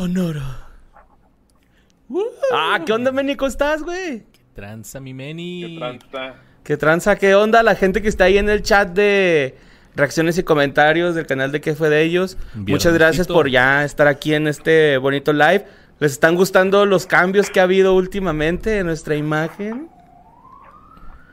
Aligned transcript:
Sonoro. 0.00 0.40
Ah, 2.54 2.80
¿qué 2.86 2.90
onda, 2.94 3.12
Meni? 3.12 3.36
¿Cómo 3.36 3.50
estás, 3.50 3.82
güey? 3.82 4.22
Tranza, 4.54 4.98
mi 4.98 5.12
Meni. 5.12 5.60
¿Qué 5.60 5.76
tranza? 5.78 6.34
¿Qué 6.64 6.76
tranza? 6.78 7.16
¿Qué 7.16 7.34
onda? 7.34 7.62
La 7.62 7.74
gente 7.74 8.00
que 8.00 8.08
está 8.08 8.24
ahí 8.24 8.38
en 8.38 8.48
el 8.48 8.62
chat 8.62 8.88
de 8.94 9.58
reacciones 9.94 10.38
y 10.38 10.42
comentarios 10.42 11.14
del 11.14 11.26
canal 11.26 11.52
de 11.52 11.60
qué 11.60 11.74
fue 11.74 11.90
de 11.90 12.02
ellos. 12.02 12.38
Viernesito. 12.54 12.72
Muchas 12.72 12.94
gracias 12.94 13.26
por 13.26 13.50
ya 13.50 13.84
estar 13.84 14.06
aquí 14.06 14.32
en 14.32 14.48
este 14.48 14.96
bonito 14.96 15.34
live. 15.34 15.66
¿Les 15.98 16.12
están 16.12 16.34
gustando 16.34 16.86
los 16.86 17.04
cambios 17.04 17.50
que 17.50 17.60
ha 17.60 17.64
habido 17.64 17.94
últimamente 17.94 18.78
en 18.78 18.86
nuestra 18.86 19.16
imagen? 19.16 19.90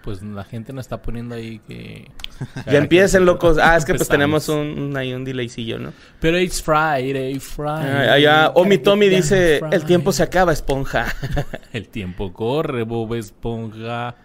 Pues 0.07 0.23
la 0.23 0.45
gente 0.45 0.71
nos 0.71 0.85
está 0.85 1.01
poniendo 1.01 1.35
ahí 1.35 1.59
que... 1.67 2.09
Ya 2.65 2.77
empiecen, 2.77 3.25
locos. 3.25 3.57
Ah, 3.57 3.75
es 3.75 3.83
que 3.83 3.93
pues 3.93 4.07
tenemos 4.07 4.47
un, 4.47 4.95
ahí 4.95 5.13
un 5.13 5.25
delaycillo, 5.25 5.79
¿no? 5.79 5.91
Pero 6.21 6.39
it's 6.39 6.63
Friday, 6.63 7.37
Friday. 7.41 8.07
Ah, 8.07 8.13
allá, 8.13 8.51
Omi 8.55 8.77
Tommy 8.77 9.07
Gotta 9.07 9.15
get 9.17 9.21
dice, 9.21 9.61
el 9.69 9.83
tiempo 9.83 10.13
se 10.13 10.23
Friday". 10.23 10.27
acaba, 10.29 10.53
esponja. 10.53 11.07
El 11.73 11.89
tiempo 11.89 12.31
corre, 12.31 12.83
Bob 12.83 13.15
Esponja. 13.15 14.15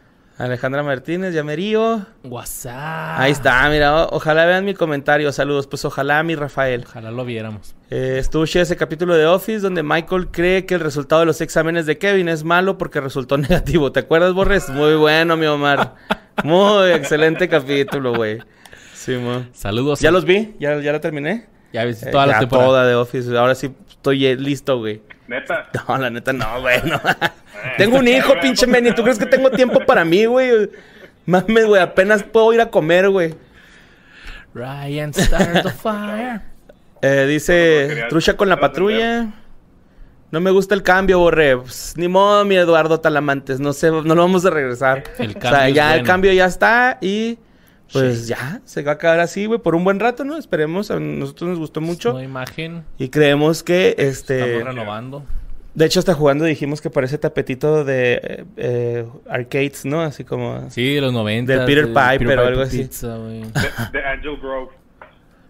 Alejandra 0.42 0.82
Martínez, 0.82 1.32
Llamerío. 1.34 2.04
WhatsApp. 2.24 3.20
Ahí 3.20 3.30
está, 3.30 3.68
mira, 3.70 3.94
o- 4.06 4.16
ojalá 4.16 4.44
vean 4.44 4.64
mi 4.64 4.74
comentario. 4.74 5.30
Saludos, 5.30 5.68
pues 5.68 5.84
ojalá 5.84 6.20
mi 6.24 6.34
Rafael. 6.34 6.82
Ojalá 6.84 7.12
lo 7.12 7.24
viéramos. 7.24 7.76
Eh, 7.90 8.16
estuvo 8.18 8.42
ese 8.44 8.76
capítulo 8.76 9.14
de 9.14 9.24
Office 9.26 9.60
donde 9.60 9.84
Michael 9.84 10.28
cree 10.32 10.66
que 10.66 10.74
el 10.74 10.80
resultado 10.80 11.20
de 11.20 11.26
los 11.26 11.40
exámenes 11.40 11.86
de 11.86 11.96
Kevin 11.96 12.28
es 12.28 12.42
malo 12.42 12.76
porque 12.76 13.00
resultó 13.00 13.38
negativo. 13.38 13.92
¿Te 13.92 14.00
acuerdas, 14.00 14.32
Borres? 14.32 14.68
Muy 14.68 14.94
bueno, 14.96 15.36
mi 15.36 15.46
Omar. 15.46 15.94
Muy 16.42 16.90
excelente 16.90 17.48
capítulo, 17.48 18.12
güey. 18.14 18.40
Sí, 18.94 19.12
mo. 19.12 19.46
Saludos. 19.52 20.00
Ya 20.00 20.08
a- 20.08 20.12
los 20.12 20.24
vi, 20.24 20.56
ya, 20.58 20.76
ya 20.80 20.90
la 20.90 21.00
terminé. 21.00 21.46
Ya 21.72 21.84
ves 21.84 22.02
Eh, 22.02 22.10
toda 22.10 22.26
la 22.26 22.32
ya 22.34 22.38
temporada. 22.40 22.68
toda 22.68 22.86
de 22.86 22.94
Office. 22.96 23.38
Ahora 23.38 23.54
sí 23.54 23.70
estoy 23.88 24.26
eh, 24.26 24.34
listo, 24.36 24.78
güey. 24.78 25.02
Neta. 25.32 25.70
No, 25.88 25.98
la 25.98 26.10
neta 26.10 26.32
no, 26.32 26.60
güey. 26.60 26.82
no. 26.84 27.00
tengo 27.78 27.98
un 27.98 28.08
hijo, 28.08 28.34
pinche 28.42 28.66
Meni. 28.66 28.92
¿Tú 28.92 29.02
crees 29.02 29.18
que 29.18 29.26
tengo 29.26 29.50
tiempo 29.50 29.80
para 29.86 30.04
mí, 30.04 30.26
güey? 30.26 30.70
Mames, 31.24 31.66
güey. 31.66 31.80
Apenas 31.80 32.22
puedo 32.22 32.52
ir 32.52 32.60
a 32.60 32.70
comer, 32.70 33.08
güey. 33.08 33.34
Ryan 34.54 35.14
start 35.14 35.62
the 35.62 35.70
fire. 35.70 36.42
Eh, 37.00 37.26
dice, 37.26 38.04
trucha 38.10 38.36
con 38.36 38.48
la 38.48 38.60
patrulla. 38.60 39.32
No 40.30 40.40
me 40.40 40.50
gusta 40.50 40.74
el 40.74 40.82
cambio, 40.82 41.18
Borre. 41.18 41.56
Pues, 41.56 41.94
ni 41.96 42.08
modo, 42.08 42.44
mi 42.44 42.56
Eduardo 42.56 43.00
Talamantes. 43.00 43.58
No 43.60 43.72
sé, 43.72 43.90
no 43.90 44.02
lo 44.02 44.16
vamos 44.16 44.44
a 44.44 44.50
regresar. 44.50 45.04
El 45.18 45.36
o 45.36 45.40
sea, 45.40 45.68
ya 45.70 45.96
el 45.96 46.04
cambio 46.04 46.32
ya 46.32 46.46
está 46.46 46.98
y 47.00 47.38
pues 47.92 48.26
ya 48.26 48.60
se 48.64 48.82
va 48.82 48.92
a 48.92 48.98
quedar 48.98 49.20
así, 49.20 49.46
güey, 49.46 49.60
por 49.60 49.74
un 49.74 49.84
buen 49.84 50.00
rato, 50.00 50.24
¿no? 50.24 50.36
Esperemos. 50.36 50.90
A 50.90 50.98
nosotros 50.98 51.50
nos 51.50 51.58
gustó 51.58 51.80
mucho 51.80 52.12
Una 52.14 52.24
imagen. 52.24 52.84
y 52.98 53.08
creemos 53.08 53.62
que 53.62 53.94
este. 53.98 54.40
Estamos 54.40 54.64
renovando. 54.74 55.24
De 55.74 55.86
hecho, 55.86 56.00
hasta 56.00 56.12
jugando 56.12 56.44
dijimos 56.44 56.82
que 56.82 56.90
parece 56.90 57.16
tapetito 57.16 57.84
de 57.84 58.20
eh, 58.22 58.44
eh, 58.58 59.06
arcades, 59.28 59.84
¿no? 59.86 60.02
Así 60.02 60.24
como. 60.24 60.70
Sí, 60.70 60.94
de 60.94 61.00
los 61.00 61.12
90. 61.12 61.50
Del 61.50 61.64
Peter 61.64 61.86
Piper 61.86 62.38
o 62.38 62.46
algo 62.46 62.62
así. 62.62 62.82
Pizza, 62.82 63.16
güey. 63.16 63.40
De, 63.40 63.98
de 63.98 64.04
Angel 64.04 64.36
Grove. 64.40 64.70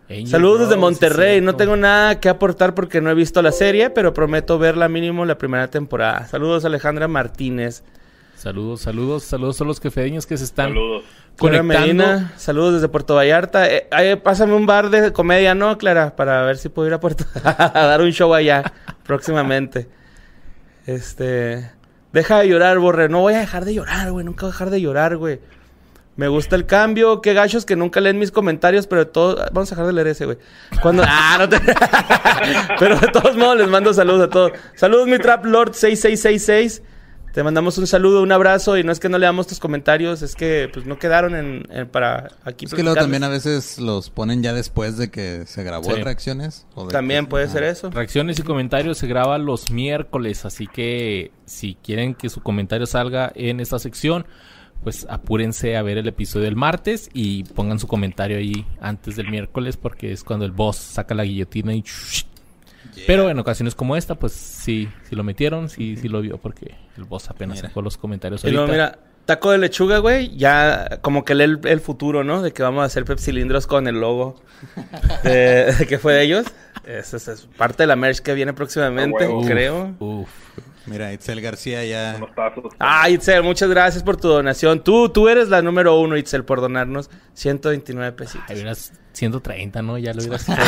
Angel 0.09 0.29
Saludos 0.29 0.61
desde 0.61 0.75
Rose, 0.75 0.81
Monterrey. 0.81 1.37
es 1.39 1.43
No 1.43 1.57
tengo 1.57 1.77
nada 1.77 2.21
que 2.21 2.29
aportar 2.29 2.75
porque 2.75 3.01
no 3.01 3.11
he 3.11 3.15
visto 3.15 3.43
la 3.43 3.51
serie, 3.53 3.91
pero 3.91 4.15
prometo 4.15 4.59
verla 4.59 4.89
mínimo 4.89 5.25
la 5.25 5.39
primera 5.39 5.69
temporada. 5.69 6.27
Saludos 6.27 6.65
Alejandra 6.65 7.09
Martínez. 7.09 7.83
Saludos, 8.43 8.81
saludos, 8.81 9.23
saludos 9.23 9.61
a 9.61 9.65
los 9.65 9.79
quefedeños 9.79 10.27
que 10.27 10.37
se 10.37 10.43
están 10.43 10.71
Saludos. 10.71 11.05
Clara 11.37 11.59
conectando. 11.59 11.87
Medina, 11.87 12.33
saludos 12.37 12.75
desde 12.75 12.89
Puerto 12.89 13.15
Vallarta. 13.15 13.71
Eh, 13.71 13.87
ahí, 13.93 14.17
pásame 14.17 14.55
un 14.55 14.67
bar 14.67 14.91
de 14.91 15.13
comedia, 15.13 15.55
¿no, 15.55 15.79
Clara? 15.79 16.17
Para 16.17 16.43
ver 16.43 16.59
si 16.59 16.69
puedo 16.69 16.89
ir 16.89 16.95
a 16.95 16.99
Puerto 16.99 17.25
a 17.45 17.71
dar 17.71 18.01
un 18.01 18.11
show 18.11 18.35
allá 18.35 18.65
próximamente. 19.05 19.89
Este. 20.87 21.71
Deja 22.13 22.41
de 22.41 22.49
llorar, 22.49 22.81
Borre. 22.81 23.09
No 23.09 23.21
voy 23.21 23.35
a 23.35 23.39
dejar 23.39 23.65
de 23.65 23.75
llorar, 23.75 24.11
güey. 24.11 24.25
Nunca 24.25 24.41
voy 24.47 24.51
a 24.51 24.55
dejar 24.55 24.71
de 24.71 24.81
llorar, 24.81 25.17
güey. 25.19 25.39
Me 26.17 26.27
gusta 26.27 26.57
el 26.57 26.67
cambio. 26.67 27.21
Qué 27.21 27.35
gachos 27.35 27.65
que 27.65 27.77
nunca 27.77 28.01
leen 28.01 28.19
mis 28.19 28.33
comentarios, 28.33 28.89
pero 28.89 29.05
de 29.05 29.11
todos. 29.13 29.37
Vamos 29.53 29.71
a 29.71 29.77
dejar 29.77 29.87
de 29.87 29.93
leer 29.93 30.09
ese, 30.09 30.25
güey. 30.25 30.39
Cuando. 30.83 31.05
Ah, 31.07 31.37
no 31.39 31.49
te. 31.49 31.61
pero 32.81 32.99
de 32.99 33.07
todos 33.07 33.37
modos 33.37 33.59
les 33.59 33.69
mando 33.69 33.95
saludos 33.95 34.25
a 34.27 34.31
todos. 34.31 34.53
Saludos, 34.75 35.07
mi 35.07 35.21
Trap 35.21 35.45
Lord 35.45 35.75
6666. 35.75 36.83
Te 37.33 37.43
mandamos 37.43 37.79
un 37.79 37.87
saludo, 37.87 38.23
un 38.23 38.31
abrazo. 38.31 38.77
Y 38.77 38.85
no 38.85 38.93
es 38.93 39.01
que 39.01 39.09
no 39.09 39.19
leamos 39.19 39.47
tus 39.47 39.59
comentarios, 39.59 40.21
es 40.23 40.35
que 40.35 40.69
pues 40.73 40.85
no 40.85 40.99
quedaron 40.99 41.35
en, 41.35 41.67
en- 41.71 41.89
para 41.89 42.31
aquí. 42.45 42.67
Es 42.67 42.75
que 42.75 42.83
luego 42.83 42.97
también 43.01 43.25
a 43.25 43.29
veces 43.29 43.79
los 43.79 44.11
ponen 44.11 44.43
ya 44.43 44.53
después 44.53 44.99
de 44.99 45.11
que 45.11 45.47
se 45.47 45.63
grabó 45.65 45.95
Sí. 45.95 46.03
reacciones. 46.03 46.67
o 46.75 46.87
de 46.87 46.93
También 46.93 47.25
que- 47.25 47.31
puede 47.31 47.49
ser 47.49 47.63
eso. 47.65 47.91
Reacciones 47.91 48.39
y 48.39 48.43
comentarios 48.43 48.99
se 48.99 49.07
graba 49.07 49.39
los 49.39 49.71
miércoles, 49.71 50.45
así 50.45 50.67
que 50.67 51.31
si 51.47 51.75
quieren 51.83 52.15
que 52.15 52.29
su 52.29 52.43
comentario 52.43 52.87
salga 52.87 53.33
en 53.35 53.61
esta 53.61 53.79
sección, 53.79 54.27
pues 54.85 55.07
apúrense 55.09 55.77
a 55.77 55.83
ver 55.83 55.97
el 55.99 56.09
episodio 56.09 56.45
del 56.47 56.57
martes 56.57 57.09
y 57.15 57.45
pongan 57.45 57.79
su 57.79 57.87
comentario 57.87 58.37
ahí 58.39 58.67
antes 58.81 59.17
del 59.17 59.31
miércoles 59.31 59.77
porque 59.77 60.13
es 60.13 60.25
cuando 60.25 60.45
el 60.45 60.51
boss 60.53 60.77
saca 60.77 61.15
la 61.15 61.25
guillotina 61.25 61.73
y... 61.75 61.85
Pero 63.07 63.31
en 63.31 63.39
ocasiones 63.39 63.75
como 63.75 63.97
esta, 63.97 64.15
pues 64.17 64.33
sí, 64.33 64.89
sí 65.09 65.17
lo 65.17 65.25
metieron, 65.25 65.69
sí, 65.69 65.97
sí 65.97 66.09
lo 66.09 66.21
vio 66.21 66.39
porque 66.39 66.75
el 66.97 67.05
boss 67.05 67.31
apenas 67.31 67.57
Mira. 67.59 67.69
sacó 67.69 67.83
los 67.83 67.97
comentarios 67.97 68.45
Y 68.45 68.49
luego, 68.51 68.67
ahorita. 68.67 68.73
mira, 68.73 68.99
taco 69.25 69.51
de 69.51 69.59
lechuga, 69.59 69.99
güey, 69.99 70.37
ya 70.37 70.99
como 71.01 71.25
que 71.25 71.35
lee 71.35 71.45
el, 71.45 71.61
el 71.65 71.81
futuro, 71.81 72.23
¿no? 72.25 72.43
De 72.43 72.53
que 72.53 72.63
vamos 72.63 72.83
a 72.83 72.87
hacer 72.87 73.05
pepsilindros 73.05 73.67
con 73.67 73.87
el 73.87 74.01
logo 74.01 74.41
de, 75.25 75.73
de 75.79 75.87
que 75.87 75.99
fue 75.99 76.13
de 76.15 76.23
ellos. 76.25 76.47
Esa 76.87 77.17
es, 77.17 77.29
es 77.29 77.47
parte 77.57 77.85
de 77.85 77.87
la 77.87 77.97
merch 77.97 78.19
que 78.21 78.35
viene 78.35 78.53
próximamente, 78.53 79.25
Ah, 79.25 79.47
creo. 79.47 79.95
Uf, 80.01 80.29
Mira, 80.87 81.13
Itzel 81.13 81.41
García 81.41 81.85
ya. 81.85 82.15
Unos 82.17 82.35
tazos. 82.35 82.65
Ah, 82.79 83.09
Itzel, 83.09 83.43
muchas 83.43 83.69
gracias 83.71 84.03
por 84.03 84.17
tu 84.17 84.29
donación. 84.29 84.83
Tú, 84.83 85.09
tú 85.09 85.29
eres 85.29 85.49
la 85.49 85.63
número 85.63 85.99
uno, 85.99 86.17
Itzel, 86.17 86.45
por 86.45 86.61
donarnos 86.61 87.11
129 87.35 88.13
pesitos. 88.13 88.49
ahí 88.49 88.57
hubieras 88.57 88.93
130, 89.13 89.83
¿no? 89.83 89.99
Ya 89.99 90.13
lo 90.13 90.23
hubieras 90.23 90.49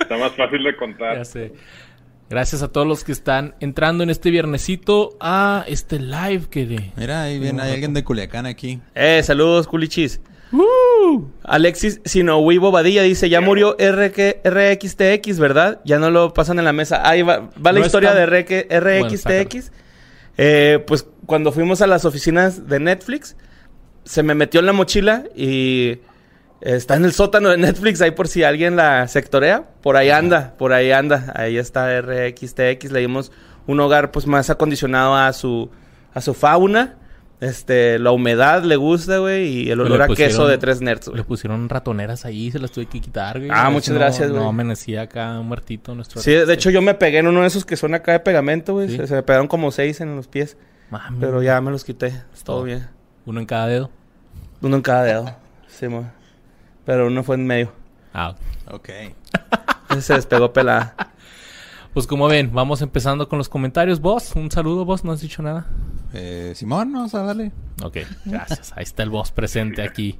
Está 0.00 0.18
más 0.18 0.32
fácil 0.36 0.62
de 0.62 0.76
contar. 0.76 1.16
Ya 1.16 1.24
sé. 1.24 1.52
Gracias 2.28 2.60
a 2.62 2.68
todos 2.68 2.86
los 2.86 3.04
que 3.04 3.12
están 3.12 3.54
entrando 3.60 4.02
en 4.02 4.10
este 4.10 4.30
viernesito 4.30 5.16
a 5.20 5.64
este 5.68 6.00
live 6.00 6.48
que 6.50 6.66
de... 6.66 6.90
Mira, 6.96 7.22
ahí 7.22 7.38
viene 7.38 7.62
hay 7.62 7.72
alguien 7.72 7.94
de 7.94 8.02
Culiacán 8.02 8.46
aquí. 8.46 8.80
Eh, 8.96 9.22
saludos, 9.22 9.68
culichis. 9.68 10.20
Alexis 11.44 12.00
Sinowibo 12.04 12.70
Badilla 12.70 13.02
dice, 13.02 13.28
ya 13.28 13.40
murió 13.40 13.76
RXTX, 13.78 15.38
¿verdad? 15.38 15.80
Ya 15.84 15.98
no 15.98 16.10
lo 16.10 16.32
pasan 16.32 16.58
en 16.58 16.64
la 16.64 16.72
mesa. 16.72 17.08
Ahí 17.08 17.22
va, 17.22 17.50
va 17.64 17.72
la 17.72 17.80
No 17.80 17.86
historia 17.86 18.10
está- 18.10 18.20
de 18.20 18.80
RXTX. 18.80 19.72
Eh, 20.38 20.84
pues 20.86 21.06
cuando 21.26 21.52
fuimos 21.52 21.80
a 21.82 21.86
las 21.86 22.04
oficinas 22.04 22.68
de 22.68 22.78
Netflix, 22.80 23.36
se 24.04 24.22
me 24.22 24.34
metió 24.34 24.60
en 24.60 24.66
la 24.66 24.72
mochila 24.72 25.24
y 25.34 25.98
está 26.60 26.96
en 26.96 27.04
el 27.04 27.12
sótano 27.12 27.48
de 27.48 27.56
Netflix, 27.58 28.00
ahí 28.00 28.10
por 28.12 28.28
si 28.28 28.42
alguien 28.44 28.76
la 28.76 29.08
sectorea. 29.08 29.64
Por 29.82 29.96
ahí 29.96 30.10
anda, 30.10 30.54
por 30.58 30.72
ahí 30.72 30.92
anda. 30.92 31.32
Ahí 31.34 31.56
está 31.58 32.00
RXTX. 32.00 32.92
Le 32.92 33.00
dimos 33.00 33.32
un 33.66 33.80
hogar 33.80 34.10
pues 34.10 34.26
más 34.26 34.50
acondicionado 34.50 35.14
a 35.16 35.32
su, 35.32 35.70
a 36.14 36.20
su 36.20 36.34
fauna. 36.34 36.96
Este, 37.38 37.98
la 37.98 38.12
humedad 38.12 38.62
le 38.62 38.76
gusta, 38.76 39.18
güey, 39.18 39.46
y 39.64 39.70
el 39.70 39.80
olor 39.80 40.00
a 40.02 40.06
pusieron- 40.06 40.16
queso 40.30 40.46
de 40.46 40.56
tres 40.56 40.80
nerds, 40.80 41.08
güey. 41.08 41.18
Le 41.18 41.24
pusieron 41.24 41.68
ratoneras 41.68 42.24
ahí, 42.24 42.50
se 42.50 42.58
las 42.58 42.70
tuve 42.70 42.86
que 42.86 42.98
quitar, 43.00 43.38
güey. 43.38 43.50
Ah, 43.52 43.68
muchas 43.68 43.90
no- 43.92 44.00
gracias, 44.00 44.30
güey. 44.30 44.42
No 44.42 44.48
amanecía 44.48 45.02
acá 45.02 45.38
muertito 45.42 45.94
nuestro... 45.94 46.20
Sí, 46.22 46.30
de 46.30 46.52
hecho 46.54 46.70
yo 46.70 46.80
me 46.80 46.94
pegué 46.94 47.18
en 47.18 47.26
uno 47.26 47.42
de 47.42 47.48
esos 47.48 47.66
que 47.66 47.76
son 47.76 47.94
acá 47.94 48.12
de 48.12 48.20
pegamento, 48.20 48.72
güey. 48.72 48.88
Sí. 48.88 48.96
Se, 48.96 49.06
se 49.08 49.14
me 49.16 49.22
pegaron 49.22 49.48
como 49.48 49.70
seis 49.70 50.00
en 50.00 50.16
los 50.16 50.28
pies, 50.28 50.56
Mami, 50.90 51.18
pero 51.20 51.42
ya 51.42 51.60
me 51.60 51.70
los 51.70 51.84
quité. 51.84 52.10
Todo 52.44 52.56
Todo. 52.56 52.62
bien. 52.64 52.88
Uno 53.26 53.40
en 53.40 53.46
cada 53.46 53.66
dedo. 53.66 53.90
Uno 54.62 54.76
en 54.76 54.82
cada 54.82 55.02
dedo. 55.02 55.36
Sí, 55.68 55.88
mo. 55.88 56.10
Pero 56.86 57.08
uno 57.08 57.22
fue 57.22 57.34
en 57.34 57.46
medio. 57.46 57.72
Ah. 58.14 58.34
Ok. 58.70 58.88
Se 60.00 60.14
despegó 60.14 60.52
pelada. 60.52 60.94
Pues 61.92 62.06
como 62.06 62.28
ven, 62.28 62.50
vamos 62.52 62.82
empezando 62.82 63.26
con 63.26 63.38
los 63.38 63.48
comentarios. 63.48 64.00
Vos, 64.00 64.32
un 64.36 64.50
saludo, 64.50 64.84
vos, 64.84 65.02
no 65.02 65.12
has 65.12 65.22
dicho 65.22 65.42
nada. 65.42 65.64
Eh, 66.12 66.52
Simón, 66.54 66.92
vamos 66.92 67.14
a 67.14 67.22
darle. 67.22 67.52
Ok, 67.82 67.98
gracias. 68.24 68.72
Ahí 68.76 68.84
está 68.84 69.02
el 69.02 69.10
boss 69.10 69.32
presente 69.32 69.82
aquí. 69.82 70.18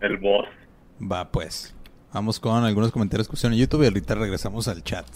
El 0.00 0.18
boss. 0.18 0.46
Va, 1.00 1.30
pues. 1.30 1.74
Vamos 2.12 2.38
con 2.38 2.64
algunos 2.64 2.92
comentarios 2.92 3.26
que 3.26 3.32
pusieron 3.32 3.54
en 3.54 3.60
YouTube 3.60 3.82
y 3.82 3.86
ahorita 3.86 4.14
regresamos 4.14 4.68
al 4.68 4.84
chat. 4.84 5.06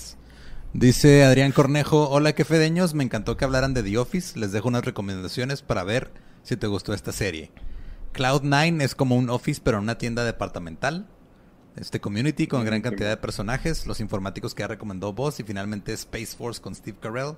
Dice 0.73 1.25
Adrián 1.25 1.53
Cornejo, 1.53 2.09
hola 2.09 2.35
que 2.35 2.45
fedeños, 2.45 2.95
me 2.95 3.05
encantó 3.05 3.37
que 3.37 3.45
hablaran 3.45 3.73
de 3.73 3.83
The 3.83 3.99
Office, 3.99 4.39
les 4.39 4.53
dejo 4.53 4.69
unas 4.69 4.85
recomendaciones 4.85 5.63
para 5.63 5.85
ver 5.85 6.11
si 6.43 6.57
te 6.57 6.67
gustó 6.67 6.93
esta 6.93 7.13
serie. 7.13 7.51
Cloud9 8.13 8.83
es 8.83 8.95
como 8.95 9.17
un 9.17 9.31
Office 9.31 9.61
pero 9.63 9.79
en 9.79 9.85
una 9.85 9.99
tienda 9.99 10.25
departamental. 10.25 11.07
Este 11.77 12.01
community 12.01 12.47
con 12.47 12.65
gran 12.65 12.81
cantidad 12.81 13.11
de 13.11 13.17
personajes, 13.19 13.87
los 13.87 14.01
informáticos 14.01 14.55
que 14.55 14.63
ya 14.63 14.69
recomendó 14.69 15.13
Boss 15.13 15.41
y 15.41 15.45
finalmente 15.45 15.93
Space 15.93 16.37
Force 16.37 16.61
con 16.61 16.75
Steve 16.75 16.97
Carell. 17.01 17.37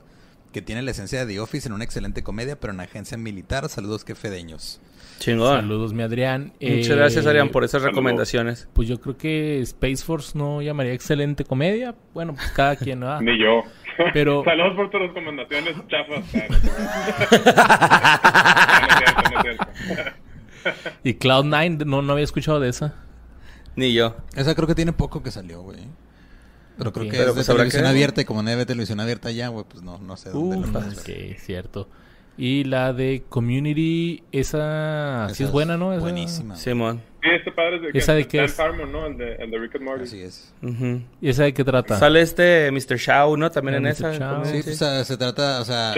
Que 0.53 0.63
tiene 0.63 0.83
la 0.83 0.91
esencia 0.93 1.25
de 1.25 1.33
The 1.35 1.41
Office 1.41 1.69
en 1.69 1.75
una 1.75 1.85
excelente 1.85 2.23
comedia, 2.23 2.59
pero 2.59 2.73
en 2.73 2.81
agencia 2.81 3.17
militar. 3.19 3.69
Saludos, 3.69 4.05
que 4.05 4.15
fedeños. 4.15 4.81
Chingón. 5.19 5.61
Saludos, 5.61 5.93
mi 5.93 6.03
Adrián. 6.03 6.53
Muchas 6.61 6.89
Eh, 6.91 6.95
gracias, 6.97 7.27
Arián, 7.27 7.49
por 7.51 7.65
esas 7.65 7.83
recomendaciones. 7.83 8.69
Pues 8.73 8.87
yo 8.89 9.01
creo 9.01 9.17
que 9.17 9.61
Space 9.61 10.05
Force 10.05 10.37
no 10.39 10.63
llamaría 10.63 10.93
excelente 10.93 11.45
comedia. 11.45 11.95
Bueno, 12.15 12.35
pues 12.35 12.49
cada 12.53 12.77
quien, 12.77 13.01
¿verdad? 13.01 13.21
Ni 13.23 13.39
yo. 13.39 13.63
Pero- 14.13 14.43
Saludos 14.47 14.77
por 14.77 14.91
tus 14.91 15.01
recomendaciones, 15.01 15.75
chafas. 15.89 16.25
Y 21.05 21.15
Cloud9, 21.15 21.85
no, 21.87 22.03
no 22.03 22.13
había 22.13 22.25
escuchado 22.25 22.61
de 22.61 22.69
esa. 22.69 22.95
Ni 23.77 23.93
yo. 23.95 24.17
Esa 24.37 24.55
creo 24.55 24.67
que 24.67 24.75
tiene 24.75 24.93
poco 24.93 25.23
que 25.23 25.31
salió, 25.31 25.63
güey. 25.63 25.79
Pero 26.79 26.93
creo 26.93 27.05
que 27.07 27.11
Pero 27.11 27.23
es 27.23 27.29
de 27.29 27.33
pues 27.35 27.49
habrá 27.49 27.59
televisión 27.63 27.83
que- 27.83 27.89
abierta 27.89 28.21
y 28.23 28.25
como 28.25 28.43
no 28.43 28.49
hay 28.51 28.57
de 28.57 28.67
televisión 28.67 29.01
abierta 29.01 29.31
ya, 29.31 29.49
güey, 29.49 29.65
pues 29.69 29.83
no, 29.83 29.99
no 29.99 30.17
sé 30.17 30.31
dónde 30.31 30.57
Uf, 30.59 30.73
lo 30.73 30.79
Ok, 30.79 31.37
cierto. 31.39 31.89
Y 32.41 32.63
la 32.65 32.93
de 32.93 33.25
Community, 33.29 34.23
esa 34.31 35.29
sí 35.35 35.43
es 35.45 35.51
buena, 35.51 35.77
¿no? 35.77 35.93
Esa- 35.93 36.01
Buenísima. 36.03 36.55
Simón. 36.57 37.03
Sí, 37.21 37.29
este 37.37 37.51
padre 37.51 37.77
es 37.77 37.83
de, 37.93 37.99
¿Esa 37.99 38.13
de 38.15 38.21
Dan 38.21 38.29
qué 38.31 38.45
es? 38.45 38.61
Harmon, 38.61 38.93
¿no? 38.93 39.07
El 39.07 39.19
de, 39.19 39.35
el 39.35 39.51
de 39.51 39.59
Rick 39.59 39.75
and 39.75 39.85
Morty. 39.85 40.05
Así 40.05 40.21
es. 40.21 40.55
¿Y 41.21 41.29
esa 41.29 41.43
de 41.43 41.53
qué 41.53 41.65
trata? 41.65 41.99
Sale 41.99 42.21
este 42.23 42.71
Mr. 42.71 42.97
Shaw, 42.97 43.37
¿no? 43.37 43.51
También 43.51 43.79
en 43.79 43.83
Mr. 43.83 43.91
esa. 44.15 44.45
Sí, 44.45 44.61
pues 44.63 44.79
se 45.09 45.17
trata, 45.17 45.61
o 45.61 45.65
sea, 45.65 45.93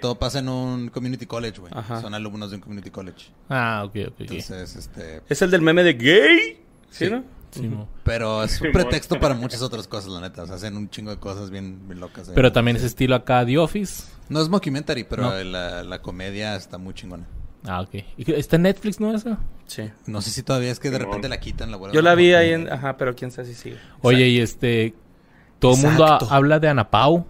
todo 0.00 0.18
pasa 0.18 0.40
en 0.40 0.48
un 0.48 0.88
community 0.88 1.26
college, 1.26 1.60
güey. 1.60 1.72
Ajá. 1.74 2.00
Son 2.00 2.12
alumnos 2.12 2.50
de 2.50 2.56
un 2.56 2.62
community 2.62 2.90
college. 2.90 3.26
Ah, 3.48 3.84
ok, 3.86 3.94
ok. 4.08 4.14
Entonces, 4.22 4.74
este... 4.74 5.20
Es 5.28 5.42
el 5.42 5.50
del 5.52 5.62
meme 5.62 5.84
de 5.84 5.92
gay. 5.94 6.58
¿Sí, 6.90 7.04
Sí. 7.06 7.10
no? 7.10 7.22
Sí. 7.60 7.70
Pero 8.04 8.42
es 8.44 8.60
un 8.60 8.72
pretexto 8.72 9.18
para 9.20 9.34
muchas 9.34 9.62
otras 9.62 9.86
cosas, 9.88 10.10
la 10.10 10.20
neta. 10.20 10.42
O 10.42 10.46
sea, 10.46 10.56
hacen 10.56 10.76
un 10.76 10.88
chingo 10.90 11.10
de 11.10 11.18
cosas 11.18 11.50
bien, 11.50 11.86
bien 11.86 12.00
locas. 12.00 12.28
eh. 12.28 12.32
Pero 12.34 12.52
también 12.52 12.76
ese 12.76 12.86
estilo 12.86 13.14
acá, 13.14 13.44
The 13.46 13.58
Office. 13.58 14.04
No 14.28 14.40
es 14.40 14.48
mockumentary, 14.48 15.04
pero 15.04 15.22
No. 15.22 15.44
la, 15.44 15.82
la 15.84 16.02
comedia 16.02 16.56
está 16.56 16.78
muy 16.78 16.94
chingona. 16.94 17.26
Ah, 17.66 17.80
ok. 17.80 17.94
¿Y 18.18 18.24
qué- 18.24 18.38
¿Está 18.38 18.56
en 18.56 18.62
Netflix, 18.62 19.00
no 19.00 19.14
esa? 19.14 19.38
Sí. 19.66 19.90
No 20.06 20.20
sé 20.20 20.30
si 20.30 20.42
todavía 20.42 20.70
es 20.70 20.78
que 20.80 20.90
de 20.90 20.98
repente 20.98 21.28
la 21.28 21.40
quitan, 21.40 21.70
la 21.70 21.78
Yo 21.92 22.00
a 22.00 22.02
la 22.02 22.14
vi 22.14 22.34
ahí 22.34 22.50
en. 22.52 22.70
Ajá, 22.70 22.96
pero 22.98 23.14
quién 23.14 23.30
sabe 23.30 23.48
si 23.48 23.54
sigue. 23.54 23.78
Oye, 24.02 24.28
y 24.28 24.40
este... 24.40 24.94
Todo 25.60 25.76
el 25.76 25.82
mundo 25.82 26.04
habla 26.28 26.58
de 26.60 26.68
Anapau. 26.68 27.26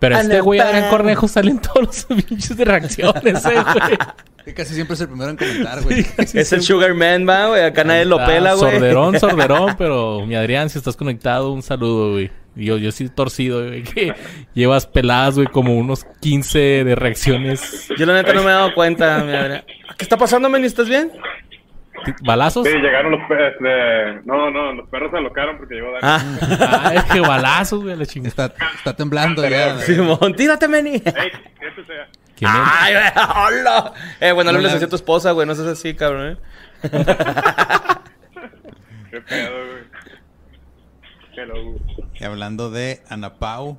Pero 0.00 0.16
este 0.18 0.40
güey, 0.40 0.58
Adrián. 0.58 0.90
Cornejo, 0.90 1.28
sale 1.28 1.50
en 1.50 1.60
todos 1.60 2.06
los 2.08 2.22
pinches 2.24 2.56
de 2.56 2.64
reacciones, 2.64 3.44
eh, 3.44 3.50
güey. 3.62 3.98
Que 4.44 4.54
casi 4.54 4.74
siempre 4.74 4.94
es 4.94 5.00
el 5.02 5.08
primero 5.08 5.30
en 5.30 5.36
comentar, 5.36 5.82
güey. 5.82 6.06
Es 6.16 6.52
el 6.52 6.62
Sugar 6.62 6.94
Man, 6.94 7.28
va, 7.28 7.48
güey. 7.48 7.62
Acá 7.62 7.84
nadie 7.84 8.06
lo 8.06 8.16
pela, 8.16 8.54
güey. 8.54 8.72
Sorderón, 8.72 9.20
sorderón, 9.20 9.74
pero 9.76 10.26
mi 10.26 10.34
Adrián, 10.34 10.70
si 10.70 10.78
estás 10.78 10.96
conectado, 10.96 11.52
un 11.52 11.62
saludo, 11.62 12.12
güey. 12.12 12.30
Y 12.56 12.64
Yo, 12.64 12.78
yo 12.78 12.90
sí 12.90 13.08
torcido, 13.08 13.64
güey, 13.64 13.84
que 13.84 14.14
llevas 14.54 14.86
peladas, 14.86 15.36
güey, 15.36 15.46
como 15.46 15.76
unos 15.76 16.04
15 16.20 16.58
de 16.84 16.94
reacciones. 16.96 17.86
Yo 17.96 18.06
la 18.06 18.14
neta 18.14 18.32
no 18.32 18.42
me 18.42 18.50
he 18.50 18.54
dado 18.54 18.74
cuenta, 18.74 19.22
mi 19.22 19.32
Adrián. 19.34 19.64
¿Qué 19.96 20.04
está 20.04 20.16
pasando, 20.16 20.48
Meni? 20.48 20.66
¿Estás 20.66 20.88
bien? 20.88 21.12
¿Balazos? 22.22 22.66
Sí, 22.66 22.72
llegaron 22.74 23.12
los 23.12 23.20
perros. 23.28 23.54
De... 23.60 24.20
No, 24.24 24.50
no, 24.50 24.72
los 24.72 24.88
perros 24.88 25.10
se 25.10 25.18
alocaron 25.18 25.58
porque 25.58 25.74
llegó 25.74 25.92
Dani. 25.92 26.00
Ah, 26.02 26.22
Ay, 26.84 26.98
qué 27.12 27.20
balazos, 27.20 27.82
güey, 27.82 27.96
la 27.96 28.06
chingada. 28.06 28.46
Está, 28.46 28.54
está 28.74 28.96
temblando 28.96 29.46
ya. 29.48 29.78
Simón, 29.78 30.34
tírate, 30.34 30.68
Meni. 30.68 30.94
Ey, 30.94 31.02
este 31.04 31.84
sea. 31.86 32.08
¿Quién 32.36 32.50
es? 32.50 32.58
Ay, 32.80 32.94
güey, 32.94 33.06
hola. 33.36 33.92
Eh, 34.20 34.32
bueno, 34.32 34.52
no 34.52 34.58
le 34.58 34.68
decía 34.68 34.86
a 34.86 34.90
tu 34.90 34.96
esposa, 34.96 35.32
güey. 35.32 35.46
No 35.46 35.54
seas 35.54 35.68
así, 35.68 35.94
cabrón, 35.94 36.32
eh. 36.32 36.36
Qué 39.10 39.20
pedo, 39.20 39.50
güey. 39.66 39.84
Hello. 41.36 41.54
Y 42.18 42.24
hablando 42.24 42.70
de 42.70 43.02
Ana 43.08 43.34
Pau, 43.34 43.78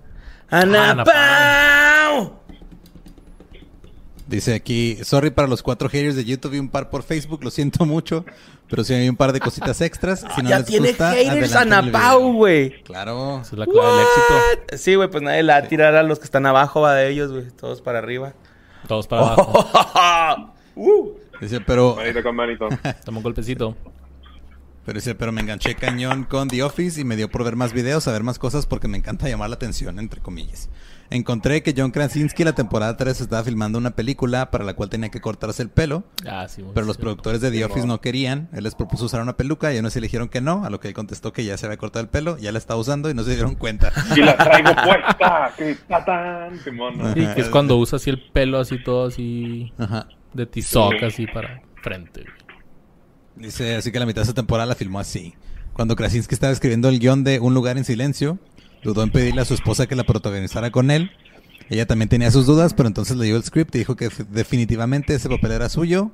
Ana 0.49 0.91
Ana 0.91 1.03
Pau. 1.03 2.40
Dice 4.31 4.55
aquí, 4.55 4.97
sorry 5.03 5.29
para 5.29 5.47
los 5.47 5.61
cuatro 5.61 5.89
haters 5.89 6.15
de 6.15 6.25
YouTube 6.25 6.55
y 6.55 6.59
un 6.59 6.69
par 6.69 6.89
por 6.89 7.03
Facebook, 7.03 7.43
lo 7.43 7.51
siento 7.51 7.85
mucho, 7.85 8.25
pero 8.69 8.83
sí 8.83 8.93
hay 8.93 9.07
un 9.09 9.15
par 9.15 9.33
de 9.33 9.39
cositas 9.39 9.81
extras. 9.81 10.25
Si 10.35 10.41
no 10.41 10.49
ya 10.49 10.59
les 10.59 10.67
tiene 10.67 10.89
gusta, 10.89 11.11
haters 11.11 11.55
Ana 11.55 11.91
Pau, 11.91 12.33
güey. 12.33 12.81
Claro. 12.83 13.41
Esa 13.41 13.51
es 13.51 13.59
la 13.59 13.65
clave 13.67 13.91
del 13.91 14.01
éxito. 14.01 14.77
Sí, 14.77 14.95
güey, 14.95 15.09
pues 15.09 15.21
nadie 15.21 15.43
la 15.43 15.59
va 15.59 15.65
a 15.65 15.67
tirar 15.67 15.95
a 15.95 16.03
los 16.03 16.19
que 16.19 16.25
están 16.25 16.45
abajo, 16.45 16.81
va 16.81 16.95
de 16.95 17.09
ellos, 17.09 17.31
güey. 17.31 17.51
Todos 17.51 17.81
para 17.81 17.99
arriba. 17.99 18.33
Todos 18.87 19.07
para 19.07 19.21
abajo. 19.21 20.51
Uh. 20.73 21.11
Dice, 21.41 21.59
pero, 21.59 21.95
Manito 21.97 22.23
con 22.23 22.33
manito. 22.33 22.69
Toma 23.03 23.17
un 23.17 23.23
golpecito. 23.23 23.75
Pero 24.91 24.99
dice, 24.99 25.15
pero 25.15 25.31
me 25.31 25.39
enganché 25.39 25.75
cañón 25.75 26.25
con 26.25 26.49
The 26.49 26.63
Office 26.63 26.99
y 26.99 27.05
me 27.05 27.15
dio 27.15 27.31
por 27.31 27.45
ver 27.45 27.55
más 27.55 27.71
videos, 27.71 28.03
saber 28.03 28.23
más 28.23 28.37
cosas 28.37 28.65
porque 28.65 28.89
me 28.89 28.97
encanta 28.97 29.29
llamar 29.29 29.49
la 29.49 29.55
atención, 29.55 29.99
entre 29.99 30.19
comillas. 30.19 30.69
Encontré 31.09 31.63
que 31.63 31.73
John 31.75 31.91
Krasinski 31.91 32.43
la 32.43 32.51
temporada 32.55 32.97
3 32.97 33.21
estaba 33.21 33.41
filmando 33.45 33.77
una 33.77 33.91
película 33.91 34.51
para 34.51 34.65
la 34.65 34.73
cual 34.73 34.89
tenía 34.89 35.07
que 35.09 35.21
cortarse 35.21 35.63
el 35.63 35.69
pelo, 35.69 36.03
Ah, 36.29 36.47
sí, 36.49 36.61
pero 36.73 36.85
los 36.85 36.97
productores 36.97 37.39
de 37.39 37.51
The 37.51 37.63
Office 37.63 37.87
no 37.87 38.01
querían. 38.01 38.49
Él 38.51 38.65
les 38.65 38.75
propuso 38.75 39.05
usar 39.05 39.21
una 39.21 39.37
peluca 39.37 39.73
y 39.73 39.77
ellos 39.77 39.95
le 39.95 40.01
dijeron 40.01 40.27
que 40.27 40.41
no, 40.41 40.65
a 40.65 40.69
lo 40.69 40.81
que 40.81 40.89
él 40.89 40.93
contestó 40.93 41.31
que 41.31 41.45
ya 41.45 41.55
se 41.57 41.65
había 41.67 41.77
cortado 41.77 42.03
el 42.03 42.09
pelo, 42.09 42.37
ya 42.37 42.51
la 42.51 42.57
estaba 42.57 42.77
usando 42.77 43.09
y 43.09 43.13
no 43.13 43.23
se 43.23 43.31
dieron 43.33 43.55
cuenta. 43.55 43.93
Y 44.17 44.19
la 44.19 44.35
traigo 44.35 44.73
puesta. 44.75 45.53
que 45.57 45.75
tatán, 45.87 46.59
Simón. 46.59 46.97
¿no? 46.97 47.13
Sí, 47.13 47.25
que 47.33 47.39
es 47.41 47.47
cuando 47.47 47.77
usa 47.77 47.95
así 47.95 48.09
el 48.09 48.21
pelo 48.33 48.59
así 48.59 48.83
todo 48.83 49.07
así 49.07 49.71
Ajá. 49.77 50.07
de 50.33 50.45
tizoc 50.47 51.01
así 51.01 51.27
para 51.27 51.61
frente. 51.81 52.25
Dice, 53.35 53.75
así 53.75 53.91
que 53.91 53.99
la 53.99 54.05
mitad 54.05 54.21
de 54.21 54.25
esa 54.25 54.33
temporada 54.33 54.67
la 54.67 54.75
filmó 54.75 54.99
así. 54.99 55.33
Cuando 55.73 55.95
Krasinski 55.95 56.33
estaba 56.33 56.53
escribiendo 56.53 56.89
el 56.89 56.99
guion 56.99 57.23
de 57.23 57.39
Un 57.39 57.53
lugar 57.53 57.77
en 57.77 57.85
silencio, 57.85 58.39
dudó 58.83 59.03
en 59.03 59.11
pedirle 59.11 59.41
a 59.41 59.45
su 59.45 59.53
esposa 59.53 59.87
que 59.87 59.95
la 59.95 60.03
protagonizara 60.03 60.71
con 60.71 60.91
él. 60.91 61.11
Ella 61.69 61.85
también 61.85 62.09
tenía 62.09 62.31
sus 62.31 62.45
dudas, 62.45 62.73
pero 62.73 62.87
entonces 62.87 63.15
leyó 63.15 63.37
el 63.37 63.43
script 63.43 63.73
y 63.75 63.79
dijo 63.79 63.95
que 63.95 64.09
definitivamente 64.29 65.15
ese 65.15 65.29
papel 65.29 65.53
era 65.53 65.69
suyo. 65.69 66.11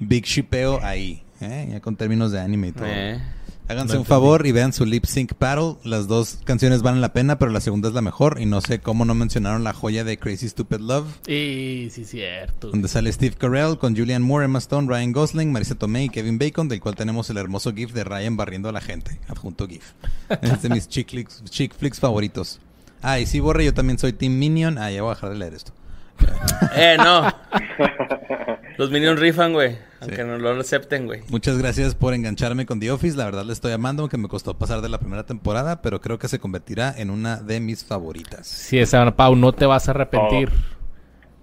Big 0.00 0.24
shipeo 0.24 0.80
ahí, 0.82 1.22
¿eh? 1.40 1.68
ya 1.70 1.80
con 1.80 1.96
términos 1.96 2.32
de 2.32 2.40
anime 2.40 2.68
y 2.68 2.72
todo. 2.72 2.86
Eh. 2.86 3.20
Háganse 3.68 3.94
No 3.94 4.00
un 4.00 4.06
favor 4.06 4.46
y 4.46 4.52
vean 4.52 4.72
su 4.72 4.86
lip 4.86 5.04
sync 5.04 5.32
battle. 5.38 5.76
Las 5.84 6.08
dos 6.08 6.38
canciones 6.44 6.82
valen 6.82 7.00
la 7.00 7.12
pena, 7.12 7.38
pero 7.38 7.50
la 7.50 7.60
segunda 7.60 7.88
es 7.88 7.94
la 7.94 8.00
mejor. 8.00 8.40
Y 8.40 8.46
no 8.46 8.60
sé 8.60 8.80
cómo 8.80 9.04
no 9.04 9.14
mencionaron 9.14 9.62
la 9.62 9.74
joya 9.74 10.04
de 10.04 10.16
Crazy 10.18 10.48
Stupid 10.48 10.78
Love. 10.78 11.06
Y 11.28 11.88
sí, 11.90 12.04
cierto. 12.04 12.70
Donde 12.70 12.88
sale 12.88 13.12
Steve 13.12 13.36
Carell 13.36 13.76
con 13.78 13.94
Julianne 13.94 14.24
Moore, 14.24 14.46
Emma 14.46 14.58
Stone, 14.58 14.88
Ryan 14.88 15.12
Gosling, 15.12 15.52
Marisa 15.52 15.74
Tomei 15.74 16.06
y 16.06 16.08
Kevin 16.08 16.38
Bacon, 16.38 16.68
del 16.68 16.80
cual 16.80 16.94
tenemos 16.94 17.28
el 17.30 17.36
hermoso 17.36 17.74
GIF 17.74 17.92
de 17.92 18.04
Ryan 18.04 18.36
barriendo 18.36 18.68
a 18.68 18.72
la 18.72 18.80
gente. 18.80 19.20
Adjunto 19.28 19.68
GIF. 19.68 19.92
Es 20.40 20.62
de 20.62 20.70
mis 20.70 20.88
chick 20.88 21.10
flicks, 21.10 21.44
chick 21.44 21.74
flicks 21.74 22.00
favoritos. 22.00 22.60
Ah, 23.02 23.20
y 23.20 23.26
sí, 23.26 23.38
Borre, 23.40 23.64
yo 23.64 23.74
también 23.74 23.98
soy 23.98 24.12
Team 24.12 24.38
Minion. 24.38 24.78
Ah, 24.78 24.90
ya 24.90 25.02
voy 25.02 25.12
a 25.12 25.14
dejar 25.14 25.30
de 25.30 25.36
leer 25.36 25.54
esto. 25.54 25.72
Eh, 26.74 26.96
no. 26.98 27.22
Los 28.78 28.90
Minions 28.90 29.18
rifan, 29.18 29.52
güey. 29.52 29.78
Aunque 30.00 30.22
no 30.22 30.38
lo 30.38 30.50
acepten, 30.60 31.06
güey. 31.06 31.22
Muchas 31.28 31.58
gracias 31.58 31.94
por 31.94 32.14
engancharme 32.14 32.66
con 32.66 32.78
The 32.78 32.92
Office. 32.92 33.16
La 33.16 33.24
verdad 33.24 33.44
le 33.44 33.52
estoy 33.52 33.72
amando, 33.72 34.02
aunque 34.02 34.16
me 34.16 34.28
costó 34.28 34.54
pasar 34.56 34.80
de 34.80 34.88
la 34.88 34.98
primera 34.98 35.26
temporada, 35.26 35.82
pero 35.82 36.00
creo 36.00 36.18
que 36.18 36.28
se 36.28 36.38
convertirá 36.38 36.94
en 36.96 37.10
una 37.10 37.36
de 37.36 37.58
mis 37.60 37.84
favoritas. 37.84 38.46
Sí, 38.46 38.78
esa 38.78 39.16
Pau, 39.16 39.34
no 39.34 39.52
te 39.52 39.66
vas 39.66 39.88
a 39.88 39.92
arrepentir. 39.92 40.50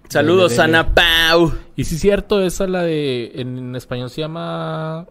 Saludos, 0.07 0.51
Dele, 0.51 0.63
dele. 0.63 0.77
Ana 0.77 0.93
Pau. 0.93 1.53
Y 1.75 1.83
sí, 1.83 1.97
cierto, 1.97 2.41
esa 2.41 2.67
la 2.67 2.83
de. 2.83 3.31
En, 3.35 3.57
en 3.57 3.75
español 3.75 4.09
se 4.09 4.21
llama. 4.21 5.05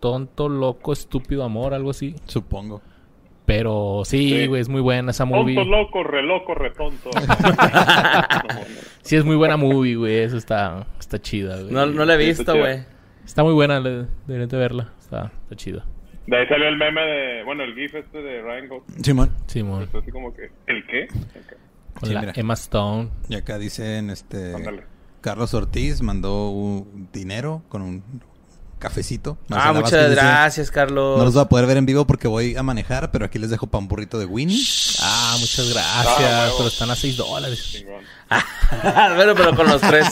Tonto, 0.00 0.48
loco, 0.48 0.92
estúpido 0.92 1.44
amor, 1.44 1.74
algo 1.74 1.90
así. 1.90 2.14
Supongo. 2.26 2.80
Pero 3.54 4.00
sí, 4.06 4.30
Sí. 4.30 4.46
güey, 4.46 4.62
es 4.62 4.70
muy 4.70 4.80
buena 4.80 5.10
esa 5.10 5.26
movie. 5.26 5.54
Tonto, 5.56 5.70
loco, 5.70 6.02
re 6.04 6.22
loco, 6.22 6.54
re 6.54 6.70
tonto. 6.70 7.10
Sí, 9.02 9.16
es 9.16 9.24
muy 9.26 9.36
buena 9.36 9.58
movie, 9.58 9.96
güey. 9.96 10.20
Eso 10.20 10.38
está, 10.38 10.86
está 10.98 11.20
chida, 11.20 11.60
güey. 11.60 11.70
No, 11.72 11.84
no 11.84 12.04
la 12.06 12.14
he 12.14 12.16
visto, 12.16 12.56
güey. 12.56 12.84
Está 13.26 13.42
muy 13.44 13.52
buena, 13.52 13.78
deberían 13.80 14.48
de 14.48 14.56
verla. 14.56 14.92
Está, 14.98 15.30
está 15.42 15.54
chida. 15.56 15.84
De 16.26 16.36
ahí 16.38 16.46
salió 16.46 16.66
el 16.68 16.78
meme 16.78 17.00
de. 17.02 17.44
Bueno, 17.44 17.62
el 17.64 17.74
GIF 17.74 17.94
este 17.94 18.22
de 18.22 18.40
Ryan 18.40 18.68
Gosling. 18.68 19.04
Simón. 19.04 19.30
Simón. 19.46 19.88
Así 20.00 20.10
como 20.10 20.32
que. 20.32 20.50
¿El 20.66 20.86
qué? 20.86 21.04
Ok. 21.10 21.52
Con 22.00 22.08
Sí, 22.08 22.14
la 22.14 22.20
mira. 22.20 22.32
Emma 22.36 22.54
Stone. 22.54 23.10
Y 23.28 23.34
acá 23.34 23.58
dicen, 23.58 24.08
este... 24.08 24.54
Ándale. 24.54 24.84
Carlos 25.20 25.52
Ortiz 25.52 26.00
mandó 26.00 26.48
un 26.50 27.08
dinero 27.12 27.62
con 27.68 27.82
un 27.82 28.02
cafecito. 28.82 29.38
Ah, 29.50 29.72
muchas 29.72 29.82
Vázquez 29.92 30.00
dice, 30.10 30.14
gracias, 30.20 30.70
Carlos. 30.70 31.16
No 31.18 31.24
los 31.24 31.34
voy 31.34 31.42
a 31.42 31.48
poder 31.48 31.66
ver 31.66 31.76
en 31.76 31.86
vivo 31.86 32.06
porque 32.06 32.26
voy 32.28 32.56
a 32.56 32.62
manejar, 32.62 33.10
pero 33.12 33.24
aquí 33.24 33.38
les 33.38 33.48
dejo 33.50 33.66
para 33.68 33.80
un 33.80 33.88
burrito 33.88 34.18
de 34.18 34.26
Winnie. 34.26 34.60
Ah, 35.00 35.36
muchas 35.38 35.70
Ah, 35.76 36.02
gracias. 36.04 36.42
huevo. 36.44 36.54
pero 36.58 36.68
están 36.68 36.90
a 36.90 36.96
6 36.96 37.16
dólares. 37.16 37.84
Bueno, 39.16 39.34
pero 39.36 39.54
con 39.54 39.66
los 39.68 39.82
tres. 39.82 40.06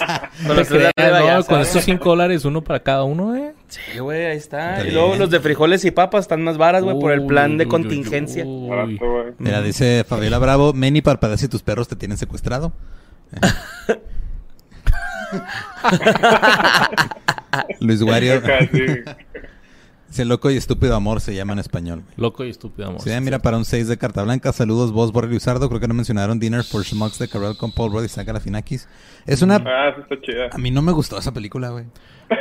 Con 0.46 0.54
los 0.54 0.68
tres 0.68 0.82
de 0.82 0.90
Crean, 0.94 1.14
arriba 1.14 1.20
no, 1.20 1.26
ya 1.26 1.36
con 1.36 1.44
sabes. 1.46 1.68
estos 1.68 1.84
5 1.84 2.04
dólares, 2.10 2.44
uno 2.44 2.62
para 2.62 2.80
cada 2.82 3.04
uno, 3.04 3.34
eh. 3.34 3.54
Sí, 3.68 3.98
güey, 3.98 4.26
ahí 4.26 4.36
está. 4.36 4.76
Está 4.76 4.86
Y 4.88 4.90
luego 4.90 5.14
los 5.16 5.30
de 5.30 5.40
frijoles 5.40 5.82
y 5.86 5.90
papas 5.90 6.24
están 6.24 6.42
más 6.44 6.58
varas, 6.58 6.82
güey, 6.84 6.98
por 7.00 7.12
el 7.12 7.20
Uy, 7.20 7.26
plan 7.28 7.56
de 7.56 7.64
uy, 7.64 7.68
uy, 7.68 7.70
contingencia. 7.70 8.44
uy. 8.44 8.68
Barato, 8.68 8.98
güey. 9.10 9.32
Mira, 9.38 9.62
dice 9.62 10.04
Fabiola 10.06 10.36
Bravo, 10.38 10.74
Meni 10.74 11.00
parpadea 11.00 11.38
si 11.38 11.48
tus 11.48 11.62
perros 11.62 11.88
te 11.88 11.96
tienen 11.96 12.18
secuestrado. 12.18 12.72
Luis 17.80 18.02
Wario. 18.02 18.42
Ese 20.10 20.24
loco 20.24 20.50
y 20.50 20.56
estúpido 20.56 20.96
amor 20.96 21.20
se 21.20 21.36
llama 21.36 21.52
en 21.52 21.60
español. 21.60 22.02
Loco 22.16 22.44
y 22.44 22.50
estúpido 22.50 22.88
amor. 22.88 23.00
Sí, 23.00 23.10
mira, 23.20 23.38
para 23.38 23.56
un 23.56 23.64
6 23.64 23.86
de 23.86 23.96
carta 23.96 24.24
blanca. 24.24 24.52
Saludos, 24.52 24.90
vos, 24.90 25.12
Borre 25.12 25.28
Luzardo. 25.28 25.68
Creo 25.68 25.80
que 25.80 25.86
no 25.86 25.94
mencionaron 25.94 26.40
Dinner 26.40 26.64
for 26.64 26.82
Schmucks 26.82 27.20
de 27.20 27.28
Carell 27.28 27.56
con 27.56 27.70
Paul 27.70 27.92
Rudd 27.92 28.04
y 28.04 28.08
Saca 28.08 28.32
la 28.32 28.40
Finakis. 28.40 28.88
Es 29.24 29.40
una... 29.42 29.62
Ah, 29.64 29.92
sí 29.94 30.02
está 30.02 30.20
chida. 30.20 30.48
A 30.50 30.58
mí 30.58 30.72
no 30.72 30.82
me 30.82 30.90
gustó 30.90 31.16
esa 31.16 31.32
película, 31.32 31.68
güey. 31.68 31.84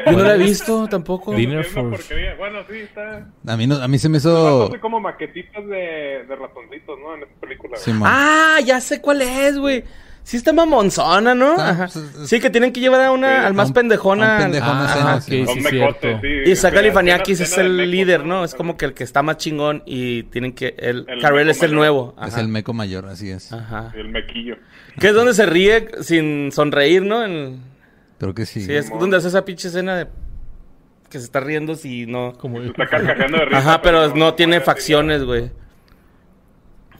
Yo 0.08 0.14
no 0.14 0.24
la 0.24 0.34
he 0.34 0.40
visto 0.40 0.88
tampoco. 0.88 1.36
Dinner 1.36 1.64
for... 1.64 1.92
Bueno, 2.40 2.60
sí, 2.68 2.78
está... 2.78 3.30
A 3.46 3.56
mí, 3.56 3.68
no, 3.68 3.76
a 3.76 3.88
mí 3.88 4.00
se 4.00 4.10
me 4.10 4.18
hizo... 4.18 4.72
como 4.82 5.00
maquetitas 5.00 5.64
de, 5.68 6.26
de 6.28 6.36
ratoncitos, 6.36 6.98
¿no? 7.00 7.18
En 7.18 7.24
esa 7.24 7.40
película. 7.40 7.78
Simón. 7.78 8.10
Ah, 8.12 8.58
ya 8.66 8.82
sé 8.82 9.00
cuál 9.00 9.22
es, 9.22 9.60
güey. 9.60 9.84
Sí 10.30 10.38
está 10.38 10.54
mamonzona, 10.54 11.34
¿no? 11.34 11.54
Ajá. 11.60 11.88
pues, 11.92 11.96
es- 11.96 12.30
Sí, 12.30 12.40
que 12.40 12.52
tienen 12.52 12.72
que 12.72 12.80
llevar 12.80 13.02
a 13.02 13.12
una, 13.12 13.40
Sí. 13.40 13.46
al 13.48 13.54
más 13.56 13.72
pendejona. 13.72 14.34
a 14.34 14.38
un 14.38 14.44
pendejón 14.44 14.70
Ajá. 14.78 14.86
escena, 14.94 15.14
Ah, 15.14 15.22
sí. 15.22 15.42
ok, 15.42 15.48
Son 15.48 15.56
sí, 15.56 15.62
mecotes, 15.80 16.22
sí. 16.22 16.52
Y 16.52 16.56
Zach 16.56 16.72
Galifianakis 16.76 17.40
es 17.40 17.58
el 17.58 17.90
líder, 17.90 18.26
¿no? 18.28 18.44
Es 18.44 18.54
como 18.54 18.78
que 18.78 18.86
el 18.86 18.94
que 18.94 19.04
está 19.04 19.24
más 19.24 19.38
chingón 19.38 19.82
y 19.88 20.22
tienen 20.24 20.54
que... 20.54 20.76
El, 20.78 21.06
El 21.10 21.20
Carell 21.20 21.50
es 21.50 21.58
el 21.64 21.70
mayor. 21.70 21.78
nuevo. 21.80 22.16
Es 22.28 22.38
el 22.38 22.48
meco 22.48 22.74
mayor, 22.74 23.08
así 23.08 23.32
es. 23.32 23.52
Ajá. 23.52 23.92
El 23.96 24.10
mequillo. 24.10 24.58
Que 25.00 25.08
es 25.08 25.14
donde 25.16 25.34
se 25.34 25.48
ríe 25.48 25.88
sin 26.02 26.52
sonreír, 26.52 27.02
¿no? 27.02 27.26
En- 27.26 27.64
Creo 28.20 28.36
que 28.36 28.46
sí. 28.46 28.62
Sí, 28.62 28.72
es 28.76 28.88
donde 28.92 29.18
hace 29.18 29.30
esa 29.30 29.44
pinche 29.46 29.70
escena 29.70 29.96
de... 29.98 30.08
Que 31.10 31.18
se 31.18 31.26
está 31.26 31.40
riendo 31.40 31.74
si 31.74 32.06
no... 32.06 32.34
Como 32.38 32.60
Se 32.62 32.68
está 32.68 32.86
carcajeando 32.86 33.40
de 33.40 33.46
risa. 33.46 33.58
Ajá, 33.58 33.82
pero 33.82 34.14
no 34.14 34.36
tiene 34.36 34.62
facciones, 34.62 35.24
güey. 35.24 35.50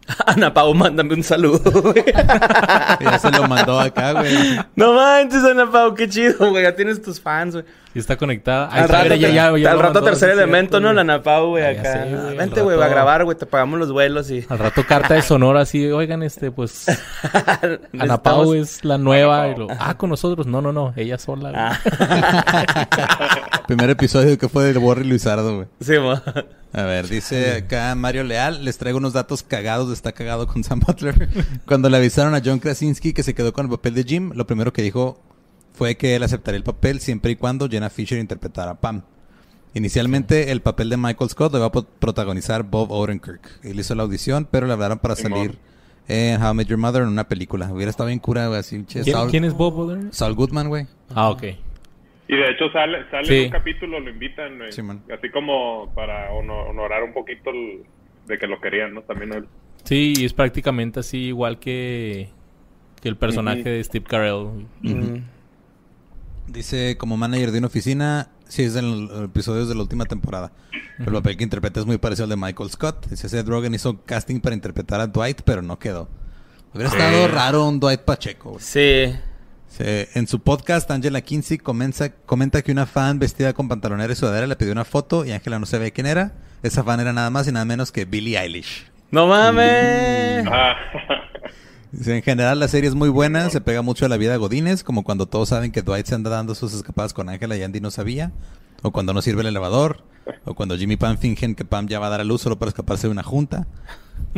Ana 0.26 0.54
Pau, 0.54 0.74
mándame 0.74 1.14
un 1.14 1.24
saludo, 1.24 1.70
güey. 1.82 2.04
Ya 3.00 3.18
se 3.20 3.32
lo 3.32 3.48
mandó 3.48 3.80
acá, 3.80 4.14
güey. 4.14 4.60
No 4.76 4.94
manches, 4.94 5.44
Ana 5.44 5.70
Pau, 5.72 5.94
qué 5.94 6.08
chido, 6.10 6.50
güey. 6.50 6.64
Ya 6.64 6.76
tienes 6.76 7.02
tus 7.02 7.20
fans, 7.22 7.54
güey. 7.56 7.66
Sí 7.94 7.98
está 8.00 8.18
conectada. 8.18 8.68
Al 8.68 8.88
rato, 8.88 9.16
ya- 9.16 9.30
ya- 9.30 9.58
ya 9.58 9.72
al 9.72 9.80
rato 9.80 10.04
tercer 10.04 10.30
elemento, 10.30 10.78
cierto, 10.78 10.80
¿no? 10.82 10.94
La. 10.94 11.02
Ana 11.02 11.24
Pau, 11.24 11.50
güey, 11.50 11.66
acá. 11.66 12.06
güey, 12.06 12.38
Vente, 12.38 12.62
güey, 12.62 12.78
va 12.78 12.86
a 12.86 12.90
grabar, 12.90 13.24
güey. 13.24 13.36
Te 13.38 13.46
pagamos 13.48 13.80
los 13.80 13.92
vuelos 13.92 14.30
y... 14.30 14.46
Al 14.50 14.60
rato 14.60 14.84
carta 14.86 15.16
de 15.16 15.22
Sonora 15.24 15.62
así, 15.62 15.88
oigan, 15.92 16.22
este, 16.22 16.52
pues... 16.52 16.86
Ana 18.00 18.22
Pau 18.22 18.54
es 18.54 18.84
la 18.86 18.98
nueva. 19.00 19.48
Y 19.48 19.56
lo- 19.56 19.68
ah, 19.80 19.96
con 19.98 20.10
nosotros. 20.12 20.46
No, 20.46 20.62
no, 20.62 20.72
no. 20.72 20.94
Ella 20.96 21.18
sola. 21.18 21.50
güey. 21.50 21.62
Ah, 21.64 21.80
Primer 23.76 23.92
episodio 23.92 24.36
que 24.40 24.50
fue 24.50 24.66
del 24.66 24.80
Borre 24.80 25.06
Luisardo, 25.06 25.56
güey. 25.58 25.68
sí, 25.80 25.94
mo. 26.00 26.14
A 26.74 26.84
ver, 26.84 27.08
dice 27.08 27.54
acá 27.54 27.94
Mario 27.96 28.24
Leal, 28.24 28.66
les 28.66 28.78
traigo 28.80 28.98
unos 28.98 29.14
datos 29.14 29.44
cagados, 29.44 29.92
está 29.94 30.12
cagado 30.12 30.48
con 30.48 30.64
Sam 30.64 30.80
Butler. 30.80 31.30
Cuando 31.68 31.88
le 31.90 31.98
avisaron 31.98 32.34
a 32.36 32.42
John 32.44 32.58
Krasinski 32.60 33.14
que 33.14 33.22
se 33.24 33.34
quedó 33.36 33.54
con 33.54 33.66
el 33.66 33.72
papel 33.72 33.94
de 33.94 34.04
Jim, 34.04 34.32
lo 34.36 34.46
primero 34.48 34.74
que 34.74 34.82
dijo 34.82 35.20
fue 35.74 35.98
que 35.98 36.16
él 36.16 36.24
aceptaría 36.24 36.58
el 36.58 36.64
papel 36.64 37.00
siempre 37.00 37.32
y 37.32 37.36
cuando 37.36 37.70
Jenna 37.70 37.90
Fisher 37.92 38.18
interpretara 38.20 38.72
a 38.72 38.80
Pam. 38.82 39.04
Inicialmente 39.76 40.52
el 40.52 40.62
papel 40.62 40.90
de 40.90 40.98
Michael 40.98 41.30
Scott 41.30 41.52
lo 41.52 41.60
iba 41.60 41.68
a 41.68 41.72
pro- 41.72 41.86
protagonizar 41.86 42.64
Bob 42.64 42.92
Odenkirk. 42.92 43.60
Él 43.64 43.80
hizo 43.80 43.94
la 43.96 44.04
audición, 44.04 44.48
pero 44.50 44.66
le 44.68 44.74
hablaron 44.74 44.98
para 45.00 45.16
salir 45.16 45.58
en 46.08 46.42
How 46.42 46.52
I 46.52 46.56
Met 46.56 46.68
Your 46.68 46.80
Mother 46.80 47.04
en 47.04 47.08
una 47.10 47.28
película. 47.28 47.72
Hubiera 47.72 47.92
estado 47.92 48.08
bien 48.08 48.20
cura, 48.20 48.48
güey, 48.48 48.60
así. 48.60 48.84
che, 48.86 49.02
¿Quién, 49.04 49.16
Saul, 49.16 49.30
quién 49.30 49.44
es 49.46 49.54
Bob 49.54 49.78
Odenkirk? 49.78 50.14
Saul 50.14 50.34
Goodman, 50.34 50.70
güey. 50.70 50.88
Ah, 51.14 51.30
ok. 51.30 51.44
Y 52.32 52.36
de 52.38 52.52
hecho 52.52 52.72
sale, 52.72 53.10
sale 53.10 53.26
Sí. 53.26 53.36
en 53.40 53.46
un 53.46 53.52
capítulo, 53.52 54.00
lo 54.00 54.10
invitan, 54.10 54.62
así 54.62 55.30
como 55.34 55.92
para 55.96 56.32
hono- 56.32 56.68
honorar 56.70 57.04
un 57.04 57.12
poquito 57.12 57.50
el- 57.50 57.82
de 58.28 58.38
que 58.38 58.46
lo 58.48 58.62
querían, 58.62 58.94
¿no? 58.94 59.02
También 59.02 59.34
él. 59.34 59.48
Sí, 59.84 60.14
y 60.16 60.26
es 60.26 60.34
prácticamente 60.34 61.00
así 61.00 61.18
igual 61.26 61.58
que, 61.60 62.30
que 63.02 63.10
el 63.10 63.18
personaje 63.18 63.64
de 63.68 63.84
Steve 63.84 64.06
Carell. 64.08 64.68
Dice, 66.48 66.98
como 66.98 67.16
manager 67.18 67.52
de 67.52 67.60
una 67.60 67.68
oficina, 67.68 68.30
sí 68.48 68.64
es 68.64 68.76
en 68.76 69.08
los 69.08 69.26
episodios 69.26 69.70
de 69.70 69.76
la 69.76 69.82
última 69.82 70.06
temporada. 70.06 70.52
Pero 70.98 71.12
el 71.12 71.18
papel 71.24 71.38
que 71.38 71.44
interpreta 71.44 71.80
es 71.80 71.86
muy 71.86 71.98
parecido 71.98 72.24
al 72.26 72.30
de 72.32 72.36
Michael 72.38 72.70
Scott. 72.72 73.08
Dice, 73.08 73.30
Seth 73.30 73.48
Rogen 73.48 73.74
hizo 73.74 74.04
casting 74.04 74.40
para 74.40 74.56
interpretar 74.56 75.00
a 75.00 75.08
Dwight, 75.08 75.42
pero 75.46 75.62
no 75.62 75.78
quedó. 75.80 76.10
Hubiera 76.74 76.90
estado 76.90 77.28
raro 77.28 77.68
un 77.68 77.80
Dwight 77.80 78.02
Pacheco. 78.02 78.52
güey. 78.52 78.62
Sí. 78.62 79.14
Se- 79.70 80.10
en 80.16 80.28
su 80.28 80.40
podcast, 80.42 80.90
Angela 80.92 81.22
Kinsey 81.22 81.58
comenta, 81.58 82.10
comenta 82.10 82.62
que 82.62 82.72
una 82.72 82.86
fan 82.86 83.20
vestida 83.20 83.54
con 83.54 83.68
pantalonera 83.70 84.12
y 84.12 84.16
sudadera 84.16 84.48
le 84.48 84.56
pidió 84.56 84.72
una 84.74 84.86
foto 84.86 85.26
y 85.26 85.32
Angela 85.32 85.60
no 85.60 85.66
se 85.66 85.78
ve 85.80 85.92
quién 85.92 86.08
era. 86.08 86.34
Esa 86.64 86.84
fan 86.84 87.00
era 87.00 87.14
nada 87.14 87.30
más 87.30 87.48
y 87.48 87.52
nada 87.52 87.66
menos 87.66 87.92
que 87.92 88.06
Billie 88.06 88.38
Eilish. 88.38 88.86
No 89.12 89.28
mames. 89.28 90.46
Ah, 90.52 90.76
Dice, 91.92 92.16
en 92.18 92.22
general 92.22 92.60
la 92.60 92.68
serie 92.68 92.88
es 92.88 92.96
muy 92.96 93.10
buena, 93.10 93.50
se 93.50 93.62
pega 93.62 93.82
mucho 93.82 94.06
a 94.06 94.10
la 94.10 94.18
vida 94.18 94.36
Godines, 94.36 94.84
como 94.84 95.04
cuando 95.04 95.26
todos 95.26 95.50
saben 95.50 95.72
que 95.72 95.82
Dwight 95.82 96.06
se 96.06 96.14
anda 96.16 96.30
dando 96.30 96.54
sus 96.54 96.74
escapadas 96.76 97.14
con 97.14 97.30
Angela 97.30 97.58
y 97.58 97.64
Andy 97.64 97.80
no 97.82 97.90
sabía, 97.90 98.32
o 98.84 98.92
cuando 98.92 99.12
no 99.14 99.24
sirve 99.24 99.42
el 99.42 99.48
elevador, 99.48 100.04
o 100.46 100.54
cuando 100.54 100.78
Jimmy 100.78 100.94
y 100.94 100.98
Pam 100.98 101.18
fingen 101.18 101.56
que 101.56 101.66
Pam 101.66 101.88
ya 101.88 101.98
va 102.00 102.06
a 102.06 102.10
dar 102.12 102.22
a 102.22 102.24
luz 102.26 102.42
solo 102.42 102.60
para 102.60 102.70
escaparse 102.70 103.08
de 103.08 103.12
una 103.12 103.24
junta. 103.24 103.66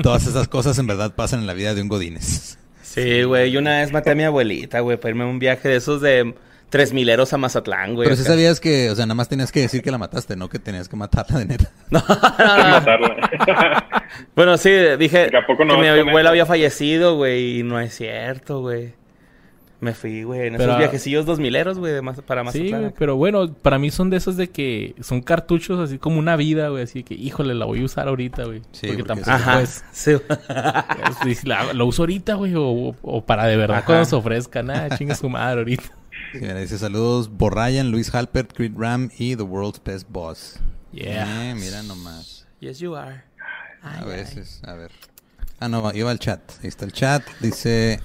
Todas 0.01 0.27
esas 0.27 0.47
cosas 0.47 0.77
en 0.79 0.88
verdad 0.88 1.13
pasan 1.13 1.41
en 1.41 1.47
la 1.47 1.53
vida 1.53 1.73
de 1.73 1.81
un 1.81 1.89
Godines. 1.89 2.57
Sí, 2.93 3.24
güey. 3.24 3.51
Yo 3.51 3.60
una 3.60 3.79
vez 3.79 3.91
maté 3.91 4.12
a 4.12 4.15
mi 4.15 4.24
abuelita, 4.24 4.81
güey, 4.81 4.98
para 4.98 5.10
irme 5.12 5.24
a 5.24 5.27
un 5.27 5.39
viaje 5.39 5.69
de 5.69 5.77
esos 5.77 6.01
de 6.01 6.33
tres 6.69 6.93
mileros 6.93 7.31
a 7.33 7.38
Mazatlán, 7.38 7.95
güey. 7.95 8.07
Pero 8.07 8.15
si 8.15 8.24
sabías 8.24 8.60
que, 8.60 8.89
o 8.89 8.95
sea, 8.95 9.05
nada 9.05 9.15
más 9.15 9.29
tenías 9.29 9.51
que 9.51 9.62
decir 9.62 9.81
que 9.81 9.91
la 9.91 9.98
mataste, 9.98 10.36
no 10.36 10.50
que 10.50 10.60
tenías 10.60 10.89
que 10.89 10.95
matarla 10.95 11.39
de 11.39 11.45
neta. 11.45 11.71
No, 11.89 12.01
no, 12.07 12.57
no. 12.57 12.69
matarla. 12.69 13.86
Bueno, 14.36 14.57
sí, 14.57 14.69
dije 14.98 15.29
¿Que 15.29 15.38
a 15.38 15.45
poco 15.45 15.63
no 15.65 15.75
que 15.75 15.81
mi 15.81 15.88
abuela 15.88 16.29
había 16.29 16.45
fallecido, 16.45 17.15
güey, 17.15 17.60
y 17.60 17.63
no 17.63 17.79
es 17.79 17.93
cierto, 17.95 18.62
güey. 18.62 18.93
Me 19.81 19.93
fui, 19.95 20.21
güey, 20.23 20.47
en 20.47 20.53
Pero- 20.57 20.63
esos 20.73 20.77
viajecillos 20.77 21.25
dos 21.25 21.39
mileros, 21.39 21.79
güey, 21.79 21.91
de 21.91 22.01
Maz- 22.03 22.21
para 22.21 22.41
Sí, 22.51 22.59
Mazatlán. 22.59 22.81
güey, 22.81 22.93
pero 22.97 23.15
bueno, 23.15 23.51
para 23.51 23.79
mí 23.79 23.89
son 23.89 24.09
de 24.11 24.17
esos 24.17 24.38
de 24.38 24.50
que 24.50 24.93
son 25.01 25.21
cartuchos 25.21 25.79
así 25.79 25.97
como 25.97 26.19
una 26.19 26.35
vida, 26.35 26.69
güey. 26.69 26.83
Así 26.83 27.03
que, 27.03 27.15
híjole, 27.15 27.55
la 27.55 27.65
voy 27.65 27.81
a 27.81 27.85
usar 27.85 28.07
ahorita, 28.07 28.43
güey. 28.45 28.61
Sí, 28.71 28.88
porque 28.88 29.03
porque 29.03 29.21
tampoco, 29.23 29.51
pues, 29.53 29.83
sí. 29.91 30.11
es- 31.25 31.43
la, 31.45 31.73
la 31.73 31.83
uso 31.83 32.03
ahorita, 32.03 32.35
güey, 32.35 32.53
o, 32.55 32.95
o 33.01 33.25
para 33.25 33.47
de 33.47 33.57
verdad 33.57 33.77
Ajá. 33.77 33.85
cuando 33.88 34.05
se 34.05 34.15
ofrezca. 34.15 34.61
Nada, 34.61 34.95
chinga 34.97 35.15
su 35.15 35.27
madre 35.29 35.59
ahorita. 35.61 35.83
Sí, 36.31 36.38
mira, 36.39 36.59
dice 36.59 36.77
saludos, 36.77 37.29
Borrayan, 37.35 37.89
Luis 37.91 38.13
Halpert, 38.13 38.53
Creed 38.53 38.73
Ram 38.77 39.09
y 39.17 39.35
The 39.35 39.43
World's 39.43 39.81
Best 39.83 40.07
Boss. 40.09 40.59
Yeah. 40.93 41.51
Eh, 41.51 41.55
mira 41.55 41.81
nomás. 41.83 42.45
Yes, 42.59 42.77
you 42.79 42.95
are. 42.95 43.23
A 43.81 44.05
veces, 44.05 44.61
a 44.63 44.73
ver. 44.75 44.91
Ah, 45.59 45.67
no, 45.67 45.81
va- 45.81 45.95
iba 45.95 46.11
al 46.11 46.19
chat. 46.19 46.39
Ahí 46.61 46.67
está 46.67 46.85
el 46.85 46.91
chat. 46.91 47.23
Dice, 47.39 48.00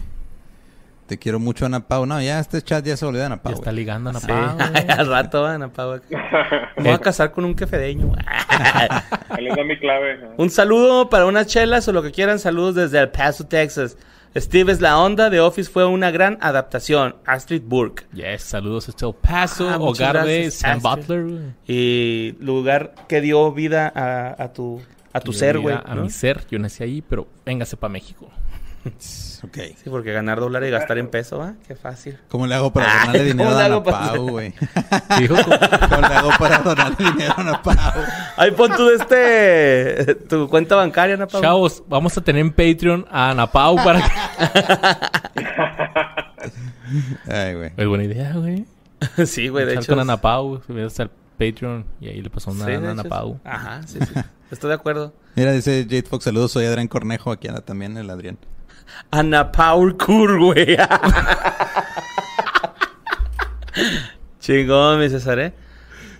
te 1.07 1.19
quiero 1.19 1.39
mucho, 1.41 1.67
Ana 1.67 1.87
Pau. 1.87 2.05
No, 2.07 2.21
ya 2.21 2.39
este 2.41 2.61
chat 2.63 2.85
ya 2.85 2.97
se 2.97 3.07
olvida 3.07 3.21
de 3.23 3.27
Ana 3.27 3.37
Ya 3.37 3.43
Pau. 3.43 3.53
está 3.55 3.73
ligando 3.73 4.11
a 4.11 4.13
Ana 4.13 4.21
Pau, 4.21 4.59
al 4.99 5.07
rato 5.07 5.43
van 5.43 5.63
a 5.63 5.69
Pau. 5.73 6.01
Me 6.77 6.83
voy 6.85 6.93
a 6.93 6.99
casar 6.99 7.33
con 7.33 7.45
un 7.45 7.55
quefedeño. 7.55 8.13
Ahí 9.29 9.45
les 9.45 9.57
da 9.57 9.65
mi 9.65 9.79
clave. 9.79 10.19
¿no? 10.19 10.29
un 10.37 10.51
saludo 10.51 11.09
para 11.09 11.27
unas 11.27 11.47
chelas 11.47 11.87
o 11.89 11.93
lo 11.93 12.03
que 12.03 12.11
quieran. 12.13 12.39
Saludos 12.39 12.75
desde 12.75 12.99
El 12.99 13.09
Paso, 13.11 13.47
Texas. 13.47 13.97
Steve 14.37 14.71
es 14.71 14.83
la 14.83 14.99
onda. 14.99 15.31
The 15.31 15.41
Office 15.41 15.71
fue 15.71 15.87
una 15.87 16.11
gran 16.11 16.37
adaptación. 16.43 17.17
Astrid 17.25 17.63
Burke. 17.65 18.05
Yes, 18.13 18.43
saludos 18.43 18.89
hasta 18.89 19.07
El 19.07 19.15
Paso, 19.15 19.69
Ah, 19.71 19.79
hogar 19.79 20.25
de 20.27 20.51
Sam. 20.51 20.81
Butler. 20.83 21.55
Y 21.67 22.37
lugar 22.41 22.95
que 23.09 23.21
dio 23.23 23.51
vida 23.53 23.91
a, 23.95 24.43
a 24.43 24.53
tu, 24.53 24.83
a 25.15 25.21
tu 25.21 25.33
ser, 25.33 25.59
güey. 25.59 25.75
A 25.83 25.95
¿no? 25.95 26.03
mi 26.03 26.11
ser, 26.11 26.47
yo 26.51 26.59
nací 26.59 26.83
ahí, 26.85 27.01
pero 27.03 27.27
véngase 27.47 27.79
para 27.79 27.91
México. 27.93 28.31
Ok. 29.45 29.59
Sí, 29.83 29.91
porque 29.91 30.13
ganar 30.13 30.41
dólar 30.41 30.65
y 30.65 30.71
gastar 30.71 30.99
en 30.99 31.09
peso, 31.09 31.39
¿va? 31.39 31.55
Qué 31.69 31.77
fácil. 31.77 32.19
¿Cómo 32.29 32.47
le 32.47 32.55
hago 32.55 32.73
para 32.73 32.87
Ay, 32.91 32.99
donarle 33.01 33.25
dinero 33.25 33.51
¿cómo 33.51 33.61
a 33.61 33.65
Ana 33.65 33.83
Pau, 33.83 34.31
güey? 34.31 34.55
¿Cómo 35.29 36.01
le 36.01 36.15
hago 36.15 36.31
para 36.39 36.59
donarle 36.59 36.97
dinero 37.13 37.35
a 37.37 37.41
Ana 37.41 37.63
Pau? 37.63 37.75
Ahí 38.37 38.51
pon 38.53 38.75
tu, 38.75 38.89
este, 38.91 40.15
tu 40.29 40.49
cuenta 40.49 40.77
bancaria, 40.77 41.15
Ana 41.15 41.27
Pau. 41.27 41.43
Chavos, 41.43 41.83
vamos 41.87 42.17
a 42.17 42.23
tener 42.23 42.41
en 42.41 42.51
Patreon 42.51 43.07
a 43.11 43.31
Ana 43.31 43.47
Pau 43.47 43.77
para 43.77 44.01
que... 44.01 44.11
Ay, 47.31 47.55
güey. 47.55 47.73
Es 47.77 47.87
buena 47.87 48.05
idea, 48.05 48.33
güey. 48.35 48.65
sí, 49.27 49.49
güey, 49.49 49.67
de 49.67 49.75
hecho. 49.75 49.93
con 49.93 50.01
Ana 50.01 50.17
Pau, 50.21 50.63
subirse 50.67 51.03
al 51.03 51.11
Patreon 51.39 51.85
y 52.01 52.09
ahí 52.09 52.23
le 52.23 52.31
pasó 52.31 52.51
una 52.51 52.65
Sí, 52.65 52.73
a 52.73 52.91
Ana 52.91 53.05
Pau. 53.05 53.39
Ajá, 53.45 53.83
sí, 53.87 53.99
sí. 54.01 54.15
Estoy 54.51 54.69
de 54.69 54.75
acuerdo. 54.75 55.13
Mira, 55.35 55.53
dice 55.53 55.85
Jade 55.85 56.03
Fox, 56.03 56.25
saludos, 56.25 56.53
soy 56.53 56.65
Adrián 56.65 56.89
Cornejo, 56.89 57.31
aquí 57.33 57.49
anda 57.49 57.61
también 57.61 57.97
el 57.97 58.09
Adrián. 58.09 58.39
Ana 59.11 59.51
Paul 59.53 59.97
Kur, 59.97 60.39
güey. 60.39 60.77
Chingón, 64.41 65.01
mi 65.01 65.09
César, 65.09 65.39
¿eh? 65.39 65.53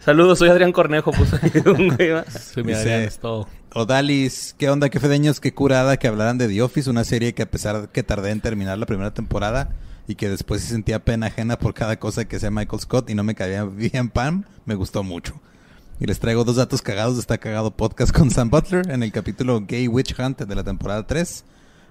Saludos, 0.05 0.39
soy 0.39 0.49
Adrián 0.49 0.73
Cornejo, 0.73 1.11
puso 1.17 1.39
ahí 1.43 1.51
un 1.67 1.89
güey 1.89 2.13
más. 2.13 2.27
Sí, 2.55 2.63
mira, 2.63 2.79
Dice- 2.79 2.93
Adrián, 2.93 3.09
es 3.09 3.19
todo. 3.19 3.49
Odalis, 3.75 4.55
¿qué 4.59 4.71
onda? 4.71 4.89
¿Qué 4.89 5.01
fedeños? 5.01 5.39
¿Qué 5.41 5.53
curada 5.53 5.97
que 5.99 6.09
hablaran 6.09 6.39
de 6.39 6.49
The 6.49 6.63
Office? 6.63 6.89
Una 6.89 7.05
serie 7.05 7.35
que 7.35 7.43
a 7.43 7.51
pesar 7.51 7.83
de 7.83 7.89
que 7.89 8.03
tardé 8.03 8.31
en 8.31 8.41
terminar 8.41 8.79
la 8.79 8.87
primera 8.87 9.13
temporada 9.13 9.71
y 10.09 10.15
que 10.15 10.31
después 10.31 10.63
sí 10.63 10.69
sentía 10.69 11.05
pena 11.05 11.27
ajena 11.27 11.59
por 11.59 11.75
cada 11.75 11.99
cosa 11.99 12.25
que 12.25 12.39
sea 12.41 12.51
Michael 12.51 12.81
Scott 12.81 13.11
y 13.11 13.15
no 13.15 13.23
me 13.23 13.35
caía 13.35 13.65
bien 13.65 14.09
Pam, 14.09 14.45
me 14.65 14.75
gustó 14.77 15.03
mucho. 15.03 15.39
Y 16.01 16.07
les 16.07 16.21
traigo 16.21 16.45
dos 16.45 16.57
datos 16.57 16.81
cagados 16.81 17.15
de 17.17 17.21
Está 17.21 17.37
Cagado 17.39 17.71
Podcast 17.71 18.13
con 18.17 18.31
Sam 18.31 18.49
Butler 18.51 18.91
en 18.91 19.03
el 19.03 19.13
capítulo 19.13 19.63
Gay 19.67 19.89
Witch 19.89 20.19
Hunt 20.19 20.41
de 20.41 20.55
la 20.55 20.65
temporada 20.65 21.07
3. 21.07 21.45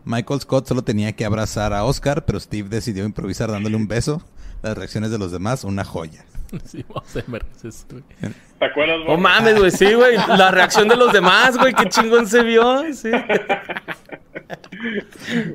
Michael 0.06 0.40
Scott 0.42 0.68
solo 0.68 0.84
tenía 0.84 1.12
que 1.14 1.26
abrazar 1.26 1.74
a 1.74 1.84
Oscar, 1.84 2.26
pero 2.26 2.40
Steve 2.40 2.70
decidió 2.70 3.04
improvisar 3.06 3.52
dándole 3.52 3.76
un 3.76 3.88
beso. 3.88 4.22
Las 4.62 4.78
reacciones 4.78 5.12
de 5.12 5.18
los 5.18 5.32
demás, 5.32 5.64
una 5.64 5.84
joya. 5.84 6.24
Sí, 6.64 6.86
vamos 6.88 7.14
a 7.18 7.22
ver, 7.30 7.44
es- 7.64 7.86
güey. 7.90 8.04
¿Te 8.60 8.66
acuerdas, 8.66 8.98
Oh 9.04 9.08
Borre? 9.10 9.22
mames, 9.22 9.60
güey, 9.60 9.72
sí, 9.72 9.94
güey. 9.94 10.16
La 10.38 10.52
reacción 10.52 10.88
de 10.88 10.96
los 10.96 11.12
demás, 11.12 11.58
güey, 11.58 11.74
qué 11.74 11.90
chingón 11.90 12.28
se 12.28 12.44
vio. 12.44 12.82
Sí. 12.94 13.10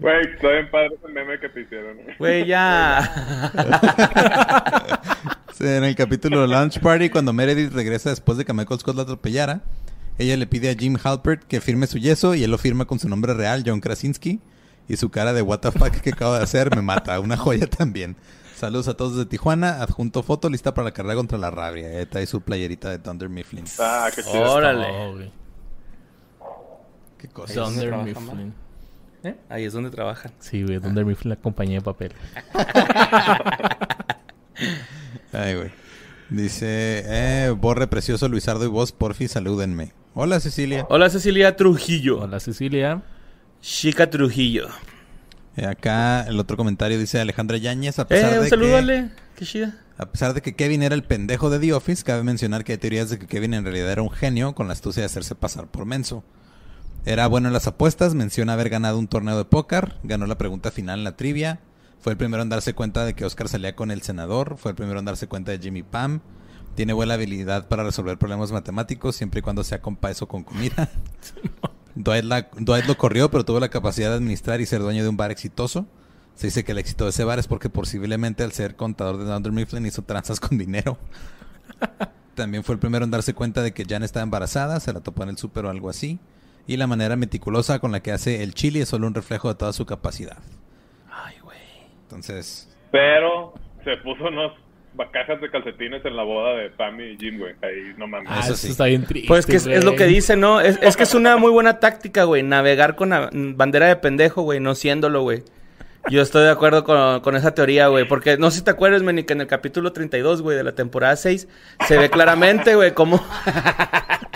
Güey, 0.01 0.21
está 0.35 0.49
bien 0.49 0.69
padre 0.71 0.91
ese 0.99 1.13
meme 1.13 1.39
que 1.39 1.49
te 1.49 1.61
hicieron. 1.61 1.97
güey. 2.03 2.17
Güey, 2.19 2.47
ya. 2.47 3.09
Sí, 5.55 5.67
en 5.67 5.85
el 5.85 5.95
capítulo 5.95 6.47
Lunch 6.47 6.81
Party, 6.81 7.11
cuando 7.11 7.33
Meredith 7.35 7.73
regresa 7.75 8.09
después 8.11 8.39
de 8.39 8.45
que 8.47 8.53
Michael 8.55 8.81
Scott 8.81 8.97
la 8.97 9.03
atropellara, 9.03 9.61
ella 10.21 10.37
le 10.37 10.47
pide 10.47 10.71
a 10.71 10.75
Jim 10.75 10.99
Halpert 11.03 11.45
que 11.45 11.61
firme 11.63 11.87
su 11.87 11.97
yeso 11.99 12.35
y 12.35 12.45
él 12.45 12.51
lo 12.51 12.59
firma 12.59 12.85
con 12.85 12.99
su 12.99 13.09
nombre 13.09 13.33
real, 13.33 13.63
John 13.67 13.81
Krasinski. 13.81 14.41
Y 14.87 14.97
su 14.97 15.09
cara 15.09 15.33
de 15.33 15.41
what 15.41 15.61
the 15.61 15.71
fuck 15.71 15.93
que 15.93 16.11
acaba 16.11 16.39
de 16.39 16.45
hacer 16.45 16.75
me 16.75 16.83
mata. 16.83 17.19
Una 17.21 17.37
joya 17.37 17.67
también. 17.67 18.17
Saludos 18.55 18.89
a 18.89 18.95
todos 18.95 19.17
desde 19.17 19.31
Tijuana. 19.31 19.81
Adjunto 19.81 20.23
foto 20.23 20.51
lista 20.51 20.75
para 20.75 20.87
la 20.87 20.93
carrera 20.93 21.15
contra 21.15 21.39
la 21.39 21.51
rabia. 21.51 22.01
Eh, 22.01 22.07
trae 22.07 22.27
su 22.27 22.43
playerita 22.43 22.91
de 22.91 22.99
Thunder 22.99 23.31
Mifflin. 23.31 23.65
Ah, 23.79 24.11
qué 24.15 24.23
chido. 24.23 24.53
Órale. 24.53 24.87
Oh, 24.91 25.13
güey. 25.15 25.33
Qué 27.17 27.29
cosa. 27.29 27.55
Thunder 27.55 27.97
Mifflin. 27.97 28.53
¿Eh? 29.23 29.37
Ahí 29.49 29.65
es 29.65 29.73
donde 29.73 29.91
trabajan. 29.91 30.33
Sí, 30.41 30.63
güey, 30.63 30.81
Thunder 30.81 31.07
Mifflin, 31.07 31.31
la 31.31 31.37
compañía 31.37 31.79
de 31.79 31.83
papel. 31.83 32.13
Ay, 35.33 35.55
güey. 35.55 35.71
Dice, 36.31 37.03
eh, 37.07 37.51
Borre 37.51 37.89
Precioso, 37.89 38.29
Luisardo 38.29 38.65
y 38.65 38.69
vos, 38.69 38.93
porfi, 38.93 39.27
salúdenme. 39.27 39.93
Hola, 40.15 40.39
Cecilia. 40.41 40.87
Hola, 40.89 41.11
Cecilia 41.11 41.57
Trujillo. 41.57 42.21
Hola, 42.21 42.39
Cecilia. 42.39 43.03
Chica 43.61 44.09
Trujillo. 44.09 44.69
Eh, 45.57 45.67
acá 45.67 46.23
el 46.29 46.39
otro 46.39 46.57
comentario 46.57 46.99
dice 46.99 47.21
Alejandra 47.21 47.59
Yáñez, 47.59 47.99
a 47.99 48.07
pesar 48.07 48.35
Eh, 48.35 48.39
un 48.39 48.45
de 48.45 48.49
saludo, 48.51 48.71
que... 48.71 48.77
Ale. 48.77 49.11
Qué 49.35 49.45
chida. 49.45 49.79
A 49.99 50.07
pesar 50.07 50.33
de 50.33 50.41
que 50.41 50.55
Kevin 50.55 50.83
era 50.83 50.95
el 50.95 51.03
pendejo 51.03 51.51
de 51.51 51.59
The 51.59 51.75
Office, 51.75 52.05
cabe 52.05 52.23
mencionar 52.23 52.65
que 52.65 52.73
hay 52.73 52.79
teorías 52.79 53.11
de 53.11 53.19
que 53.19 53.27
Kevin 53.27 53.53
en 53.55 53.65
realidad 53.65 53.91
era 53.91 54.03
un 54.03 54.11
genio 54.11 54.55
con 54.55 54.67
la 54.67 54.73
astucia 54.73 55.03
de 55.03 55.07
hacerse 55.07 55.35
pasar 55.35 55.67
por 55.67 55.85
menso. 55.85 56.25
Era 57.05 57.27
bueno 57.27 57.49
en 57.49 57.55
las 57.55 57.67
apuestas, 57.67 58.15
menciona 58.15 58.53
haber 58.53 58.71
ganado 58.71 58.99
un 58.99 59.09
torneo 59.09 59.37
de 59.37 59.45
póker, 59.45 59.95
ganó 60.03 60.27
la 60.27 60.39
pregunta 60.39 60.71
final 60.71 61.01
en 61.01 61.05
la 61.05 61.17
trivia, 61.17 61.61
fue 62.01 62.13
el 62.13 62.19
primero 62.19 62.43
en 62.43 62.49
darse 62.49 62.75
cuenta 62.75 63.05
de 63.05 63.15
que 63.15 63.25
Oscar 63.25 63.49
salía 63.49 63.77
con 63.77 63.91
el 63.91 64.03
senador, 64.03 64.57
fue 64.59 64.71
el 64.73 64.75
primero 64.77 64.99
en 64.99 65.05
darse 65.05 65.27
cuenta 65.27 65.53
de 65.53 65.59
Jimmy 65.59 65.83
Pam, 65.83 66.21
tiene 66.75 66.93
buena 66.93 67.15
habilidad 67.15 67.69
para 67.69 67.85
resolver 67.85 68.17
problemas 68.19 68.53
matemáticos 68.53 69.17
siempre 69.17 69.41
y 69.41 69.43
cuando 69.43 69.65
sea 69.65 69.83
con 69.83 69.97
paz 69.97 70.23
o 70.23 70.29
con 70.29 70.45
comida. 70.45 70.89
Dwight, 71.95 72.25
la- 72.25 72.49
Dwight 72.57 72.87
lo 72.87 72.97
corrió, 72.97 73.31
pero 73.31 73.45
tuvo 73.45 73.61
la 73.61 73.69
capacidad 73.69 74.11
de 74.11 74.17
administrar 74.17 74.61
y 74.61 74.67
ser 74.67 74.81
dueño 74.81 75.03
de 75.03 75.09
un 75.09 75.17
bar 75.17 75.31
exitoso. 75.31 75.87
Se 76.37 76.47
dice 76.47 76.65
que 76.65 76.73
el 76.73 76.79
éxito 76.79 77.05
de 77.05 77.11
ese 77.11 77.25
bar 77.25 77.39
es 77.39 77.47
porque 77.49 77.69
posiblemente 77.69 78.45
al 78.45 78.53
ser 78.53 78.77
contador 78.77 79.19
de 79.19 79.25
Dunder 79.25 79.53
Mifflin 79.53 79.85
hizo 79.85 80.03
tranzas 80.03 80.41
con 80.41 80.57
dinero. 80.57 80.97
También 82.35 82.65
fue 82.65 82.75
el 82.77 82.79
primero 82.79 83.05
en 83.05 83.11
darse 83.11 83.35
cuenta 83.35 83.61
de 83.63 83.73
que 83.73 83.85
Jan 83.85 84.03
estaba 84.03 84.23
embarazada, 84.23 84.81
se 84.81 84.93
la 84.93 85.01
topó 85.01 85.25
en 85.25 85.31
el 85.31 85.37
súper 85.39 85.67
o 85.67 85.71
algo 85.71 85.91
así. 85.91 86.19
Y 86.67 86.77
la 86.77 86.87
manera 86.87 87.17
meticulosa 87.17 87.79
con 87.81 87.93
la 87.93 88.01
que 88.01 88.13
hace 88.13 88.43
el 88.43 88.55
chili 88.55 88.81
es 88.81 88.89
solo 88.89 89.07
un 89.07 89.15
reflejo 89.15 89.49
de 89.49 89.57
toda 89.57 89.73
su 89.73 89.85
capacidad. 89.85 90.39
Entonces, 92.11 92.69
Pero 92.91 93.55
se 93.85 93.97
puso 93.99 94.25
unos 94.25 94.53
cajas 95.13 95.41
de 95.41 95.49
calcetines 95.49 96.05
en 96.05 96.17
la 96.17 96.25
boda 96.25 96.57
de 96.57 96.71
Pam 96.71 97.01
y 97.01 97.17
Jim, 97.17 97.39
güey. 97.39 97.55
Ahí 97.63 97.95
no 97.97 98.09
mames. 98.09 98.29
Ah, 98.31 98.41
Eso 98.41 98.57
sí. 98.57 98.69
está 98.73 98.87
bien 98.87 99.05
triste. 99.07 99.29
Pues 99.29 99.47
que 99.47 99.57
es, 99.57 99.67
es 99.67 99.85
lo 99.85 99.95
que 99.95 100.07
dice, 100.07 100.37
¿no? 100.37 100.61
Es, 100.61 100.79
es 100.83 100.97
que 100.97 101.05
es 101.05 101.15
una 101.15 101.37
muy 101.37 101.53
buena 101.53 101.79
táctica, 101.79 102.25
güey. 102.25 102.43
Navegar 102.43 102.97
con 102.97 103.11
la 103.11 103.31
bandera 103.33 103.87
de 103.87 103.97
pendejo, 103.97 104.43
güey, 104.43 104.59
no 104.59 104.75
siéndolo, 104.75 105.23
güey. 105.23 105.45
Yo 106.11 106.23
estoy 106.23 106.43
de 106.45 106.51
acuerdo 106.51 106.83
con, 106.83 107.21
con 107.21 107.37
esa 107.37 107.55
teoría, 107.55 107.87
güey. 107.87 108.09
Porque 108.09 108.37
no 108.39 108.51
sé 108.51 108.59
si 108.59 108.65
te 108.65 108.73
acuerdas, 108.73 109.03
Meni, 109.03 109.23
que 109.23 109.35
en 109.35 109.43
el 109.43 109.47
capítulo 109.47 109.93
32, 109.93 110.43
güey, 110.43 110.57
de 110.57 110.65
la 110.65 110.73
temporada 110.75 111.15
6, 111.15 111.47
se 111.87 111.97
ve 111.99 112.11
claramente, 112.11 112.75
güey, 112.75 112.93
cómo... 112.93 113.25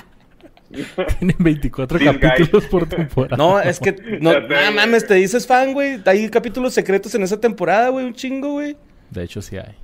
Tienen 1.18 1.36
24 1.38 1.98
This 1.98 2.08
guy. 2.08 2.18
capítulos 2.18 2.64
por 2.66 2.88
temporada. 2.88 3.36
No, 3.36 3.60
es 3.60 3.78
que... 3.80 3.92
No, 4.20 4.32
mames, 4.74 5.06
te 5.06 5.14
dices 5.14 5.46
fan, 5.46 5.72
güey. 5.72 6.00
Hay 6.06 6.28
capítulos 6.30 6.74
secretos 6.74 7.14
en 7.14 7.22
esa 7.22 7.40
temporada, 7.40 7.88
güey. 7.90 8.04
Un 8.06 8.14
chingo, 8.14 8.52
güey. 8.52 8.76
De 9.10 9.22
hecho, 9.24 9.40
sí 9.42 9.56
hay. 9.56 9.74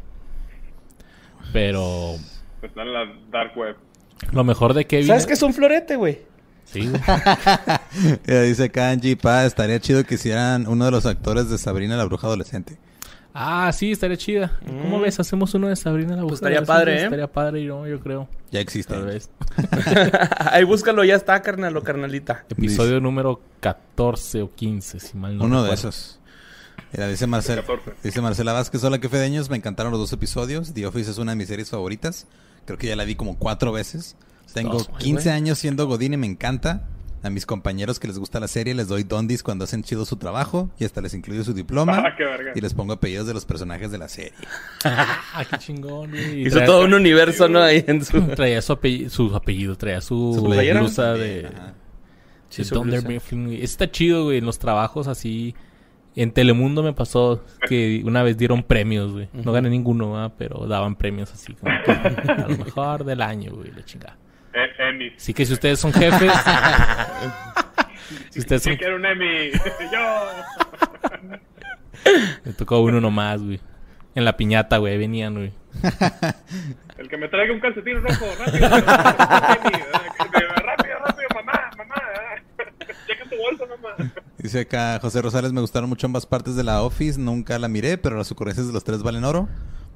Pero 1.53 2.17
Está 2.63 2.83
en 2.83 2.93
la 2.93 3.13
dark 3.31 3.57
web. 3.57 3.77
lo 4.33 4.45
mejor 4.45 4.75
de 4.75 4.87
Kevin. 4.87 5.07
¿Sabes 5.09 5.27
qué 5.27 5.33
es 5.33 5.43
un 5.43 5.53
florete, 5.55 5.97
güey? 5.97 6.21
Sí, 6.65 6.89
güey. 6.89 7.01
dice 8.49 8.71
Kanji, 8.71 9.17
pa, 9.17 9.45
estaría 9.47 9.81
chido 9.81 10.05
que 10.05 10.15
hicieran 10.15 10.69
uno 10.69 10.85
de 10.85 10.91
los 10.93 11.07
actores 11.07 11.51
de 11.51 11.59
Sabrina 11.59 11.97
la 11.97 12.05
bruja 12.05 12.27
adolescente. 12.29 12.79
Ah, 13.33 13.71
sí, 13.73 13.93
estaría 13.93 14.17
chida. 14.17 14.59
¿Cómo 14.67 14.99
Mm. 14.99 15.03
ves? 15.03 15.21
Hacemos 15.21 15.55
uno 15.55 15.69
de 15.69 15.77
Sabrina 15.77 16.17
la 16.17 16.23
Pues 16.23 16.41
Bruja 16.41 16.51
estaría 16.51 16.63
padre, 16.65 17.01
¿eh? 17.01 17.05
Estaría 17.05 17.27
padre, 17.31 17.63
yo, 17.65 17.87
yo 17.87 18.01
creo. 18.01 18.29
Ya 18.51 18.61
existe. 18.61 18.93
Tal 18.95 19.07
vez. 19.07 19.31
Ahí 20.51 20.65
búscalo, 20.65 21.05
ya 21.05 21.15
está, 21.15 21.41
carnal 21.43 21.77
o 21.77 21.83
carnalita. 21.83 22.45
Episodio 22.49 23.01
número 23.01 23.41
14 23.61 24.43
o 24.43 24.55
15, 24.55 25.01
si 25.01 25.17
mal 25.17 25.37
no 25.39 25.45
Uno 25.45 25.63
de 25.63 25.73
esos. 25.75 26.19
Mira, 26.93 27.07
dice 27.07 27.27
Marcel, 27.29 27.61
14. 27.61 27.93
dice 28.03 28.21
Marcela 28.21 28.53
Vázquez, 28.53 28.83
hola 28.83 28.99
que 28.99 29.09
fedeños, 29.09 29.49
me 29.49 29.57
encantaron 29.57 29.93
los 29.93 30.01
dos 30.01 30.13
episodios. 30.13 30.75
The 30.75 30.87
Office 30.87 31.11
es 31.13 31.19
una 31.19 31.33
de 31.33 31.37
mis 31.37 31.47
series 31.47 31.71
favoritas. 31.71 32.27
Creo 32.65 32.79
que 32.79 32.89
ya 32.89 32.97
la 32.97 33.05
vi 33.05 33.15
como 33.15 33.39
cuatro 33.39 33.71
veces. 33.71 34.17
Tengo 34.53 34.73
Dos, 34.73 34.89
güey, 34.89 34.99
15 35.05 35.23
güey. 35.29 35.37
años 35.37 35.59
siendo 35.59 35.87
Godín 35.87 36.15
y 36.15 36.17
me 36.17 36.27
encanta. 36.27 36.83
A 37.23 37.29
mis 37.29 37.45
compañeros 37.45 38.01
que 38.01 38.09
les 38.09 38.19
gusta 38.19 38.41
la 38.41 38.49
serie 38.49 38.75
les 38.75 38.89
doy 38.89 39.03
dondis 39.03 39.43
cuando 39.43 39.65
hacen 39.65 39.83
chido 39.83 40.07
su 40.07 40.17
trabajo 40.17 40.71
y 40.79 40.85
hasta 40.85 41.01
les 41.03 41.13
incluyo 41.13 41.45
su 41.45 41.53
diploma. 41.53 42.03
Ah, 42.07 42.15
qué 42.17 42.25
verga. 42.25 42.53
y 42.55 42.61
les 42.61 42.73
pongo 42.73 42.95
apellidos 42.95 43.27
de 43.27 43.35
los 43.35 43.45
personajes 43.45 43.91
de 43.91 43.99
la 43.99 44.09
serie. 44.09 44.33
Ah, 44.85 45.45
qué 45.49 45.59
chingón, 45.59 46.11
güey. 46.11 46.47
Hizo 46.47 46.61
todo 46.65 46.85
un 46.85 46.95
universo, 46.95 47.49
¿no? 47.49 47.61
Ahí 47.63 47.85
en 47.87 48.05
su... 48.05 48.21
Traía 48.37 48.61
su 48.63 48.73
apellido, 48.73 49.11
su 49.11 49.35
apellido, 49.37 49.77
traía 49.77 50.01
su, 50.01 50.33
Su 50.35 50.43
blusa 50.43 51.13
de, 51.15 51.47
Ajá. 51.47 51.75
Sí, 52.49 52.65
Thunder 52.65 53.01
blusa. 53.01 53.09
Mifflin, 53.09 53.47
güey. 53.47 53.63
Está 53.63 53.91
chido, 53.91 54.25
güey, 54.25 54.39
en 54.39 54.47
los 54.47 54.59
trabajos 54.59 55.07
así. 55.07 55.55
En 56.17 56.33
Telemundo 56.33 56.83
me 56.83 56.93
pasó 56.93 57.45
que 57.69 58.03
una 58.05 58.23
vez 58.23 58.37
dieron 58.37 58.65
premios, 58.65 59.13
güey. 59.13 59.29
No 59.33 59.53
gané 59.53 59.71
ninguno, 59.71 60.13
¿verdad? 60.13 60.33
pero 60.37 60.67
daban 60.67 60.97
premios 60.97 61.33
así 61.33 61.55
como 61.55 61.73
que 61.85 61.93
a 61.93 62.49
lo 62.49 62.65
mejor 62.65 63.05
del 63.05 63.23
año, 63.23 63.53
güey, 63.55 63.71
la 63.71 63.85
chingada. 63.85 64.17
Emmy. 64.81 65.13
Así 65.17 65.35
que 65.35 65.45
si 65.47 65.53
ustedes 65.53 65.79
son 65.79 65.93
jefes, 65.93 66.33
si 68.31 68.41
ustedes 68.41 68.63
son, 68.63 68.77
quiero 68.77 68.97
un 68.97 69.07
Emmy. 69.07 69.51
Yo. 69.93 70.27
me 72.45 72.53
tocó 72.55 72.81
uno 72.81 73.01
nomás, 73.01 73.43
güey. 73.43 73.61
En 74.15 74.25
la 74.25 74.37
piñata, 74.37 74.79
güey, 74.79 74.99
venían, 74.99 75.35
güey. 75.35 75.53
El 76.99 77.09
que 77.09 77.17
me 77.17 77.29
traiga 77.29 77.53
un 77.53 77.61
calcetín 77.61 78.03
rojo, 78.03 78.27
rápido. 78.39 78.67
Emmy. 78.67 78.75
rápido, 80.17 80.99
rápido, 80.99 81.29
mamá, 81.35 81.71
mamá. 81.77 82.03
Checa 83.07 83.25
tu 83.31 83.37
bolsa, 83.37 83.65
mamá. 83.67 84.13
Dice 84.39 84.61
acá 84.61 84.99
José 85.01 85.21
Rosales, 85.23 85.53
me 85.53 85.61
gustaron 85.61 85.89
mucho 85.89 86.07
ambas 86.07 86.27
partes 86.27 86.57
de 86.57 86.65
la 86.65 86.83
Office, 86.83 87.21
nunca 87.21 87.59
la 87.59 87.69
miré, 87.69 87.99
pero 87.99 88.17
las 88.17 88.33
ocurrencias 88.33 88.67
de 88.67 88.73
los 88.73 88.83
tres 88.85 89.03
valen 89.03 89.25
oro. 89.25 89.49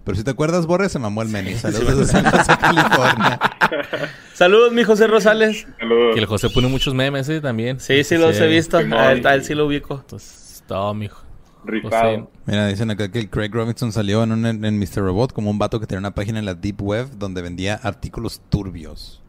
Pero 0.05 0.17
si 0.17 0.25
te 0.25 0.31
acuerdas, 0.31 0.67
Borre, 0.67 0.89
se 0.89 0.99
mamó 0.99 1.23
el 1.23 1.29
meni. 1.29 1.55
Saludos 1.55 1.99
desde 1.99 2.13
San 2.13 2.25
José, 2.25 2.53
California. 2.61 3.41
Saludos, 4.35 4.73
mi 4.73 4.85
José 4.85 5.07
Rosales. 5.07 5.67
Saludos. 5.79 6.17
Y 6.17 6.19
el 6.19 6.27
José 6.27 6.51
pone 6.51 6.69
muchos 6.69 6.93
memes, 6.93 7.29
¿eh? 7.31 7.41
También. 7.41 7.81
Sí, 7.81 8.05
sí 8.05 8.19
los 8.19 8.39
he 8.39 8.47
visto. 8.47 8.77
A 8.77 9.13
él, 9.13 9.27
a 9.27 9.35
él 9.35 9.45
sí 9.45 9.55
lo 9.55 9.67
ubico. 9.67 9.95
Entonces, 10.01 10.63
todo, 10.67 10.93
mijo. 10.93 11.23
Rifado. 11.65 12.31
Mira, 12.45 12.67
dicen 12.67 12.91
acá 12.91 13.11
que 13.11 13.19
el 13.19 13.31
Craig 13.31 13.49
Robinson 13.51 13.93
salió 13.93 14.23
en, 14.23 14.33
un, 14.33 14.45
en 14.47 14.79
Mr. 14.79 14.99
Robot 14.99 15.33
como 15.33 15.51
un 15.51 15.59
vato 15.59 15.81
que 15.81 15.87
tenía 15.87 16.01
una 16.01 16.15
página 16.15 16.39
en 16.39 16.45
la 16.45 16.55
Deep 16.55 16.83
Web 16.83 17.09
donde 17.17 17.41
vendía 17.41 17.75
artículos 17.75 18.43
turbios. 18.51 19.23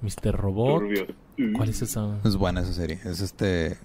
Mr. 0.00 0.34
Robot. 0.34 0.80
Turbio. 0.80 1.06
¿Cuál 1.54 1.68
es 1.68 1.82
esa? 1.82 2.18
Es 2.24 2.36
buena 2.36 2.60
esa 2.60 2.72
serie. 2.72 3.00
Es 3.04 3.20
este... 3.20 3.76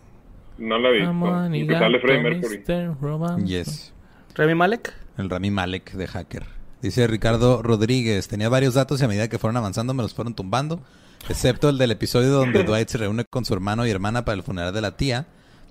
No 0.58 0.78
la 0.78 0.90
visto. 0.90 1.56
y 1.56 1.68
Que 1.68 1.74
sale 1.74 1.98
gato, 1.98 2.08
Freddie 2.08 2.24
Mercury. 2.24 2.64
Mr. 2.66 3.02
Robot. 3.02 3.44
Yes. 3.44 3.94
Remy 4.36 4.56
Malek. 4.56 4.94
El 5.19 5.29
Rami 5.29 5.51
Malek 5.51 5.91
de 5.93 6.08
Hacker. 6.08 6.45
Dice 6.82 7.05
Ricardo 7.08 7.62
Rodríguez, 7.62 8.27
tenía 8.29 8.47
varios 8.49 8.73
datos 8.73 9.01
y 9.01 9.03
a 9.03 9.08
medida 9.08 9.27
que 9.27 9.38
fueron 9.38 9.58
avanzando 9.58 9.93
me 9.93 10.01
los 10.01 10.13
fueron 10.13 10.34
tumbando, 10.34 10.79
excepto 11.27 11.67
el 11.69 11.77
del 11.77 11.91
episodio 11.91 12.29
donde 12.29 12.63
Dwight 12.65 12.88
se 12.88 12.97
reúne 12.97 13.25
con 13.29 13.43
su 13.43 13.53
hermano 13.53 13.86
y 13.86 13.89
hermana 13.89 14.23
para 14.23 14.36
el 14.38 14.43
funeral 14.43 14.73
de 14.73 14.82
la 14.82 14.95
tía. 14.95 15.27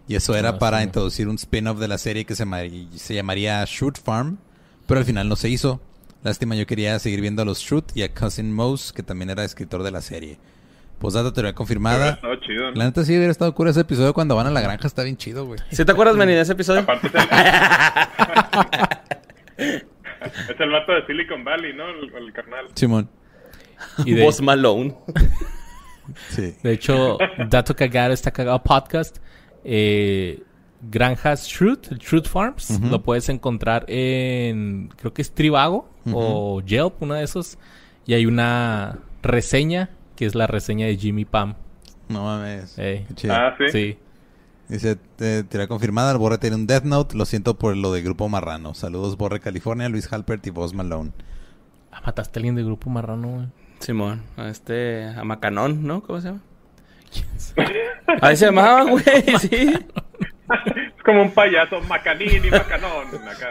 Y 0.06 0.14
eso 0.16 0.34
era 0.36 0.50
Ah, 0.50 0.58
para 0.58 0.78
sí. 0.78 0.84
introducir 0.84 1.28
un 1.28 1.36
spin-off 1.36 1.78
de 1.78 1.88
la 1.88 1.98
serie 1.98 2.24
que 2.24 2.34
se, 2.34 2.44
se 2.96 3.14
llamaría 3.14 3.64
Shoot 3.66 3.98
Farm, 4.02 4.38
pero 4.86 5.00
al 5.00 5.06
final 5.06 5.28
no 5.28 5.36
se 5.36 5.48
hizo. 5.48 5.80
Lástima, 6.24 6.54
yo 6.54 6.66
quería 6.66 6.98
seguir 6.98 7.20
viendo 7.20 7.42
a 7.42 7.44
los 7.44 7.58
Shoot 7.60 7.96
y 7.96 8.02
a 8.02 8.12
Cousin 8.12 8.52
Mouse, 8.52 8.92
que 8.92 9.02
también 9.02 9.30
era 9.30 9.44
escritor 9.44 9.82
de 9.82 9.90
la 9.90 10.00
serie. 10.02 10.38
Pues 10.98 11.14
data 11.14 11.32
teoría 11.32 11.54
confirmada. 11.54 12.18
Chido, 12.44 12.70
¿no? 12.70 12.76
La 12.76 12.84
neta 12.86 13.04
sí 13.04 13.14
hubiera 13.16 13.30
estado 13.30 13.54
cura 13.54 13.70
ese 13.70 13.80
episodio 13.80 14.12
cuando 14.14 14.34
van 14.34 14.46
a 14.46 14.50
la 14.50 14.60
granja, 14.60 14.86
está 14.86 15.04
bien 15.04 15.16
chido, 15.16 15.46
güey. 15.46 15.60
¿Sí 15.70 15.84
te 15.84 15.92
acuerdas, 15.92 16.16
Manny, 16.16 16.32
de 16.32 16.40
ese 16.40 16.52
episodio? 16.52 16.80
Aparte 16.80 17.08
es 19.58 20.60
el... 20.60 20.70
vato 20.70 20.92
de 20.92 21.06
Silicon 21.06 21.44
Valley, 21.44 21.74
¿no? 21.74 21.88
El, 21.90 22.14
el 22.14 22.32
carnal. 22.32 22.66
Simón. 22.74 23.10
Y 24.04 24.14
de, 24.14 24.24
Post 24.24 24.40
Malone. 24.40 24.94
Sí. 26.30 26.54
de 26.62 26.72
hecho, 26.72 27.18
Dato 27.50 27.76
Cagado 27.76 28.14
está 28.14 28.30
cagado 28.30 28.62
podcast. 28.62 29.18
Eh, 29.62 30.42
Granjas 30.80 31.46
Truth, 31.46 31.98
Truth 31.98 32.26
Farms. 32.26 32.80
Lo 32.80 33.02
puedes 33.02 33.28
encontrar 33.28 33.84
en, 33.88 34.88
creo 34.96 35.12
que 35.12 35.20
es 35.20 35.32
Trivago 35.34 35.86
o 36.10 36.62
Yelp, 36.62 37.02
uno 37.02 37.14
de 37.14 37.24
esos. 37.24 37.58
Y 38.06 38.14
hay 38.14 38.24
una 38.24 39.00
reseña, 39.22 39.90
que 40.16 40.24
es 40.24 40.34
la 40.34 40.46
reseña 40.46 40.86
de 40.86 40.96
Jimmy 40.96 41.26
Pam. 41.26 41.56
No 42.08 42.24
mames. 42.24 42.78
Ah, 43.28 43.54
sí. 43.58 43.68
Sí. 43.70 43.98
Dice, 44.68 44.96
te, 45.16 45.44
tiré 45.44 45.66
confirmada, 45.66 46.12
el 46.12 46.18
Borre 46.18 46.38
tiene 46.38 46.56
un 46.56 46.66
Death 46.66 46.84
Note. 46.84 47.16
Lo 47.16 47.24
siento 47.24 47.54
por 47.58 47.76
lo 47.76 47.92
de 47.92 48.02
Grupo 48.02 48.28
Marrano. 48.28 48.74
Saludos, 48.74 49.16
Borre 49.16 49.40
California, 49.40 49.88
Luis 49.88 50.12
Halpert 50.12 50.46
y 50.46 50.50
Boss 50.50 50.74
Malone. 50.74 51.12
Ah, 51.90 52.02
mataste 52.04 52.38
a 52.38 52.40
alguien 52.40 52.54
del 52.54 52.66
grupo 52.66 52.90
marrano, 52.90 53.28
güey. 53.28 53.46
Simón, 53.80 54.22
a 54.36 54.48
este, 54.48 55.04
a 55.06 55.24
Macanón, 55.24 55.86
¿no? 55.86 56.02
¿Cómo 56.02 56.20
se 56.20 56.28
llama? 56.28 56.40
Ahí 58.20 58.36
se 58.36 58.46
llamaba, 58.46 58.84
güey, 58.84 59.04
sí. 59.40 59.72
Es 59.72 61.02
como 61.04 61.22
un 61.22 61.30
payaso, 61.30 61.80
Macanini, 61.82 62.50
Macanón. 62.50 63.06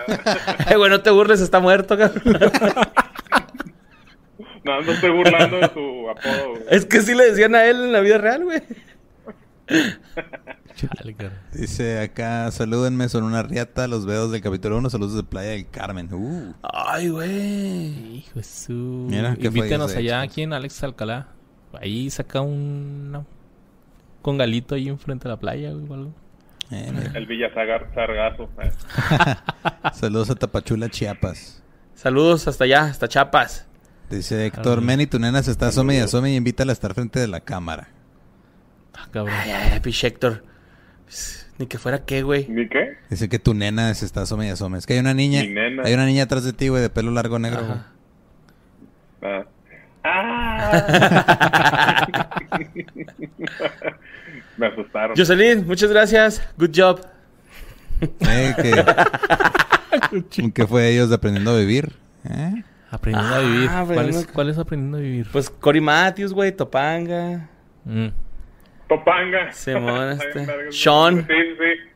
Ay, 0.65 0.75
güey, 0.77 0.89
no 0.89 1.01
te 1.01 1.10
burles, 1.10 1.41
está 1.41 1.60
muerto, 1.60 1.97
cabrón. 1.97 2.21
No, 4.63 4.82
no 4.82 4.91
estoy 4.91 5.12
burlando 5.12 5.58
de 5.58 5.69
su 5.69 6.10
apodo. 6.10 6.49
güey. 6.51 6.63
Es 6.69 6.86
que 6.86 7.01
sí 7.01 7.15
le 7.15 7.32
decían 7.32 7.56
a 7.56 7.65
él 7.65 7.86
en 7.86 7.91
la 7.91 8.01
vida 8.01 8.17
real, 8.17 8.43
güey. 8.43 8.62
Dice 11.54 12.00
acá, 12.02 12.50
salúdenme, 12.52 13.10
son 13.10 13.24
una 13.24 13.44
riata, 13.44 13.88
los 13.88 14.06
videos 14.06 14.32
del 14.32 14.42
capítulo 14.42 14.78
1, 14.78 14.90
saludos 14.90 15.16
de 15.16 15.24
Playa 15.24 15.52
del 15.52 15.68
Carmen. 15.70 16.12
Uh, 16.13 16.54
Ay, 16.62 17.10
güey. 17.10 18.18
Hijo 18.18 18.32
de 18.36 18.44
su... 18.44 18.74
Mira, 19.10 19.36
¿qué 19.36 19.50
fue 19.52 19.60
Invítenos 19.60 19.92
eso 19.92 20.00
de 20.00 20.06
allá 20.06 20.22
aquí 20.22 20.44
en 20.44 20.54
Alex 20.54 20.84
Alcalá. 20.84 21.28
Ahí 21.74 22.10
saca 22.10 22.42
un... 22.42 23.26
Con 24.22 24.38
galito 24.38 24.76
ahí 24.76 24.90
enfrente 24.90 25.24
de 25.24 25.30
la 25.30 25.40
playa, 25.40 25.72
güey, 25.72 25.90
o 25.90 25.94
algo. 25.94 26.13
eh. 26.72 27.12
El 27.13 27.26
Villa 27.26 27.54
Sargazo. 27.54 28.50
eh. 28.62 28.72
Saludos 29.94 30.30
a 30.30 30.36
Tapachula, 30.36 30.90
Chiapas. 30.90 31.63
Saludos 31.96 32.48
hasta 32.48 32.66
allá, 32.66 32.84
hasta 32.86 33.08
Chapas. 33.08 33.66
Dice 34.10 34.46
Héctor, 34.46 34.80
Ay. 34.80 34.86
Meni, 34.86 35.08
tu 35.08 35.18
nena 35.20 35.42
se 35.44 35.52
está 35.52 35.68
asome 35.68 35.96
y 35.96 36.00
asome 36.00 36.32
y 36.32 36.36
invítala 36.36 36.72
a 36.72 36.74
estar 36.74 36.94
frente 36.94 37.20
de 37.20 37.28
la 37.28 37.40
cámara. 37.42 37.90
Ah, 38.94 39.08
cabrón. 39.12 39.36
Ay, 39.38 39.52
ay, 39.52 39.82
Héctor. 40.04 40.44
Ni 41.58 41.65
que 41.67 41.78
fuera 41.78 42.06
qué, 42.06 42.22
güey. 42.22 42.48
¿Ni 42.50 42.67
qué? 42.70 42.98
Dice 43.10 43.30
que 43.30 43.39
tu 43.39 43.54
nena 43.54 43.93
se 43.93 44.06
está 44.06 44.22
asome 44.22 44.48
y 44.48 44.50
asome. 44.50 44.78
Es 44.78 44.86
que 44.86 44.93
hay 44.93 45.00
una 45.00 45.13
niña, 45.13 45.41
Mi 45.41 45.50
nena. 45.50 45.84
hay 45.86 45.93
una 45.93 46.06
niña 46.06 46.24
atrás 46.24 46.43
de 46.43 46.54
ti, 46.54 46.67
güey, 46.67 46.82
de 46.82 46.89
pelo 46.89 47.12
largo 47.12 47.39
negro. 47.39 47.60
Ajá. 47.62 47.88
Ah. 49.22 49.43
Ah. 50.10 50.72
Me 54.58 54.67
asustaron. 54.67 55.15
Jocelyn, 55.17 55.65
muchas 55.67 55.89
gracias. 55.89 56.41
Good 56.58 56.72
job. 56.76 57.02
Eh, 58.22 58.54
que... 58.62 60.52
¿Qué 60.54 60.67
fue 60.67 60.89
ellos 60.93 61.10
de 61.10 61.15
aprendiendo 61.15 61.52
a 61.52 61.58
vivir? 61.60 61.91
¿Eh? 62.24 62.63
Aprendiendo 62.89 63.34
a 63.36 63.38
Ah, 63.38 63.41
vivir. 63.41 63.67
¿Cuál 63.70 63.82
aprendiendo- 63.84 64.20
es, 64.20 64.28
¿Cuál 64.28 64.50
es 64.50 64.58
aprendiendo 64.58 64.98
a 64.98 65.02
vivir? 65.02 65.28
Pues 65.32 65.50
Cory 65.50 65.82
Matthews, 65.82 66.32
güey, 66.34 66.52
Topanga. 66.56 67.50
Mm. 67.86 68.08
Topanga. 68.88 69.52
Simón, 69.54 70.12
este. 70.21 70.71
Sean. 70.71 71.28
Sí, 71.28 71.34
sí. 71.58 71.89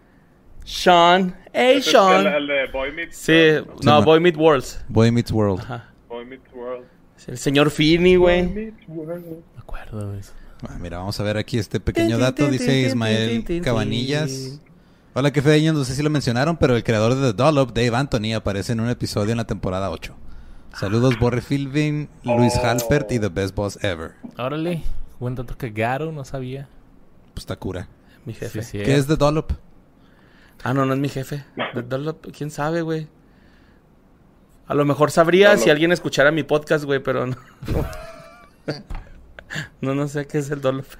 Sean. 0.63 1.35
Hey, 1.53 1.81
Sean. 1.81 2.27
El, 2.27 2.33
el 2.33 2.47
de 2.47 2.67
Boy 2.71 2.91
Meets 2.91 3.15
Sí, 3.17 3.31
World. 3.31 3.67
no, 3.67 3.81
Simón. 3.81 4.05
Boy 4.05 4.19
Meet 4.19 4.37
Worlds. 4.37 4.85
Boy 4.87 5.11
Meets 5.11 5.31
World. 5.31 5.59
Ajá. 5.61 5.89
Boy 6.07 6.25
Meets 6.25 6.53
World. 6.53 6.85
El 7.27 7.37
señor 7.37 7.69
Finney, 7.71 8.15
güey. 8.15 8.43
Meets 8.47 8.83
World. 8.87 9.25
Me 9.55 9.59
acuerdo 9.59 10.11
de 10.11 10.19
eso. 10.19 10.33
Ah, 10.67 10.77
mira, 10.79 10.97
vamos 10.99 11.19
a 11.19 11.23
ver 11.23 11.37
aquí 11.37 11.57
este 11.57 11.79
pequeño 11.79 12.17
dato. 12.19 12.47
Dice 12.47 12.81
Ismael 12.81 13.43
Cabanillas. 13.63 14.59
Hola, 15.13 15.31
que 15.33 15.41
fedeños. 15.41 15.75
No 15.75 15.83
sé 15.83 15.95
si 15.95 16.03
lo 16.03 16.09
mencionaron, 16.09 16.55
pero 16.57 16.75
el 16.75 16.83
creador 16.83 17.15
de 17.15 17.31
The 17.31 17.33
Dollop, 17.33 17.71
Dave 17.73 17.95
Anthony, 17.95 18.33
aparece 18.35 18.73
en 18.73 18.79
un 18.79 18.89
episodio 18.89 19.31
en 19.31 19.37
la 19.37 19.45
temporada 19.45 19.89
8. 19.89 20.15
Saludos, 20.79 21.19
Borre 21.19 21.41
Philbin, 21.41 22.07
Luis 22.23 22.53
Oh. 22.61 22.65
Halpert 22.65 23.11
y 23.11 23.19
The 23.19 23.27
Best 23.29 23.55
Boss 23.55 23.83
Ever. 23.83 24.11
Órale. 24.37 24.83
Buen 25.19 25.35
dato 25.35 25.57
que 25.57 25.69
Garo 25.71 26.11
no 26.11 26.23
sabía. 26.23 26.67
Pues 27.33 27.43
está 27.43 27.55
cura. 27.55 27.87
Mi 28.25 28.33
jefe. 28.33 28.61
Sí, 28.63 28.77
sí. 28.79 28.83
¿Qué 28.83 28.95
es 28.95 29.07
The 29.07 29.15
Dollop? 29.15 29.51
Ah, 30.63 30.73
no, 30.73 30.85
no 30.85 30.93
es 30.93 30.99
mi 30.99 31.09
jefe. 31.09 31.43
De- 31.73 31.81
Dunlop, 31.81 32.27
¿Quién 32.37 32.51
sabe, 32.51 32.81
güey? 32.83 33.07
A 34.67 34.73
lo 34.75 34.85
mejor 34.85 35.09
sabría 35.11 35.57
si 35.57 35.69
alguien 35.69 35.91
escuchara 35.91 36.31
mi 36.31 36.43
podcast, 36.43 36.85
güey, 36.85 36.99
pero 36.99 37.25
no. 37.27 37.35
No, 39.81 39.95
no 39.95 40.07
sé 40.07 40.27
qué 40.27 40.37
es 40.37 40.49
el 40.51 40.61
Dunlop. 40.61 40.85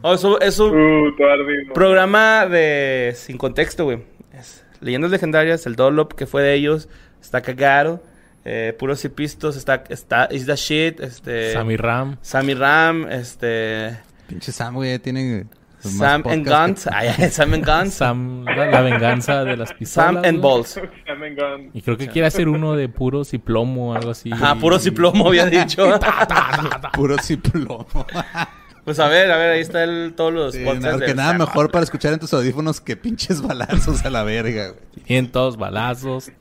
Oh, 0.00 0.14
eso- 0.14 0.40
es 0.40 0.58
un 0.60 0.76
Uh, 1.08 1.72
programa 1.74 2.46
de 2.46 3.14
sin 3.16 3.36
contexto, 3.36 3.82
güey. 3.84 4.04
Es 4.32 4.64
Leyendas 4.80 5.10
legendarias, 5.10 5.66
el 5.66 5.74
Dunlop 5.74 6.12
que 6.14 6.26
fue 6.28 6.40
de 6.42 6.54
ellos, 6.54 6.88
está 7.20 7.40
cagado. 7.42 8.00
Eh, 8.44 8.76
puros 8.78 9.04
y 9.04 9.08
pistos, 9.08 9.56
está, 9.56 9.82
está 9.88 10.28
Is 10.30 10.46
the 10.46 10.54
Shit, 10.54 11.00
este. 11.00 11.52
Sammy 11.52 11.76
Ram. 11.76 12.16
Sammy 12.22 12.54
Ram, 12.54 13.08
este. 13.10 13.98
Pinche 14.28 14.52
Sam, 14.52 14.74
güey, 14.74 14.98
tiene... 15.00 15.46
Sam 15.80 16.24
and 16.26 16.44
Guns. 16.46 16.86
Ay, 16.92 17.08
ay, 17.16 17.30
Sam 17.30 17.54
and 17.54 17.64
Guns. 17.64 17.94
Sam, 17.94 18.44
la, 18.44 18.66
la 18.66 18.80
venganza 18.80 19.44
de 19.44 19.56
las 19.56 19.72
pistolas. 19.72 20.12
Sam 20.14 20.24
and. 20.24 20.40
Balls. 20.42 20.70
Sam 20.70 21.22
and 21.22 21.38
Gun. 21.38 21.70
Y 21.72 21.82
creo 21.82 21.96
que 21.96 22.08
quiere 22.08 22.26
hacer 22.26 22.48
uno 22.48 22.74
de 22.74 22.88
puros 22.88 23.32
y 23.32 23.38
plomo 23.38 23.90
o 23.92 23.94
algo 23.94 24.10
así. 24.10 24.32
Ajá, 24.32 24.56
puros 24.56 24.84
y 24.88 24.90
plomo 24.90 25.28
había 25.28 25.46
dicho. 25.46 25.84
que- 26.00 26.88
Puros 26.94 27.30
y 27.30 27.36
plomo. 27.36 27.86
Pues 28.84 28.98
a 28.98 29.06
ver, 29.06 29.30
a 29.30 29.36
ver, 29.36 29.52
ahí 29.52 29.60
está 29.60 29.84
el, 29.84 30.14
todos 30.16 30.32
los 30.32 30.52
Sí, 30.54 30.64
podcasts 30.64 30.84
nada, 30.84 30.96
de- 30.98 31.06
que 31.06 31.14
nada 31.14 31.32
mejor 31.34 31.70
para 31.70 31.84
escuchar 31.84 32.12
en 32.12 32.18
tus 32.18 32.34
audífonos 32.34 32.80
que 32.80 32.96
pinches 32.96 33.40
balazos 33.40 34.04
a 34.04 34.10
la 34.10 34.24
verga, 34.24 34.70
güey. 34.70 34.80
Cientos, 35.06 35.56
balazos. 35.58 36.32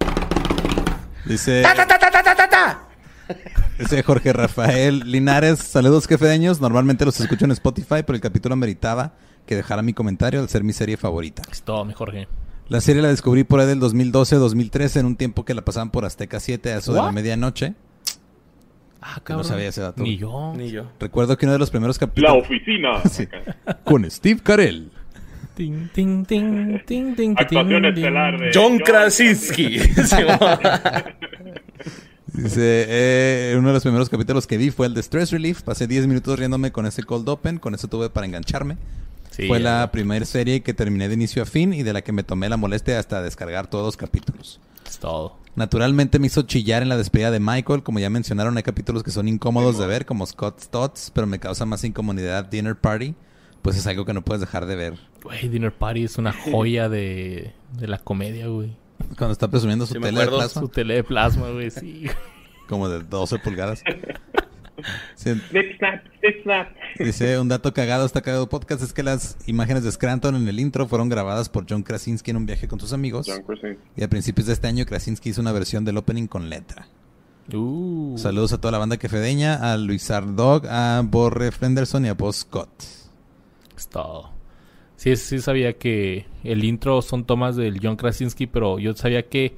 Dice, 1.25 1.61
¡Ta, 1.61 1.75
ta, 1.75 1.85
ta, 1.85 1.99
ta, 1.99 2.09
ta, 2.09 2.23
ta, 2.23 2.35
ta, 2.35 2.49
ta! 2.49 2.79
dice 3.79 4.03
Jorge 4.03 4.33
Rafael 4.33 4.99
Linares, 5.11 5.59
saludos 5.59 6.07
jefedeños. 6.07 6.61
Normalmente 6.61 7.05
los 7.05 7.19
escucho 7.19 7.45
en 7.45 7.51
Spotify, 7.51 8.03
pero 8.05 8.13
el 8.15 8.21
capítulo 8.21 8.55
meritaba 8.55 9.13
que 9.45 9.55
dejara 9.55 9.81
mi 9.81 9.93
comentario 9.93 10.39
al 10.41 10.49
ser 10.49 10.63
mi 10.63 10.73
serie 10.73 10.97
favorita. 10.97 11.41
Es 11.51 11.61
todo, 11.63 11.85
mi 11.85 11.93
Jorge. 11.93 12.27
La 12.69 12.81
serie 12.81 13.01
la 13.01 13.07
descubrí 13.07 13.43
por 13.45 13.59
ahí 13.61 13.67
del 13.67 13.79
2012-2013 13.79 14.99
en 14.99 15.05
un 15.05 15.15
tiempo 15.15 15.45
que 15.45 15.53
la 15.53 15.63
pasaban 15.63 15.89
por 15.89 16.03
Azteca 16.03 16.39
7 16.39 16.73
a 16.73 16.77
eso 16.77 16.93
de 16.93 17.01
la 17.01 17.11
medianoche. 17.13 17.75
Ah, 19.01 19.21
Que 19.23 19.33
no 19.33 19.43
sabía 19.45 19.69
ese 19.69 19.79
dato. 19.81 20.03
Ni 20.03 20.17
yo. 20.17 20.53
Ni 20.55 20.69
yo. 20.71 20.91
Recuerdo 20.99 21.37
que 21.37 21.45
uno 21.45 21.53
de 21.53 21.59
los 21.59 21.69
primeros 21.69 21.95
La 22.01 22.07
capítulos 22.07 22.43
oficina. 22.43 23.01
Sí. 23.09 23.27
con 23.85 24.09
Steve 24.11 24.41
Carell. 24.43 24.91
Ting, 25.55 25.87
ting, 25.93 26.25
ting, 26.25 26.79
ting, 26.85 27.15
ting, 27.15 27.35
Actuación 27.37 27.83
ting, 27.83 27.93
ting. 27.93 28.03
estelar 28.03 28.39
de 28.39 28.51
John 28.53 28.77
Krasinski. 28.79 29.79
Dice, 32.37 32.85
eh, 32.87 33.55
uno 33.57 33.69
de 33.69 33.73
los 33.73 33.81
primeros 33.83 34.09
capítulos 34.09 34.45
que 34.45 34.57
vi 34.57 34.69
fue 34.69 34.85
el 34.85 34.93
de 34.93 35.01
Stress 35.01 35.31
Relief. 35.31 35.63
Pasé 35.63 35.87
10 35.87 36.05
minutos 36.05 36.37
riéndome 36.37 36.71
con 36.71 36.85
ese 36.85 37.01
cold 37.01 37.27
open. 37.27 37.57
Con 37.57 37.73
eso 37.73 37.87
tuve 37.87 38.11
para 38.11 38.27
engancharme. 38.27 38.77
Sí, 39.31 39.47
fue 39.47 39.59
la 39.59 39.91
primera 39.91 40.23
serie 40.23 40.61
que 40.61 40.73
terminé 40.73 41.07
de 41.07 41.15
inicio 41.15 41.41
a 41.41 41.45
fin 41.45 41.73
y 41.73 41.81
de 41.81 41.93
la 41.93 42.03
que 42.03 42.11
me 42.11 42.23
tomé 42.23 42.47
la 42.47 42.57
molestia 42.57 42.99
hasta 42.99 43.23
descargar 43.23 43.67
todos 43.67 43.85
los 43.85 43.97
capítulos. 43.97 44.59
Es 44.87 44.99
todo. 44.99 45.35
Naturalmente 45.55 46.19
me 46.19 46.27
hizo 46.27 46.43
chillar 46.43 46.83
en 46.83 46.89
la 46.89 46.97
despedida 46.97 47.31
de 47.31 47.39
Michael. 47.39 47.81
Como 47.81 47.97
ya 47.97 48.11
mencionaron, 48.11 48.55
hay 48.57 48.63
capítulos 48.63 49.01
que 49.01 49.09
son 49.09 49.27
incómodos 49.27 49.79
de 49.79 49.87
ver, 49.87 50.05
como 50.05 50.23
Scott 50.27 50.61
Stotts, 50.61 51.11
pero 51.15 51.25
me 51.25 51.39
causa 51.39 51.65
más 51.65 51.83
incomodidad 51.83 52.45
Dinner 52.45 52.75
Party. 52.75 53.15
Pues 53.63 53.75
es 53.75 53.87
algo 53.87 54.05
que 54.05 54.13
no 54.13 54.23
puedes 54.23 54.41
dejar 54.41 54.67
de 54.67 54.75
ver. 54.75 54.93
Güey, 55.23 55.49
Dinner 55.49 55.73
Party 55.73 56.03
es 56.03 56.19
una 56.19 56.31
joya 56.31 56.87
de, 56.87 57.53
de 57.79 57.87
la 57.87 57.97
comedia, 57.97 58.47
güey. 58.47 58.75
Cuando 59.17 59.31
está 59.31 59.47
presumiendo 59.47 59.85
su 59.85 59.93
Sí, 59.93 59.99
tele 59.99 60.21
de 60.21 60.27
plasma, 60.27 60.61
Su 60.61 60.69
tele 60.69 60.95
de 60.95 61.03
plasma, 61.03 61.49
güey, 61.49 61.71
sí. 61.71 62.05
como 62.67 62.89
de 62.89 63.03
12 63.03 63.39
pulgadas. 63.39 63.83
Sí. 65.15 65.31
Dice, 66.99 67.39
un 67.39 67.47
dato 67.47 67.73
cagado, 67.73 68.05
está 68.05 68.21
cagado 68.21 68.47
podcast, 68.47 68.83
es 68.83 68.93
que 68.93 69.01
las 69.01 69.37
imágenes 69.47 69.83
de 69.83 69.91
Scranton 69.91 70.35
en 70.35 70.47
el 70.47 70.59
intro 70.59 70.87
fueron 70.87 71.09
grabadas 71.09 71.49
por 71.49 71.65
John 71.67 71.81
Krasinski 71.81 72.31
en 72.31 72.37
un 72.37 72.45
viaje 72.45 72.67
con 72.67 72.79
sus 72.79 72.93
amigos. 72.93 73.27
John 73.27 73.41
Krasinski. 73.43 73.81
Y 73.95 74.03
a 74.03 74.07
principios 74.07 74.47
de 74.47 74.53
este 74.53 74.67
año 74.67 74.85
Krasinski 74.85 75.29
hizo 75.29 75.41
una 75.41 75.51
versión 75.51 75.83
del 75.83 75.97
opening 75.97 76.27
con 76.27 76.49
letra. 76.49 76.87
Uh. 77.53 78.17
Saludos 78.17 78.53
a 78.53 78.59
toda 78.59 78.71
la 78.73 78.77
banda 78.77 78.97
que 78.97 79.09
fedeña, 79.09 79.55
a 79.73 79.77
Luis 79.77 80.11
Ardog, 80.11 80.67
a 80.67 81.01
Borre 81.03 81.51
Fenderson 81.51 82.05
y 82.05 82.09
a 82.09 82.13
Boss 82.13 82.37
Scott. 82.37 82.69
Es 83.75 83.87
todo. 83.87 84.36
Sí, 84.97 85.15
sí 85.15 85.39
sabía 85.39 85.73
que 85.73 86.25
el 86.43 86.63
intro 86.65 87.01
son 87.01 87.23
tomas 87.23 87.55
del 87.55 87.79
John 87.81 87.95
Krasinski, 87.95 88.47
pero 88.47 88.77
yo 88.79 88.93
sabía 88.93 89.23
que 89.29 89.55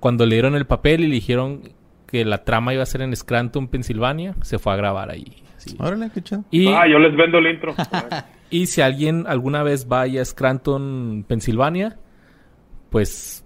cuando 0.00 0.26
le 0.26 0.34
dieron 0.34 0.54
el 0.56 0.66
papel 0.66 1.02
y 1.04 1.06
le 1.08 1.14
dijeron 1.14 1.62
que 2.06 2.24
la 2.24 2.44
trama 2.44 2.74
iba 2.74 2.82
a 2.82 2.86
ser 2.86 3.00
en 3.02 3.14
Scranton, 3.16 3.68
Pensilvania, 3.68 4.34
se 4.42 4.58
fue 4.58 4.72
a 4.72 4.76
grabar 4.76 5.10
ahí. 5.10 5.42
sí. 5.56 5.76
Órale, 5.78 6.10
qué 6.12 6.22
chido. 6.22 6.44
Y, 6.50 6.68
Ah, 6.68 6.86
yo 6.86 6.98
les 6.98 7.16
vendo 7.16 7.38
el 7.38 7.46
intro. 7.54 7.74
Y 8.50 8.66
si 8.66 8.82
alguien 8.82 9.24
alguna 9.26 9.62
vez 9.64 9.88
vaya 9.88 10.22
a 10.22 10.24
Scranton, 10.24 11.24
Pensilvania, 11.26 11.98
pues 12.90 13.44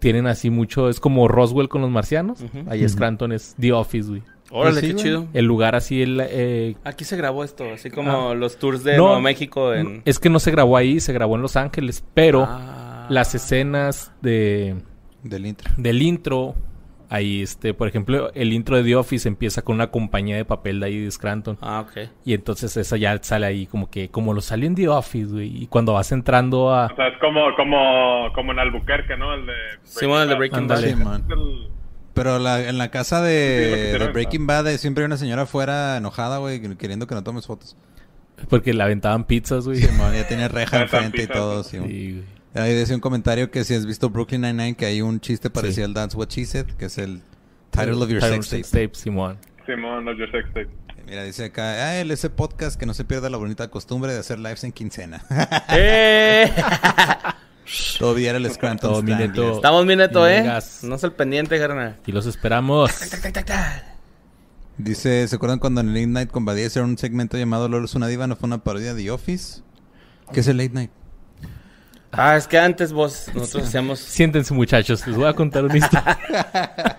tienen 0.00 0.26
así 0.26 0.50
mucho, 0.50 0.88
es 0.90 1.00
como 1.00 1.28
Roswell 1.28 1.68
con 1.68 1.80
los 1.80 1.90
marcianos. 1.90 2.40
Ujú. 2.42 2.64
Ahí 2.68 2.86
Scranton 2.88 3.32
es 3.32 3.54
The 3.58 3.72
Office, 3.72 4.08
güey. 4.08 4.22
Órale, 4.50 4.80
Pues 4.80 4.80
sí, 4.80 4.86
qué 4.88 4.92
güey. 4.94 5.04
chido. 5.04 5.26
El 5.34 5.44
lugar 5.44 5.74
así, 5.74 6.02
el, 6.02 6.20
eh, 6.24 6.74
Aquí 6.84 7.04
se 7.04 7.16
grabó 7.16 7.44
esto, 7.44 7.64
así 7.72 7.90
como 7.90 8.34
los 8.34 8.58
tours 8.58 8.82
de 8.84 8.96
No, 8.96 9.04
Nuevo 9.08 9.20
México 9.20 9.74
en... 9.74 10.02
es 10.04 10.18
que 10.18 10.30
no 10.30 10.38
se 10.40 10.50
grabó 10.50 10.76
ahí, 10.76 11.00
se 11.00 11.12
grabó 11.12 11.36
en 11.36 11.42
Los 11.42 11.56
Ángeles, 11.56 12.04
pero 12.14 12.46
Ah. 12.48 13.06
las 13.10 13.34
escenas 13.34 14.12
de 14.22 14.76
Del 15.22 15.46
intro. 15.46 15.70
del 15.76 16.00
intro, 16.02 16.54
ahí 17.10 17.42
este, 17.42 17.74
por 17.74 17.88
ejemplo, 17.88 18.30
el 18.34 18.52
intro 18.52 18.76
de 18.76 18.84
The 18.84 18.96
Office 18.96 19.28
empieza 19.28 19.62
con 19.62 19.74
una 19.76 19.90
compañía 19.90 20.36
de 20.36 20.44
papel 20.44 20.80
de 20.80 20.86
ahí 20.86 20.98
de 20.98 21.10
Scranton. 21.10 21.58
Ah, 21.60 21.80
ok. 21.86 22.08
Y 22.24 22.32
entonces 22.34 22.76
esa 22.76 22.96
ya 22.96 23.18
sale 23.22 23.46
ahí 23.46 23.66
como 23.66 23.90
que, 23.90 24.08
como 24.10 24.32
lo 24.34 24.40
salió 24.40 24.66
en 24.66 24.74
The 24.74 24.88
Office, 24.88 25.26
güey. 25.32 25.62
Y 25.62 25.66
cuando 25.66 25.92
vas 25.94 26.10
entrando 26.12 26.70
a... 26.74 26.86
O 26.86 26.96
sea, 26.96 27.08
es 27.08 27.18
como, 27.18 27.54
como, 27.56 28.32
como 28.34 28.52
en 28.52 28.58
Albuquerque, 28.60 29.16
¿no? 29.16 29.34
El 29.34 29.46
de 29.46 29.52
Simón, 29.82 30.22
el 30.22 30.28
de 30.30 30.34
Breaking 30.36 30.68
Bad. 30.68 31.22
Sí, 32.18 32.22
Pero 32.24 32.38
la- 32.38 32.68
en 32.68 32.78
la 32.78 32.90
casa 32.90 33.18
Sí, 33.20 33.26
de, 33.26 33.82
hicieron 33.86 34.08
de 34.08 34.12
Breaking 34.12 34.46
Bad 34.46 34.66
eh, 34.68 34.78
siempre 34.78 35.04
hay 35.04 35.06
una 35.06 35.16
señora 35.16 35.42
afuera 35.42 35.96
enojada, 35.96 36.38
güey, 36.38 36.60
queriendo 36.76 37.06
que 37.06 37.14
no 37.14 37.22
tomes 37.22 37.46
fotos. 37.46 37.76
Porque 38.48 38.72
le 38.72 38.82
aventaban 38.82 39.24
pizzas, 39.24 39.64
güey. 39.66 39.80
Sí, 39.80 39.88
man, 39.96 40.12
ya 40.14 40.26
tiene 40.28 40.48
reja 40.48 40.82
enfrente 40.82 41.22
y 41.22 41.26
todo. 41.26 41.64
Sí. 41.64 41.78
Sí. 41.86 42.24
Ahí 42.54 42.74
decía 42.74 42.94
un 42.94 43.00
comentario 43.00 43.50
que 43.50 43.64
si 43.64 43.74
has 43.74 43.84
visto 43.86 44.10
Brooklyn 44.10 44.40
Nine-Nine, 44.42 44.74
que 44.74 44.86
hay 44.86 45.02
un 45.02 45.20
chiste 45.20 45.50
parecido 45.50 45.86
Sí. 45.86 45.90
al 45.90 45.94
That's 45.94 46.14
What 46.14 46.28
She 46.28 46.44
Said, 46.46 46.66
que 46.78 46.86
es 46.86 46.98
el 46.98 47.20
title 47.70 47.94
of 48.02 48.08
your 48.08 48.20
Title 48.20 48.42
sex 48.42 48.70
tape. 48.70 48.90
Simón. 48.94 49.38
Simón, 49.66 50.04
los 50.04 50.16
Your 50.18 50.30
Sex 50.30 50.46
Tape. 50.54 50.68
Mira, 51.06 51.24
dice 51.24 51.46
acá, 51.46 51.62
ah, 51.86 51.96
el 52.00 52.10
ese 52.10 52.30
podcast 52.30 52.78
que 52.78 52.84
no 52.86 52.94
se 52.94 53.04
pierda 53.04 53.28
la 53.30 53.36
bonita 53.38 53.68
costumbre 53.68 54.12
de 54.12 54.18
hacer 54.18 54.38
lives 54.38 54.62
en 54.64 54.72
quincena. 54.72 55.22
¡Eh! 55.70 56.50
Todavía 57.98 58.30
era 58.30 58.38
el 58.38 58.50
Scranton 58.50 58.90
Todo 58.90 59.02
mi 59.02 59.12
Stranglers. 59.12 59.38
neto. 59.38 59.56
Estamos 59.56 59.86
bien 59.86 59.98
neto, 59.98 60.26
¿eh? 60.26 60.40
Vengas. 60.40 60.82
No 60.84 60.94
es 60.96 61.04
el 61.04 61.12
pendiente, 61.12 61.58
carnal. 61.58 61.96
Y 62.06 62.12
los 62.12 62.26
esperamos. 62.26 62.90
Dice, 64.76 65.26
¿se 65.26 65.34
acuerdan 65.36 65.58
cuando 65.58 65.80
en 65.80 65.88
el 65.88 65.94
Late 65.94 66.06
Night 66.06 66.30
con 66.30 66.44
Badía 66.44 66.66
era 66.66 66.84
un 66.84 66.96
segmento 66.96 67.36
llamado 67.36 67.68
Lolo 67.68 67.84
es 67.86 67.94
una 67.94 68.06
diva? 68.06 68.26
¿No 68.26 68.36
fue 68.36 68.46
una 68.46 68.58
parodia 68.58 68.94
de 68.94 69.02
The 69.02 69.10
Office? 69.10 69.62
¿Qué 70.32 70.40
es 70.40 70.46
el 70.48 70.56
Late 70.58 70.70
Night? 70.72 70.90
Ah, 72.12 72.36
es 72.36 72.46
que 72.46 72.58
antes 72.58 72.92
vos, 72.92 73.26
nosotros 73.34 73.68
hacíamos... 73.68 73.98
Siéntense, 73.98 74.54
muchachos. 74.54 75.06
Les 75.06 75.16
voy 75.16 75.26
a 75.26 75.34
contar 75.34 75.64
una 75.64 75.76
historia. 75.76 76.18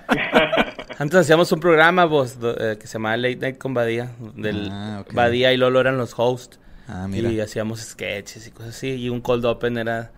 Antes 0.99 1.17
hacíamos 1.21 1.49
un 1.53 1.61
programa, 1.61 2.03
vos, 2.05 2.39
do- 2.39 2.55
eh, 2.59 2.77
que 2.77 2.85
se 2.85 2.93
llamaba 2.93 3.15
Late 3.15 3.37
Night 3.37 3.57
con 3.57 3.73
Badía. 3.73 4.11
Del 4.35 4.67
Ah, 4.69 4.97
ok. 5.01 5.13
Badía 5.13 5.53
y 5.53 5.57
Lolo 5.57 5.79
eran 5.79 5.97
los 5.97 6.13
hosts. 6.17 6.59
Ah, 6.89 7.07
mira. 7.07 7.29
Y 7.31 7.39
hacíamos 7.39 7.79
sketches 7.79 8.45
y 8.47 8.51
cosas 8.51 8.75
así. 8.75 8.89
Y 8.95 9.07
un 9.09 9.21
cold 9.21 9.45
open 9.45 9.77
era 9.77 10.11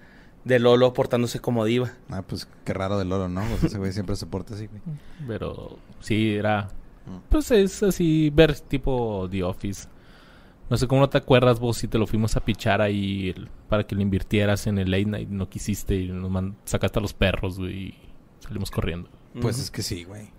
de 0.43 0.60
Lolo 0.60 0.93
portándose 0.93 1.39
como 1.39 1.65
diva. 1.65 1.91
Ah, 2.10 2.23
pues 2.23 2.47
qué 2.65 2.73
raro 2.73 2.97
de 2.97 3.06
Lolo, 3.06 3.30
¿no? 3.30 3.41
Pues 3.49 3.63
ese 3.65 3.77
güey 3.77 3.91
siempre 3.93 4.15
se 4.15 4.25
porta 4.25 4.56
así, 4.56 4.67
güey. 4.67 4.82
Pero 5.27 5.77
sí, 5.99 6.34
era... 6.36 6.69
Pues 7.30 7.49
es 7.51 7.82
así, 7.84 8.30
ver 8.30 8.60
tipo 8.60 9.27
The 9.30 9.43
Office. 9.43 9.88
No 10.69 10.77
sé 10.77 10.88
cómo 10.88 11.01
no 11.01 11.10
te 11.10 11.17
acuerdas 11.17 11.60
vos 11.60 11.77
si 11.77 11.88
te 11.88 11.97
lo 11.97 12.08
fuimos 12.08 12.36
a 12.38 12.45
pichar 12.45 12.82
ahí 12.82 13.30
el- 13.36 13.49
para 13.67 13.86
que 13.86 13.95
lo 13.95 14.01
invirtieras 14.01 14.67
en 14.67 14.77
el 14.77 14.91
late 14.91 15.06
night. 15.06 15.30
No 15.30 15.49
quisiste 15.49 15.95
y 15.95 16.08
nos 16.08 16.30
man- 16.30 16.56
sacaste 16.63 16.99
a 16.99 17.01
los 17.01 17.13
perros, 17.13 17.58
güey. 17.58 17.73
Y 17.88 17.95
salimos 18.39 18.71
corriendo. 18.71 19.10
Pues 19.41 19.60
es 19.60 19.69
que 19.71 19.82
sí, 19.82 20.04
güey. 20.06 20.30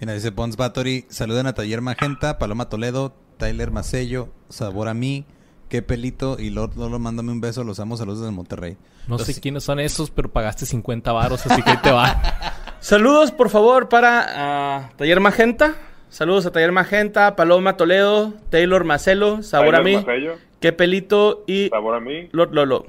Mira, 0.00 0.12
dice 0.12 0.30
Pons 0.32 0.56
Battery, 0.56 1.06
saluden 1.08 1.46
a 1.46 1.54
Taller 1.54 1.80
Magenta, 1.80 2.36
Paloma 2.38 2.68
Toledo, 2.68 3.14
Tyler 3.38 3.70
Macello, 3.70 4.28
Sabor 4.50 4.88
a 4.88 4.94
mí, 4.94 5.24
Qué 5.68 5.82
Pelito 5.82 6.36
y 6.38 6.50
Lord 6.50 6.76
Lolo, 6.76 6.98
mándame 6.98 7.32
un 7.32 7.40
beso, 7.40 7.64
los 7.64 7.80
amo, 7.80 7.96
saludos 7.96 8.20
desde 8.20 8.32
Monterrey. 8.32 8.76
No 9.08 9.16
Los- 9.18 9.26
sé 9.26 9.40
quiénes 9.40 9.64
son 9.64 9.80
esos, 9.80 10.10
pero 10.10 10.28
pagaste 10.30 10.64
50 10.66 11.12
varos, 11.12 11.44
así 11.46 11.62
que 11.62 11.70
ahí 11.70 11.76
te 11.78 11.90
va. 11.90 12.22
Saludos, 12.80 13.32
por 13.32 13.50
favor, 13.50 13.88
para 13.88 14.24
ah, 14.28 14.90
Taller 14.96 15.18
Magenta. 15.20 15.74
Saludos 16.08 16.46
a 16.46 16.52
Taller 16.52 16.70
Magenta, 16.70 17.34
Paloma 17.34 17.76
Toledo, 17.76 18.32
Taylor 18.50 18.84
Macelo, 18.84 19.42
Sabor 19.42 19.74
a 19.74 19.82
mí, 19.82 19.96
Macello, 19.96 20.34
Qué 20.60 20.72
Pelito 20.72 21.42
y 21.48 21.68
Sabor 21.68 21.96
a 21.96 22.00
mí. 22.00 22.28
Lord 22.30 22.52
Lolo. 22.54 22.86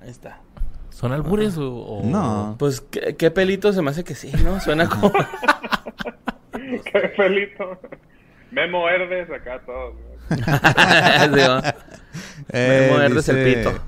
Ahí 0.00 0.08
está. 0.10 0.40
¿Son 0.90 1.12
albures 1.12 1.56
o...? 1.58 1.68
o- 1.74 2.04
No. 2.04 2.54
Pues, 2.58 2.80
¿qué, 2.80 3.16
qué 3.16 3.30
pelito? 3.32 3.72
Se 3.72 3.82
me 3.82 3.90
hace 3.90 4.04
que 4.04 4.14
sí, 4.14 4.30
¿no? 4.44 4.60
Suena 4.60 4.88
como... 4.88 5.12
Qué 6.52 7.00
pelito. 7.16 7.78
Memo 8.50 8.88
Herdes, 8.88 9.30
acá 9.30 9.60
todos. 9.64 9.94
güey. 9.94 10.17
Eh, 12.50 12.86
Memo 12.90 13.00
Herdes 13.02 13.28
el 13.28 13.44
pito. 13.44 13.78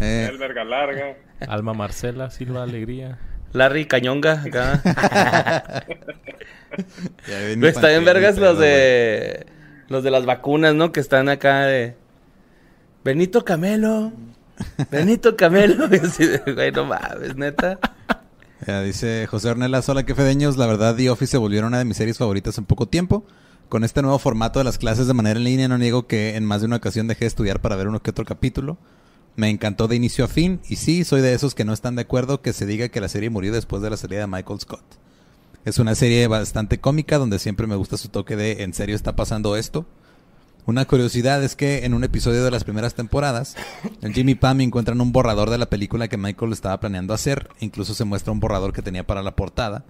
eh, 0.00 0.28
El 0.30 0.38
verga 0.38 0.64
larga. 0.64 1.16
Alma 1.46 1.74
Marcela, 1.74 2.30
Silva 2.30 2.62
Alegría. 2.64 3.18
Larry 3.52 3.86
Cañonga, 3.86 4.42
acá. 4.42 4.80
Está 7.62 7.88
bien 7.88 8.04
vergas 8.04 8.36
los 8.38 8.58
de... 8.58 9.46
Los 9.88 10.02
de 10.02 10.10
las 10.10 10.24
vacunas, 10.26 10.74
¿no? 10.74 10.90
Que 10.92 11.00
están 11.00 11.28
acá 11.28 11.66
de... 11.66 11.94
Benito 13.04 13.44
Camelo. 13.44 14.12
Benito 14.90 15.36
Camelo. 15.36 15.86
Y 15.92 15.96
así 15.96 16.26
de, 16.26 16.38
güey, 16.52 16.72
no 16.72 16.86
mames, 16.86 17.36
neta. 17.36 17.78
Ya 18.66 18.80
dice 18.82 19.26
José 19.26 19.50
Ornelas, 19.50 19.88
hola 19.90 20.04
que 20.04 20.14
fedeños, 20.14 20.56
la 20.56 20.66
verdad 20.66 20.96
The 20.96 21.10
Office 21.10 21.32
se 21.32 21.36
volvió 21.36 21.64
una 21.66 21.78
de 21.78 21.84
mis 21.84 21.98
series 21.98 22.16
favoritas 22.18 22.56
en 22.58 22.64
poco 22.64 22.86
tiempo. 22.88 23.26
Con 23.68 23.82
este 23.82 24.02
nuevo 24.02 24.18
formato 24.18 24.60
de 24.60 24.64
las 24.64 24.78
clases 24.78 25.06
de 25.06 25.14
manera 25.14 25.38
en 25.38 25.44
línea, 25.44 25.68
no 25.68 25.78
niego 25.78 26.06
que 26.06 26.36
en 26.36 26.44
más 26.44 26.60
de 26.60 26.66
una 26.66 26.76
ocasión 26.76 27.08
dejé 27.08 27.24
de 27.24 27.28
estudiar 27.28 27.60
para 27.60 27.76
ver 27.76 27.88
uno 27.88 28.02
que 28.02 28.10
otro 28.10 28.24
capítulo. 28.24 28.76
Me 29.36 29.50
encantó 29.50 29.88
de 29.88 29.96
inicio 29.96 30.24
a 30.24 30.28
fin, 30.28 30.60
y 30.68 30.76
sí, 30.76 31.04
soy 31.04 31.20
de 31.20 31.34
esos 31.34 31.54
que 31.54 31.64
no 31.64 31.72
están 31.72 31.96
de 31.96 32.02
acuerdo 32.02 32.40
que 32.40 32.52
se 32.52 32.66
diga 32.66 32.88
que 32.88 33.00
la 33.00 33.08
serie 33.08 33.30
murió 33.30 33.52
después 33.52 33.82
de 33.82 33.90
la 33.90 33.96
salida 33.96 34.20
de 34.20 34.26
Michael 34.28 34.60
Scott. 34.60 34.84
Es 35.64 35.78
una 35.78 35.94
serie 35.94 36.26
bastante 36.28 36.78
cómica 36.78 37.18
donde 37.18 37.38
siempre 37.38 37.66
me 37.66 37.74
gusta 37.74 37.96
su 37.96 38.10
toque 38.10 38.36
de 38.36 38.62
¿en 38.62 38.74
serio 38.74 38.94
está 38.94 39.16
pasando 39.16 39.56
esto? 39.56 39.86
Una 40.66 40.84
curiosidad 40.84 41.42
es 41.42 41.56
que 41.56 41.84
en 41.84 41.92
un 41.94 42.04
episodio 42.04 42.44
de 42.44 42.50
las 42.50 42.64
primeras 42.64 42.94
temporadas, 42.94 43.54
Jimmy 44.14 44.34
Pam 44.34 44.60
encuentran 44.62 45.00
un 45.00 45.12
borrador 45.12 45.50
de 45.50 45.58
la 45.58 45.66
película 45.66 46.08
que 46.08 46.16
Michael 46.16 46.52
estaba 46.52 46.80
planeando 46.80 47.12
hacer. 47.12 47.48
Incluso 47.60 47.92
se 47.92 48.04
muestra 48.04 48.32
un 48.32 48.40
borrador 48.40 48.72
que 48.72 48.80
tenía 48.80 49.06
para 49.06 49.22
la 49.22 49.36
portada. 49.36 49.84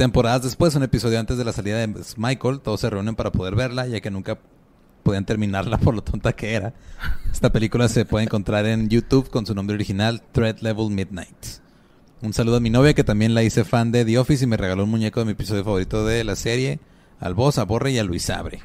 Temporadas 0.00 0.44
después, 0.44 0.74
un 0.76 0.82
episodio 0.82 1.20
antes 1.20 1.36
de 1.36 1.44
la 1.44 1.52
salida 1.52 1.76
de 1.76 1.94
Michael, 2.16 2.60
todos 2.60 2.80
se 2.80 2.88
reúnen 2.88 3.16
para 3.16 3.32
poder 3.32 3.54
verla, 3.54 3.86
ya 3.86 4.00
que 4.00 4.10
nunca 4.10 4.38
podían 5.02 5.26
terminarla 5.26 5.76
por 5.76 5.94
lo 5.94 6.00
tonta 6.00 6.32
que 6.32 6.54
era. 6.54 6.72
Esta 7.30 7.52
película 7.52 7.86
se 7.86 8.06
puede 8.06 8.24
encontrar 8.24 8.64
en 8.64 8.88
YouTube 8.88 9.28
con 9.28 9.44
su 9.44 9.54
nombre 9.54 9.74
original, 9.74 10.22
Thread 10.32 10.60
Level 10.60 10.88
Midnight. 10.88 11.36
Un 12.22 12.32
saludo 12.32 12.56
a 12.56 12.60
mi 12.60 12.70
novia 12.70 12.94
que 12.94 13.04
también 13.04 13.34
la 13.34 13.42
hice 13.42 13.62
fan 13.62 13.92
de 13.92 14.06
The 14.06 14.18
Office 14.18 14.42
y 14.42 14.46
me 14.46 14.56
regaló 14.56 14.84
un 14.84 14.90
muñeco 14.90 15.20
de 15.20 15.26
mi 15.26 15.32
episodio 15.32 15.64
favorito 15.64 16.06
de 16.06 16.24
la 16.24 16.34
serie, 16.34 16.80
al 17.18 17.34
Boss, 17.34 17.58
a 17.58 17.64
Borre 17.64 17.90
y 17.90 17.98
a 17.98 18.02
Luis 18.02 18.30
Abre. 18.30 18.62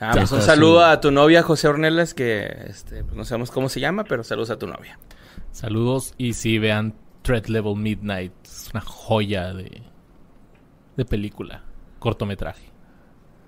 Ah, 0.00 0.10
pues 0.14 0.32
un 0.32 0.42
saludo 0.42 0.84
a 0.84 1.00
tu 1.00 1.12
novia, 1.12 1.44
José 1.44 1.68
Ornelas, 1.68 2.14
que 2.14 2.44
este, 2.66 3.04
pues 3.04 3.16
no 3.16 3.24
sabemos 3.24 3.52
cómo 3.52 3.68
se 3.68 3.78
llama, 3.78 4.02
pero 4.02 4.24
saludos 4.24 4.50
a 4.50 4.58
tu 4.58 4.66
novia. 4.66 4.98
Saludos 5.52 6.14
y 6.18 6.32
sí, 6.32 6.58
vean 6.58 6.96
Threat 7.22 7.46
Level 7.46 7.76
Midnight. 7.76 8.32
Es 8.42 8.70
una 8.72 8.80
joya 8.80 9.54
de, 9.54 9.82
de 10.98 11.04
película. 11.04 11.62
Cortometraje. 12.00 12.66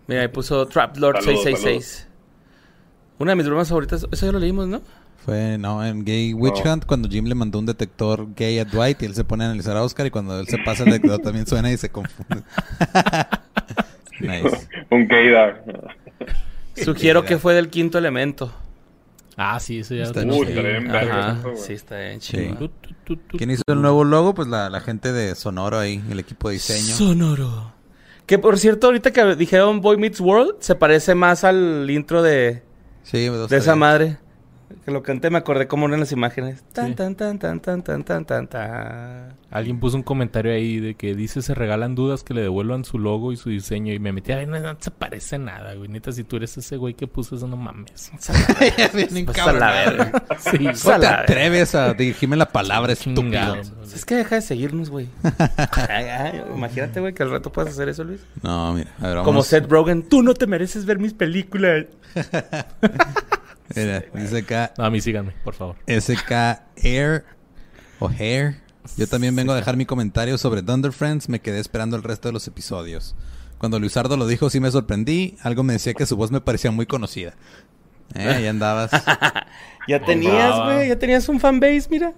Mira, 0.07 0.23
ahí 0.23 0.29
puso 0.29 0.67
Trap 0.67 0.97
Lord 0.97 1.17
Saludos, 1.17 1.43
666. 1.43 2.09
Una 3.19 3.33
de 3.33 3.37
mis 3.37 3.47
bromas 3.47 3.69
favoritas, 3.69 4.07
eso 4.11 4.27
ya 4.27 4.33
lo 4.33 4.39
leímos, 4.39 4.69
¿no? 4.69 4.81
Fue, 5.17 5.59
no, 5.59 5.85
en 5.85 6.05
Gay 6.05 6.33
Witch 6.33 6.65
No. 6.65 6.73
Hunt, 6.73 6.87
cuando 6.87 7.09
Jim 7.09 7.27
le 7.27 7.35
mandó 7.35 7.59
un 7.59 7.67
detector 7.67 8.29
gay 8.35 8.59
a 8.59 8.65
Dwight 8.65 9.03
y 9.03 9.05
él 9.05 9.15
se 9.15 9.25
pone 9.25 9.45
a 9.45 9.49
analizar 9.49 9.77
a 9.77 9.83
Oscar 9.83 10.07
y 10.07 10.11
cuando 10.11 10.39
él 10.41 10.47
se 10.47 10.59
pasa 10.59 10.85
el 10.85 10.93
detector 10.93 11.19
también 11.21 11.47
suena 11.47 11.71
y 11.71 11.77
se 11.77 11.91
confunde. 11.91 12.45
nice. 14.21 14.69
Un 14.89 15.07
gaydar. 15.09 15.63
Sugiero 16.77 17.25
que 17.25 17.37
fue 17.37 17.53
del 17.53 17.69
quinto 17.69 17.99
elemento. 17.99 18.55
Ah, 19.43 19.59
sí, 19.59 19.79
eso 19.79 19.95
ya 19.95 20.03
Está 20.03 20.23
lo 20.23 20.37
Uy, 20.37 20.49
bien 20.49 20.95
Ajá, 20.95 21.39
eso, 21.41 21.57
sí, 21.57 21.73
está 21.73 21.99
bien 21.99 22.21
chido. 22.21 22.71
¿Quién 23.39 23.51
hizo 23.51 23.63
el 23.69 23.81
nuevo 23.81 24.05
logo? 24.05 24.35
Pues 24.35 24.49
la, 24.49 24.69
la 24.69 24.81
gente 24.83 25.13
de 25.13 25.35
Sonoro 25.35 25.79
ahí, 25.79 26.05
el 26.11 26.21
equipo 26.21 26.51
de 26.51 26.55
diseño. 26.57 26.95
Sonoro. 26.95 27.73
Que 28.27 28.39
por 28.39 28.59
cierto, 28.59 28.89
ahorita 28.89 29.13
que 29.13 29.37
dijeron 29.37 29.81
Boy 29.81 29.97
Meets 29.97 30.21
World, 30.21 30.57
se 30.61 30.75
parece 30.75 31.15
más 31.15 31.45
al 31.45 31.89
intro 31.89 32.21
de, 32.21 32.63
Sí, 33.03 33.31
de 33.31 33.57
esa 33.57 33.77
madre. 33.77 34.19
Que 34.85 34.91
lo 34.91 35.03
canté, 35.03 35.31
me 35.31 35.39
acordé 35.39 35.67
cómo 35.67 35.87
eran 35.87 36.01
las 36.01 36.13
imágenes. 36.13 36.63
Tan, 36.73 36.95
tan, 36.95 37.15
tan, 37.15 37.39
tan, 37.39 37.61
tan, 37.61 37.83
tan, 37.83 38.05
tan, 38.05 38.25
tan, 38.25 38.47
tan. 38.47 39.35
Alguien 39.51 39.81
puso 39.81 39.97
un 39.97 40.03
comentario 40.03 40.53
ahí 40.53 40.79
de 40.79 40.95
que 40.95 41.15
dice: 41.15 41.43
se 41.43 41.55
regalan 41.55 41.95
dudas 41.95 42.23
que 42.23 42.35
le 42.35 42.43
devuelvan 42.43 42.85
su 42.85 42.99
logo 42.99 43.33
y 43.33 43.37
su 43.37 43.51
diseño. 43.51 43.93
Y 43.93 43.99
me 43.99 44.13
metí, 44.13 44.33
ay, 44.33 44.47
no, 44.47 44.59
no 44.59 44.77
se 44.79 44.91
parece 44.91 45.39
nada, 45.39 45.75
güey. 45.75 45.89
Neta, 45.89 46.13
si 46.13 46.25
tú 46.25 46.37
eres 46.37 46.57
ese 46.57 46.77
güey 46.77 46.95
que 46.95 47.07
puso 47.07 47.37
eso, 47.37 47.49
no 47.49 47.57
mames. 47.57 48.13
Bien 48.95 49.27
pues, 49.27 49.39
a 49.39 49.53
la 49.53 49.71
verga. 49.71 50.25
Sí, 50.39 50.59
¿Cómo 50.83 51.01
te 51.01 51.07
atreves 51.07 51.75
a 51.75 51.93
dirigirme 51.95 52.37
la 52.37 52.47
palabra, 52.47 52.93
estúpido? 52.93 53.57
Es 53.95 54.05
que 54.05 54.15
deja 54.17 54.37
de 54.37 54.43
seguirnos, 54.43 54.89
güey. 54.89 55.09
Imagínate, 56.55 57.01
güey, 57.01 57.13
que 57.13 57.23
al 57.23 57.31
rato 57.31 57.51
puedas 57.51 57.73
hacer 57.73 57.89
eso, 57.89 58.05
Luis. 58.05 58.21
No, 58.43 58.73
mira. 58.75 59.23
Como 59.25 59.43
Seth 59.43 59.69
Rogen, 59.69 60.05
tú 60.09 60.23
no 60.23 60.35
te 60.35 60.47
mereces 60.47 60.87
ver 60.87 60.99
mis 60.99 61.13
películas. 61.13 61.87
Mira, 63.75 64.05
dice 64.15 64.39
acá 64.39 64.73
No, 64.79 64.85
a 64.85 64.91
mí 64.91 65.01
síganme, 65.01 65.33
por 65.45 65.55
favor. 65.55 65.77
SK 65.87 66.33
Air 66.77 67.25
o 67.99 68.09
Hair. 68.09 68.57
Yo 68.97 69.07
también 69.07 69.37
vengo 69.37 69.53
a 69.53 69.57
dejar 69.57 69.77
mi 69.77 69.87
comentario 69.87 70.39
sobre 70.39 70.63
Thunder 70.63 70.93
Friends. 70.93 71.29
Me 71.29 71.41
quedé 71.41 71.61
esperando 71.61 71.97
el 71.97 72.03
resto 72.03 72.29
de 72.29 72.33
los 72.33 72.47
episodios. 72.49 73.15
Cuando 73.59 73.79
Luisardo 73.79 74.17
lo 74.17 74.27
dijo, 74.27 74.49
sí 74.51 74.59
me 74.59 74.71
sorprendí. 74.71 75.37
Algo 75.43 75.63
me 75.63 75.75
decía 75.75 75.95
que 75.95 76.07
su 76.07 76.17
voz 76.17 76.31
me 76.31 76.41
parecía 76.41 76.71
muy 76.71 76.87
conocida. 76.87 77.35
Eh, 78.15 78.27
ahí 78.29 78.47
andabas. 78.47 78.91
Ya 79.89 79.99
tenías, 80.05 80.57
güey, 80.65 80.89
ya 80.89 80.99
tenías 80.99 81.29
un 81.29 81.41
fanbase, 81.41 81.87
mira. 81.91 82.13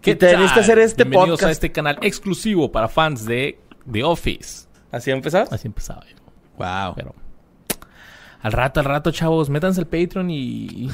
¿Qué 0.00 0.14
tenés 0.14 0.52
que 0.52 0.60
hacer 0.60 0.78
este 0.78 1.02
Bienvenidos 1.04 1.38
podcast. 1.40 1.48
a 1.48 1.52
este 1.52 1.72
canal 1.72 1.98
exclusivo 2.02 2.70
para 2.70 2.88
fans 2.88 3.24
de 3.24 3.58
The 3.90 4.04
Office. 4.04 4.66
¿Así 4.92 5.10
empezás? 5.10 5.50
Así 5.52 5.66
empezaba 5.66 6.04
yo. 6.06 6.16
wow. 6.58 6.94
Pero 6.94 7.14
al 8.42 8.52
rato, 8.52 8.80
al 8.80 8.86
rato, 8.86 9.10
chavos, 9.10 9.50
métanse 9.50 9.80
el 9.80 9.86
Patreon 9.86 10.30
y. 10.30 10.90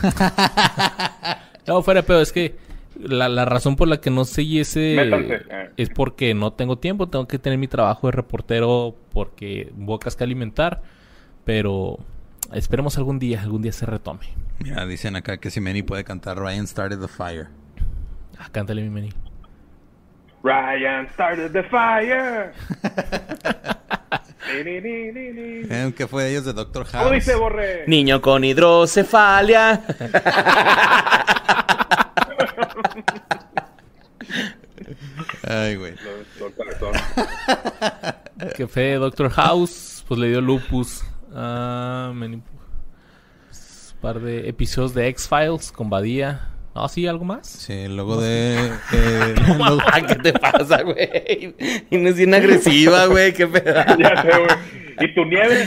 no, 1.67 1.83
fuera, 1.83 2.03
pero 2.03 2.21
es 2.21 2.33
que 2.33 2.57
la, 2.99 3.29
la 3.29 3.45
razón 3.45 3.77
por 3.77 3.89
la 3.89 4.01
que 4.01 4.11
no 4.11 4.25
seguí 4.25 4.61
ese 4.61 4.97
Métanse, 4.97 5.35
eh. 5.49 5.71
es 5.77 5.91
porque 5.91 6.35
no 6.35 6.53
tengo 6.53 6.79
tiempo. 6.79 7.09
Tengo 7.09 7.29
que 7.29 7.39
tener 7.39 7.59
mi 7.59 7.69
trabajo 7.69 8.09
de 8.09 8.13
reportero 8.13 8.97
porque 9.13 9.73
bocas 9.77 10.17
que 10.17 10.25
alimentar. 10.25 10.83
Pero 11.45 11.99
esperemos 12.53 12.99
algún 12.99 13.19
día, 13.19 13.43
algún 13.43 13.63
día 13.63 13.73
se 13.73 13.87
retome. 13.87 14.27
Mira, 14.59 14.85
dicen 14.87 15.17
acá 15.17 15.37
que 15.37 15.51
si 15.51 15.61
Manny 15.61 15.83
puede 15.83 16.03
cantar 16.03 16.39
Ryan 16.39 16.67
Started 16.67 16.99
the 16.99 17.09
Fire. 17.09 17.49
Ah, 18.39 18.49
cántale 18.51 18.83
mi 18.83 18.91
meni. 18.91 19.11
Ryan 20.43 21.09
started 21.09 21.53
the 21.53 21.63
fire. 21.65 22.53
Eh, 24.49 25.93
¿Qué 25.97 26.07
fue 26.07 26.25
de 26.25 26.31
ellos 26.31 26.45
de 26.45 26.53
Doctor 26.53 26.85
House? 26.87 27.03
¿Cómo 27.03 27.15
dice 27.15 27.35
Borre? 27.35 27.85
Niño 27.87 28.21
con 28.21 28.45
hidrocefalia. 28.45 29.83
Ay, 35.49 35.77
güey. 35.77 35.95
Que 38.57 38.67
fue 38.67 38.95
Doctor 38.95 39.31
House, 39.31 40.05
pues 40.07 40.21
le 40.21 40.29
dio 40.29 40.41
lupus. 40.41 41.03
Ah, 41.35 42.13
pues, 42.17 42.31
un 42.31 42.43
par 44.01 44.21
de 44.21 44.49
episodios 44.49 44.95
de 44.95 45.09
X-Files 45.09 45.73
con 45.73 45.91
Badía. 45.91 46.51
No, 46.77 46.89
sí, 46.91 47.07
algo 47.07 47.25
más. 47.25 47.47
Sí, 47.49 47.73
el 47.73 47.97
logo 47.97 48.21
de... 48.21 48.57
eh, 48.93 49.35
el 49.35 49.35
logo- 49.59 49.79
¿Qué 50.07 50.15
te 50.17 50.33
pasa, 50.35 50.83
güey? 50.83 51.55
Y 51.91 51.97
no 51.97 52.11
es 52.11 52.17
bien 52.17 52.35
agresiva, 52.35 53.07
güey. 53.07 53.33
Qué 53.33 53.47
pedo. 53.47 53.75
Ya 53.99 54.21
sé, 54.23 54.29
güey. 54.29 54.87
¿Y 54.99 55.15
tu 55.15 55.25
nieve? 55.27 55.67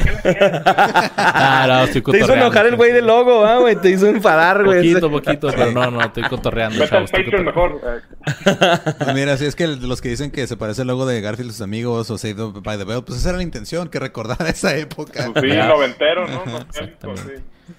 Ah, 1.17 1.65
no, 1.67 1.83
estoy 1.85 2.01
Te 2.01 2.19
hizo 2.19 2.33
enojar 2.33 2.65
el 2.67 2.75
güey 2.75 2.91
del 2.91 3.05
logo, 3.07 3.43
¿ah, 3.45 3.57
güey? 3.59 3.75
Te 3.75 3.89
hizo 3.91 4.07
enfadar, 4.07 4.63
güey. 4.63 4.93
Poquito, 4.93 5.09
poquito, 5.11 5.47
pero 5.55 5.71
no, 5.71 5.89
no, 5.91 6.01
estoy 6.01 6.23
cotorreando, 6.23 6.79
Vete 6.79 6.95
al 6.95 7.07
chavos. 7.07 7.11
estoy 7.11 7.23
Patreon 7.25 7.45
cotorreando. 7.45 7.79
mejor. 7.81 8.79
Eh, 8.85 8.93
Pues 8.99 9.13
mira, 9.15 9.37
si 9.37 9.45
es 9.45 9.55
que 9.55 9.67
los 9.67 10.01
que 10.01 10.09
dicen 10.09 10.29
que 10.31 10.45
se 10.47 10.57
parece 10.57 10.81
el 10.83 10.87
logo 10.89 11.05
de 11.07 11.21
Garfield 11.21 11.49
y 11.49 11.53
sus 11.53 11.61
amigos 11.61 12.09
o 12.11 12.17
Save 12.19 12.33
the- 12.35 12.59
by 12.61 12.77
the 12.79 12.85
Bell, 12.85 13.03
pues 13.03 13.19
esa 13.19 13.29
era 13.29 13.37
la 13.37 13.43
intención, 13.43 13.89
que 13.89 13.99
recordara 13.99 14.47
esa 14.49 14.75
época. 14.75 15.29
Pues 15.33 15.45
sí, 15.51 15.57
noventero, 15.57 16.27
¿no? 16.27 16.43
Exactamente. 16.43 17.07
Nostálgico, 17.07 17.15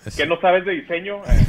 sí. 0.08 0.16
¿Qué 0.16 0.26
no 0.26 0.40
sabes 0.40 0.64
de 0.64 0.72
diseño? 0.72 1.16
Eh, 1.26 1.46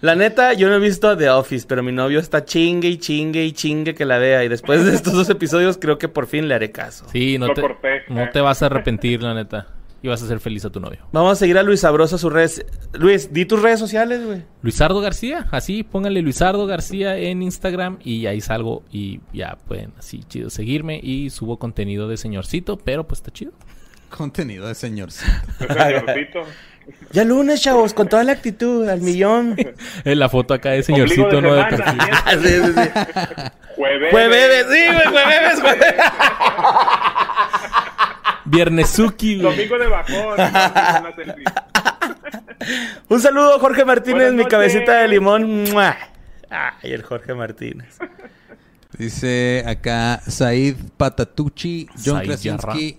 La 0.00 0.14
neta, 0.14 0.52
yo 0.52 0.68
no 0.68 0.76
he 0.76 0.78
visto 0.78 1.16
The 1.16 1.28
Office, 1.28 1.66
pero 1.68 1.82
mi 1.82 1.90
novio 1.90 2.20
está 2.20 2.44
chingue 2.44 2.88
y 2.88 2.98
chingue 2.98 3.44
y 3.44 3.52
chingue 3.52 3.94
que 3.96 4.04
la 4.04 4.18
vea. 4.18 4.44
Y 4.44 4.48
después 4.48 4.84
de 4.84 4.94
estos 4.94 5.12
dos 5.12 5.28
episodios, 5.28 5.76
creo 5.76 5.98
que 5.98 6.08
por 6.08 6.28
fin 6.28 6.46
le 6.46 6.54
haré 6.54 6.70
caso. 6.70 7.06
Sí, 7.10 7.36
no 7.36 7.52
te, 7.52 7.60
corté, 7.60 8.02
no 8.08 8.22
eh. 8.22 8.30
te 8.32 8.40
vas 8.40 8.62
a 8.62 8.66
arrepentir, 8.66 9.22
la 9.22 9.34
neta. 9.34 9.66
Y 10.00 10.06
vas 10.06 10.22
a 10.22 10.28
ser 10.28 10.38
feliz 10.38 10.64
a 10.64 10.70
tu 10.70 10.78
novio. 10.78 11.00
Vamos 11.10 11.32
a 11.32 11.34
seguir 11.34 11.58
a 11.58 11.64
Luis 11.64 11.80
Sabroso 11.80 12.14
a 12.14 12.18
sus 12.20 12.32
redes. 12.32 12.64
Luis, 12.92 13.32
di 13.32 13.44
tus 13.44 13.60
redes 13.60 13.80
sociales, 13.80 14.24
güey. 14.24 14.44
Luisardo 14.62 15.00
García, 15.00 15.48
así, 15.50 15.82
pónganle 15.82 16.22
Luisardo 16.22 16.64
García 16.66 17.16
en 17.16 17.42
Instagram 17.42 17.98
y 18.04 18.26
ahí 18.26 18.40
salgo 18.40 18.84
y 18.92 19.18
ya 19.32 19.58
pueden 19.66 19.92
así 19.98 20.22
chido 20.28 20.50
seguirme 20.50 21.00
y 21.02 21.30
subo 21.30 21.58
contenido 21.58 22.06
de 22.06 22.16
señorcito, 22.16 22.76
pero 22.76 23.08
pues 23.08 23.18
está 23.18 23.32
chido. 23.32 23.50
Contenido 24.08 24.68
de 24.68 24.76
señorcito. 24.76 25.32
ese 25.58 25.74
señorcito. 25.74 26.42
Ya 27.12 27.24
lunes, 27.24 27.60
chavos, 27.62 27.94
con 27.94 28.08
toda 28.08 28.24
la 28.24 28.32
actitud, 28.32 28.88
al 28.88 29.00
millón. 29.00 29.56
Eh, 30.04 30.14
la 30.14 30.28
foto 30.28 30.54
acá 30.54 30.70
de 30.70 30.82
señorcito, 30.82 31.28
de 31.36 31.42
no 31.42 31.54
de 31.54 31.64
perfil. 31.64 31.98
Sí, 32.42 32.48
sí, 32.48 32.72
sí. 32.74 32.90
Jueves. 33.76 34.10
Jueves, 34.10 34.66
sí, 34.70 34.84
güey, 34.86 35.06
jueves, 35.06 35.60
jueves. 35.60 35.94
Viernesuki, 38.44 39.40
güey. 39.40 39.56
Domingo 39.56 39.78
de 39.78 39.86
bajón. 39.88 40.36
Un 43.08 43.20
saludo, 43.20 43.58
Jorge 43.58 43.84
Martínez, 43.84 44.32
mi 44.32 44.44
cabecita 44.46 44.96
de 45.00 45.08
limón. 45.08 45.64
Ay, 46.50 46.92
el 46.92 47.02
Jorge 47.02 47.34
Martínez. 47.34 47.98
Dice 48.96 49.64
acá 49.66 50.20
Said 50.26 50.76
Patatucci, 50.96 51.86
John 52.04 52.16
Said 52.16 52.26
Krasinski 52.26 52.98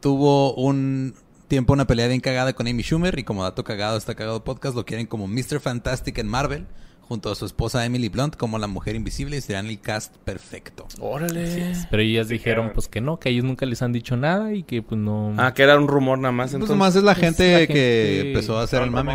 tuvo 0.00 0.54
un 0.54 1.14
tiempo 1.52 1.74
una 1.74 1.86
pelea 1.86 2.08
bien 2.08 2.20
cagada 2.22 2.54
con 2.54 2.66
Amy 2.66 2.82
Schumer 2.82 3.18
y 3.18 3.24
como 3.24 3.42
dato 3.42 3.62
cagado 3.62 3.98
está 3.98 4.14
cagado 4.14 4.42
podcast 4.42 4.74
lo 4.74 4.86
quieren 4.86 5.04
como 5.06 5.28
Mr. 5.28 5.60
Fantastic 5.60 6.16
en 6.16 6.26
Marvel 6.26 6.66
junto 7.02 7.30
a 7.30 7.34
su 7.34 7.44
esposa 7.44 7.84
Emily 7.84 8.08
Blunt 8.08 8.36
como 8.36 8.58
la 8.58 8.68
mujer 8.68 8.96
invisible 8.96 9.36
y 9.36 9.42
serán 9.42 9.66
el 9.66 9.78
cast 9.78 10.16
perfecto. 10.16 10.86
Órale. 10.98 11.74
Pero 11.90 12.02
ellas 12.02 12.28
dijeron 12.28 12.70
pues 12.72 12.88
que 12.88 13.02
no, 13.02 13.18
que 13.20 13.28
a 13.28 13.32
ellos 13.32 13.44
nunca 13.44 13.66
les 13.66 13.82
han 13.82 13.92
dicho 13.92 14.16
nada 14.16 14.54
y 14.54 14.62
que 14.62 14.80
pues 14.80 14.98
no... 14.98 15.34
Ah, 15.36 15.52
que 15.52 15.62
era 15.62 15.78
un 15.78 15.88
rumor 15.88 16.18
nada 16.18 16.32
más. 16.32 16.52
Pues 16.52 16.54
Entonces. 16.54 16.74
nomás 16.74 16.96
es 16.96 17.02
la 17.02 17.12
Pues 17.12 17.22
gente 17.26 17.52
la 17.52 17.66
que 17.66 17.66
gente- 17.66 18.28
empezó 18.30 18.58
a 18.58 18.62
hacer 18.62 18.80
el 18.80 18.90
mame, 18.90 19.12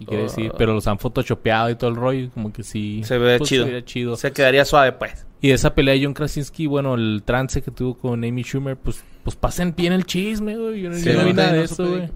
y 0.00 0.04
quiere 0.04 0.24
decir, 0.24 0.50
pero 0.58 0.74
los 0.74 0.88
han 0.88 0.98
photoshopeado 0.98 1.70
y 1.70 1.76
todo 1.76 1.90
el 1.90 1.96
rollo, 1.96 2.24
y 2.24 2.28
como 2.28 2.52
que 2.52 2.64
sí... 2.64 3.02
Se 3.04 3.18
ve 3.18 3.38
pues, 3.38 3.48
chido. 3.50 3.66
Se 3.66 3.84
chido. 3.84 4.16
Se 4.16 4.32
quedaría 4.32 4.64
suave, 4.64 4.90
pues. 4.92 5.26
Y 5.40 5.52
esa 5.52 5.74
pelea 5.76 5.94
de 5.94 6.02
John 6.04 6.14
Krasinski, 6.14 6.66
bueno, 6.66 6.96
el 6.96 7.22
trance 7.24 7.62
que 7.62 7.70
tuvo 7.70 7.96
con 7.96 8.24
Amy 8.24 8.42
Schumer, 8.42 8.76
pues, 8.76 9.04
pues 9.28 9.36
pasen 9.36 9.74
bien 9.76 9.92
el 9.92 10.06
chisme, 10.06 10.56
güey. 10.56 10.80
Yo, 10.80 10.88
no- 10.88 10.96
Sí, 10.96 11.04
yo 11.04 11.18
no 11.20 11.26
vi 11.26 11.34
nada 11.34 11.52
de 11.52 11.58
No 11.58 11.64
eso, 11.64 11.86
güey. 11.86 12.08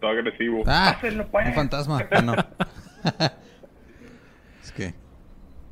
Todo 0.00 0.10
agresivo. 0.10 0.62
Ah, 0.68 0.92
Pásenlo, 0.94 1.26
pues. 1.28 1.48
un 1.48 1.54
fantasma. 1.54 2.06
Ah, 2.12 2.22
no. 2.22 2.34
es 4.62 4.70
que 4.70 4.94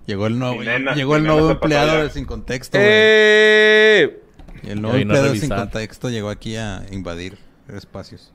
llegó 0.07 0.27
el 0.27 0.41
nuevo, 0.41 0.61
nena, 0.61 0.95
llegó 0.95 1.15
el 1.15 1.23
nuevo 1.23 1.53
empleado 1.53 2.03
de 2.03 2.11
sin 2.11 2.25
contexto, 2.25 2.79
güey. 2.79 2.89
¡Eh! 2.91 4.21
Y 4.65 4.71
el 4.71 4.83
nuevo 4.83 4.97
empleado 4.97 5.33
sin 5.37 5.51
contexto 5.51 6.11
llegó 6.11 6.31
aquí 6.31 6.57
a 6.57 6.85
invadir 6.91 7.39
espacios. 7.69 8.33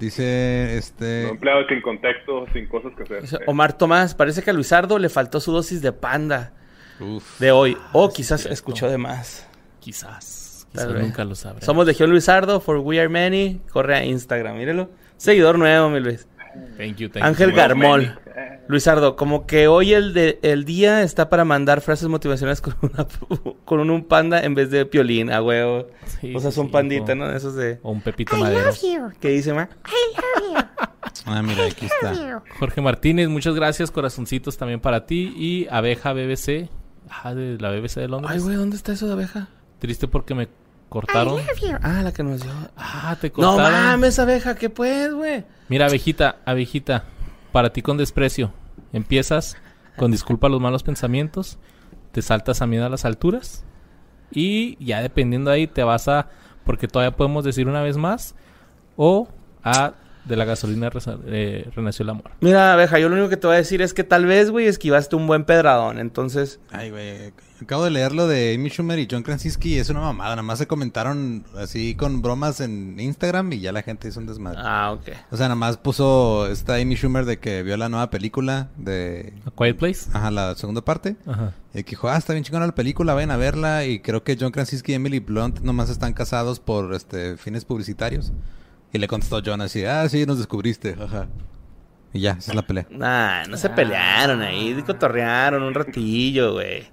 Dice 0.00 0.76
este 0.76 1.26
Un 1.26 1.30
empleado 1.36 1.68
sin 1.68 1.80
contexto, 1.82 2.46
sin 2.52 2.66
cosas 2.66 2.92
que 2.96 3.04
hacer. 3.04 3.22
Dice 3.22 3.38
Omar 3.46 3.78
Tomás, 3.78 4.16
parece 4.16 4.42
que 4.42 4.50
a 4.50 4.52
Luisardo 4.52 4.98
le 4.98 5.08
faltó 5.08 5.38
su 5.38 5.52
dosis 5.52 5.80
de 5.82 5.92
panda 5.92 6.52
uf, 6.98 7.38
de 7.38 7.52
hoy. 7.52 7.78
O 7.92 8.12
quizás 8.12 8.44
escuchó 8.46 8.88
de 8.88 8.98
más. 8.98 9.48
Quizás. 9.78 10.43
Tal 10.74 10.86
Quizás 10.88 10.92
vez. 10.92 11.02
nunca 11.02 11.24
lo 11.24 11.34
sabré. 11.34 11.64
Somos 11.64 11.86
Legión 11.86 12.10
Luisardo, 12.10 12.60
for 12.60 12.78
we 12.78 12.98
are 12.98 13.08
many. 13.08 13.60
Corre 13.72 13.94
a 13.96 14.04
Instagram, 14.04 14.56
mírelo. 14.56 14.90
Seguidor 15.16 15.58
nuevo, 15.58 15.88
mi 15.88 16.00
Luis. 16.00 16.26
Thank 16.76 16.96
you, 16.96 17.08
thank 17.08 17.24
Ángel 17.24 17.50
you. 17.50 17.56
Garmol. 17.56 18.18
Luisardo, 18.66 19.14
como 19.16 19.46
que 19.46 19.68
hoy 19.68 19.92
el, 19.92 20.14
de, 20.14 20.38
el 20.42 20.64
día 20.64 21.02
está 21.02 21.28
para 21.28 21.44
mandar 21.44 21.80
frases 21.80 22.08
motivacionales 22.08 22.60
con, 22.60 22.74
una, 22.82 23.06
con 23.64 23.90
un 23.90 24.04
panda 24.04 24.42
en 24.42 24.54
vez 24.54 24.70
de 24.70 24.86
piolín, 24.86 25.30
a 25.30 25.42
huevo. 25.42 25.86
Sí, 26.20 26.34
o 26.34 26.40
sea, 26.40 26.50
son 26.50 26.66
sí, 26.66 26.72
pandita, 26.72 27.12
o- 27.12 27.16
¿no? 27.16 27.30
Esos 27.30 27.54
de... 27.54 27.78
O 27.82 27.90
un 27.92 28.00
Pepito 28.00 28.36
Madero. 28.36 28.70
¿Qué 29.20 29.28
dice, 29.30 29.52
ma? 29.52 29.68
Ah, 31.26 31.42
mira, 31.42 31.64
aquí 31.64 31.86
está. 31.86 32.42
Jorge 32.58 32.80
Martínez, 32.82 33.28
muchas 33.28 33.54
gracias. 33.54 33.90
Corazoncitos 33.90 34.58
también 34.58 34.80
para 34.80 35.06
ti. 35.06 35.32
Y 35.36 35.66
Abeja 35.70 36.12
BBC. 36.12 36.68
Ah, 37.08 37.34
de 37.34 37.56
la 37.58 37.70
BBC 37.70 38.00
de 38.00 38.08
Londres. 38.08 38.32
Ay, 38.34 38.40
güey, 38.42 38.56
¿dónde 38.56 38.76
está 38.76 38.92
eso 38.92 39.06
de 39.06 39.12
abeja? 39.14 39.48
Triste 39.78 40.06
porque 40.08 40.34
me 40.34 40.48
cortaron. 40.88 41.40
Ah, 41.82 42.02
la 42.02 42.12
que 42.12 42.22
nos 42.22 42.42
dio. 42.42 42.52
Ah, 42.76 43.16
te 43.20 43.28
No 43.28 43.34
cortaron. 43.34 43.72
mames, 43.72 44.18
abeja, 44.18 44.54
¿qué 44.54 44.70
pues, 44.70 45.12
güey? 45.12 45.44
Mira, 45.68 45.86
abejita, 45.86 46.36
abejita, 46.44 47.04
para 47.52 47.72
ti 47.72 47.82
con 47.82 47.96
desprecio. 47.96 48.52
Empiezas 48.92 49.56
con 49.96 50.10
disculpa 50.10 50.46
a 50.46 50.50
los 50.50 50.60
malos 50.60 50.82
pensamientos, 50.82 51.58
te 52.12 52.22
saltas 52.22 52.62
a 52.62 52.66
miedo 52.66 52.84
a 52.86 52.88
las 52.88 53.04
alturas 53.04 53.64
y 54.30 54.76
ya 54.84 55.02
dependiendo 55.02 55.50
ahí 55.50 55.66
te 55.66 55.82
vas 55.84 56.08
a, 56.08 56.28
porque 56.64 56.88
todavía 56.88 57.16
podemos 57.16 57.44
decir 57.44 57.68
una 57.68 57.82
vez 57.82 57.96
más, 57.96 58.34
o 58.96 59.28
a 59.62 59.94
de 60.24 60.36
la 60.36 60.44
gasolina 60.44 60.90
eh, 61.26 61.68
renació 61.74 62.02
el 62.02 62.10
amor. 62.10 62.30
Mira, 62.40 62.72
abeja, 62.72 62.98
yo 62.98 63.08
lo 63.08 63.14
único 63.14 63.28
que 63.28 63.36
te 63.36 63.46
voy 63.46 63.54
a 63.54 63.58
decir 63.58 63.82
es 63.82 63.92
que 63.94 64.04
tal 64.04 64.26
vez, 64.26 64.50
güey, 64.50 64.66
esquivaste 64.66 65.16
un 65.16 65.26
buen 65.26 65.44
pedradón. 65.44 65.98
Entonces, 65.98 66.60
Ay, 66.70 66.90
güey. 66.90 67.32
Acabo 67.62 67.84
de 67.84 67.90
leer 67.90 68.12
lo 68.12 68.26
de 68.26 68.54
Amy 68.54 68.68
Schumer 68.68 68.98
y 68.98 69.08
John 69.10 69.22
Krasinski 69.22 69.74
y 69.74 69.78
es 69.78 69.88
una 69.88 70.00
mamada. 70.00 70.30
Nada 70.30 70.42
más 70.42 70.58
se 70.58 70.66
comentaron 70.66 71.44
así 71.56 71.94
con 71.94 72.20
bromas 72.20 72.60
en 72.60 72.98
Instagram 72.98 73.52
y 73.52 73.60
ya 73.60 73.72
la 73.72 73.82
gente 73.82 74.08
hizo 74.08 74.20
un 74.20 74.26
desmadre. 74.26 74.58
ah, 74.62 74.92
ok. 74.92 75.08
O 75.30 75.36
sea, 75.36 75.46
nada 75.46 75.54
más 75.54 75.76
puso 75.76 76.46
esta 76.48 76.74
Amy 76.74 76.96
Schumer 76.96 77.24
de 77.24 77.38
que 77.38 77.62
vio 77.62 77.76
la 77.76 77.88
nueva 77.88 78.10
película 78.10 78.68
de... 78.76 79.32
A 79.46 79.50
Quiet 79.50 79.76
Place. 79.78 80.10
Ajá, 80.12 80.30
la 80.30 80.54
segunda 80.56 80.82
parte. 80.82 81.16
Ajá. 81.26 81.52
Y 81.72 81.84
que 81.84 81.90
dijo, 81.90 82.08
ah, 82.08 82.16
está 82.16 82.32
bien 82.32 82.44
chingona 82.44 82.66
la 82.66 82.74
película, 82.74 83.14
vayan 83.14 83.30
a 83.30 83.36
verla. 83.36 83.86
Y 83.86 84.00
creo 84.00 84.24
que 84.24 84.36
John 84.38 84.50
Krasinski 84.50 84.92
y 84.92 84.96
Emily 84.96 85.20
Blunt 85.20 85.60
nomás 85.60 85.90
están 85.90 86.12
casados 86.12 86.60
por 86.60 86.92
este 86.92 87.36
fines 87.36 87.64
publicitarios. 87.64 88.32
Y 88.94 88.98
le 88.98 89.08
contestó 89.08 89.42
John 89.44 89.60
así, 89.60 89.84
ah, 89.84 90.08
sí, 90.08 90.24
nos 90.24 90.38
descubriste, 90.38 90.96
ajá. 90.98 91.26
Y 92.12 92.20
ya, 92.20 92.32
esa 92.38 92.52
es 92.52 92.54
la 92.54 92.62
pelea. 92.62 92.86
Nah, 92.90 93.44
no 93.46 93.56
se 93.56 93.68
pelearon 93.70 94.40
ahí, 94.40 94.72
cotorrearon 94.86 95.64
un 95.64 95.74
ratillo, 95.74 96.52
güey. 96.54 96.86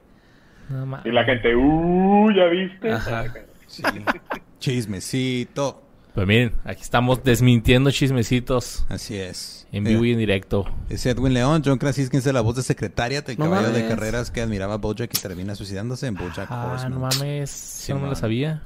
No 0.68 1.00
Y 1.06 1.12
la 1.12 1.24
gente, 1.24 1.56
uh, 1.56 2.32
¿ya 2.32 2.46
viste? 2.46 2.92
Ajá. 2.92 3.26
Sí. 3.68 3.84
Chismecito. 4.60 5.84
Pues 6.16 6.28
miren, 6.28 6.54
aquí 6.66 6.82
estamos 6.82 7.24
desmintiendo 7.24 7.90
chismecitos 7.90 8.86
Así 8.90 9.16
es. 9.16 9.66
en 9.72 9.86
vivo 9.86 10.04
y 10.04 10.12
en 10.12 10.18
directo. 10.18 10.66
Ese 10.90 11.12
Edwin 11.12 11.34
León, 11.34 11.62
John 11.64 11.78
Krasinski 11.78 12.18
es 12.18 12.26
la 12.26 12.42
voz 12.42 12.58
de 12.58 12.64
secretaria 12.64 13.22
del 13.22 13.38
No 13.38 13.46
caballo 13.46 13.72
de 13.72 13.88
carreras 13.88 14.30
que 14.30 14.42
admiraba 14.42 14.74
a 14.74 14.78
Bojack 14.78 15.10
y 15.18 15.22
termina 15.22 15.56
suicidándose 15.56 16.08
en 16.08 16.16
Bojack 16.16 16.48
Ah, 16.50 16.68
Horseman. 16.74 16.94
no 16.94 17.00
mames. 17.00 17.86
yo 17.88 17.96
no 17.96 18.02
me 18.02 18.08
lo 18.10 18.16
sabía. 18.16 18.62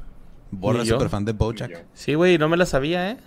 Borra 0.51 0.83
yo. 0.83 0.95
super 0.95 1.09
fan 1.09 1.25
de 1.25 1.33
Bojack. 1.33 1.85
Sí, 1.93 2.13
güey, 2.13 2.37
no 2.37 2.47
me 2.49 2.57
la 2.57 2.65
sabía, 2.65 3.11
¿eh? 3.11 3.17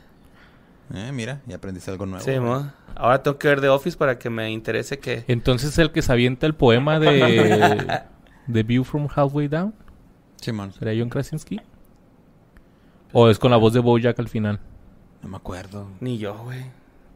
Eh, 0.94 1.10
mira, 1.12 1.40
ya 1.46 1.56
aprendiste 1.56 1.90
algo 1.90 2.06
nuevo. 2.06 2.24
Sí, 2.24 2.38
mo. 2.40 2.70
Ahora 2.94 3.22
tengo 3.22 3.38
que 3.38 3.48
ver 3.48 3.60
The 3.60 3.68
Office 3.68 3.96
para 3.98 4.18
que 4.18 4.30
me 4.30 4.50
interese 4.50 4.98
que... 4.98 5.24
Entonces 5.28 5.76
el 5.78 5.92
que 5.92 6.00
se 6.02 6.10
avienta 6.10 6.46
el 6.46 6.54
poema 6.54 6.98
de 6.98 8.02
The 8.52 8.62
View 8.62 8.84
from 8.84 9.06
Halfway 9.14 9.48
Down, 9.48 9.74
Simón. 10.36 10.72
¿será 10.72 10.92
John 10.98 11.10
Krasinski? 11.10 11.60
¿O 13.12 13.28
es 13.28 13.38
con 13.38 13.50
la 13.50 13.56
voz 13.56 13.72
de 13.72 13.80
Bojack 13.80 14.18
al 14.18 14.28
final? 14.28 14.60
No 15.22 15.28
me 15.28 15.36
acuerdo. 15.36 15.88
Ni 16.00 16.18
yo, 16.18 16.36
güey. 16.44 16.64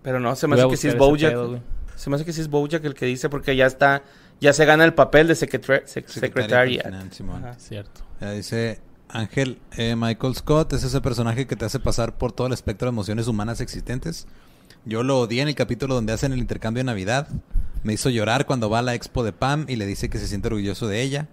Pero 0.03 0.21
no, 0.21 0.35
se 0.37 0.47
me 0.49 0.57
hace 0.57 0.69
que 0.69 0.77
sí 0.77 0.89
es 0.89 0.97
Bojack. 0.99 1.31
pedo, 1.33 1.61
se 1.97 2.11
me 2.11 2.17
hace 2.17 2.25
que 2.25 2.33
sí 2.33 2.41
es 2.41 2.49
Bojack 2.49 2.85
el 2.85 2.95
que 2.95 3.07
dice 3.07 3.29
porque 3.29 3.57
ya 3.57 3.67
está... 3.67 4.03
Ya 4.41 4.53
se 4.53 4.65
gana 4.65 4.85
el 4.85 4.93
papel 4.93 5.29
de 5.29 5.37
secretar 5.37 5.85
sec- 5.85 6.07
Secretaria 6.09 6.11
secretariat. 6.43 6.87
al 6.87 6.93
final, 6.93 7.13
Simón. 7.13 7.45
Ajá. 7.45 7.55
Cierto. 7.59 8.01
Ya 8.21 8.33
dice 8.33 8.81
Ángel 9.13 9.59
eh, 9.77 9.95
Michael 9.95 10.35
Scott, 10.35 10.73
es 10.73 10.85
ese 10.85 11.01
personaje 11.01 11.47
que 11.47 11.55
te 11.55 11.67
hace 11.67 11.79
pasar 11.79 12.17
por 12.17 12.33
todo 12.33 12.47
el 12.47 12.53
espectro 12.53 12.87
de 12.87 12.95
emociones 12.95 13.29
humanas 13.29 13.61
existentes. 13.61 14.27
Yo 14.85 15.03
lo 15.03 15.21
odié 15.21 15.43
en 15.43 15.49
el 15.49 15.55
capítulo 15.55 15.95
donde 15.95 16.13
hacen 16.13 16.33
el 16.33 16.39
intercambio 16.39 16.81
de 16.81 16.87
Navidad. 16.87 17.29
Me 17.83 17.93
hizo 17.93 18.09
llorar 18.09 18.47
cuando 18.47 18.71
va 18.71 18.79
a 18.79 18.83
la 18.83 18.95
expo 18.95 19.23
de 19.23 19.33
Pam 19.33 19.67
y 19.69 19.77
le 19.77 19.87
dice 19.87 20.09
que 20.09 20.19
se 20.19 20.27
siente 20.27 20.49
orgulloso 20.49 20.89
de 20.89 21.03
ella. 21.03 21.29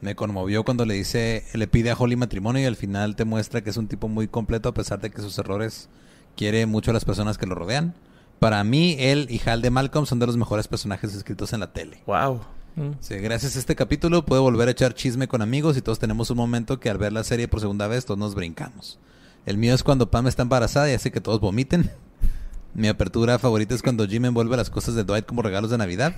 Me 0.00 0.14
conmovió 0.14 0.64
cuando 0.64 0.84
le 0.84 0.94
dice, 0.94 1.44
le 1.52 1.66
pide 1.66 1.90
a 1.90 1.96
Holly 1.96 2.16
matrimonio 2.16 2.62
y 2.62 2.66
al 2.66 2.76
final 2.76 3.16
te 3.16 3.24
muestra 3.24 3.62
que 3.62 3.70
es 3.70 3.76
un 3.76 3.88
tipo 3.88 4.08
muy 4.08 4.28
completo 4.28 4.68
a 4.68 4.74
pesar 4.74 5.00
de 5.00 5.10
que 5.10 5.20
sus 5.20 5.36
errores 5.38 5.88
quiere 6.36 6.64
mucho 6.66 6.92
a 6.92 6.94
las 6.94 7.04
personas 7.04 7.38
que 7.38 7.46
lo 7.46 7.54
rodean. 7.54 7.94
Para 8.38 8.62
mí, 8.62 8.96
él 8.98 9.26
y 9.30 9.40
Hal 9.48 9.62
de 9.62 9.70
Malcolm 9.70 10.06
son 10.06 10.18
de 10.18 10.26
los 10.26 10.36
mejores 10.36 10.68
personajes 10.68 11.14
escritos 11.14 11.52
en 11.54 11.60
la 11.60 11.72
tele. 11.72 12.02
Wow. 12.06 12.42
Mm. 12.76 12.92
Sí, 13.00 13.16
gracias 13.16 13.56
a 13.56 13.58
este 13.58 13.74
capítulo 13.74 14.24
puedo 14.24 14.42
volver 14.42 14.68
a 14.68 14.72
echar 14.72 14.94
chisme 14.94 15.28
con 15.28 15.40
amigos 15.40 15.78
y 15.78 15.82
todos 15.82 15.98
tenemos 15.98 16.30
un 16.30 16.36
momento 16.36 16.78
que 16.78 16.90
al 16.90 16.98
ver 16.98 17.12
la 17.12 17.24
serie 17.24 17.48
por 17.48 17.60
segunda 17.60 17.88
vez 17.88 18.04
todos 18.04 18.18
nos 18.18 18.34
brincamos. 18.34 18.98
El 19.46 19.56
mío 19.56 19.74
es 19.74 19.82
cuando 19.82 20.10
Pam 20.10 20.26
está 20.26 20.42
embarazada 20.42 20.90
y 20.90 20.94
hace 20.94 21.10
que 21.10 21.22
todos 21.22 21.40
vomiten. 21.40 21.90
Mi 22.74 22.88
apertura 22.88 23.38
favorita 23.38 23.74
es 23.74 23.82
cuando 23.82 24.06
Jim 24.06 24.26
envuelve 24.26 24.56
las 24.56 24.68
cosas 24.68 24.94
de 24.94 25.04
Dwight 25.04 25.24
como 25.24 25.40
regalos 25.40 25.70
de 25.70 25.78
Navidad. 25.78 26.14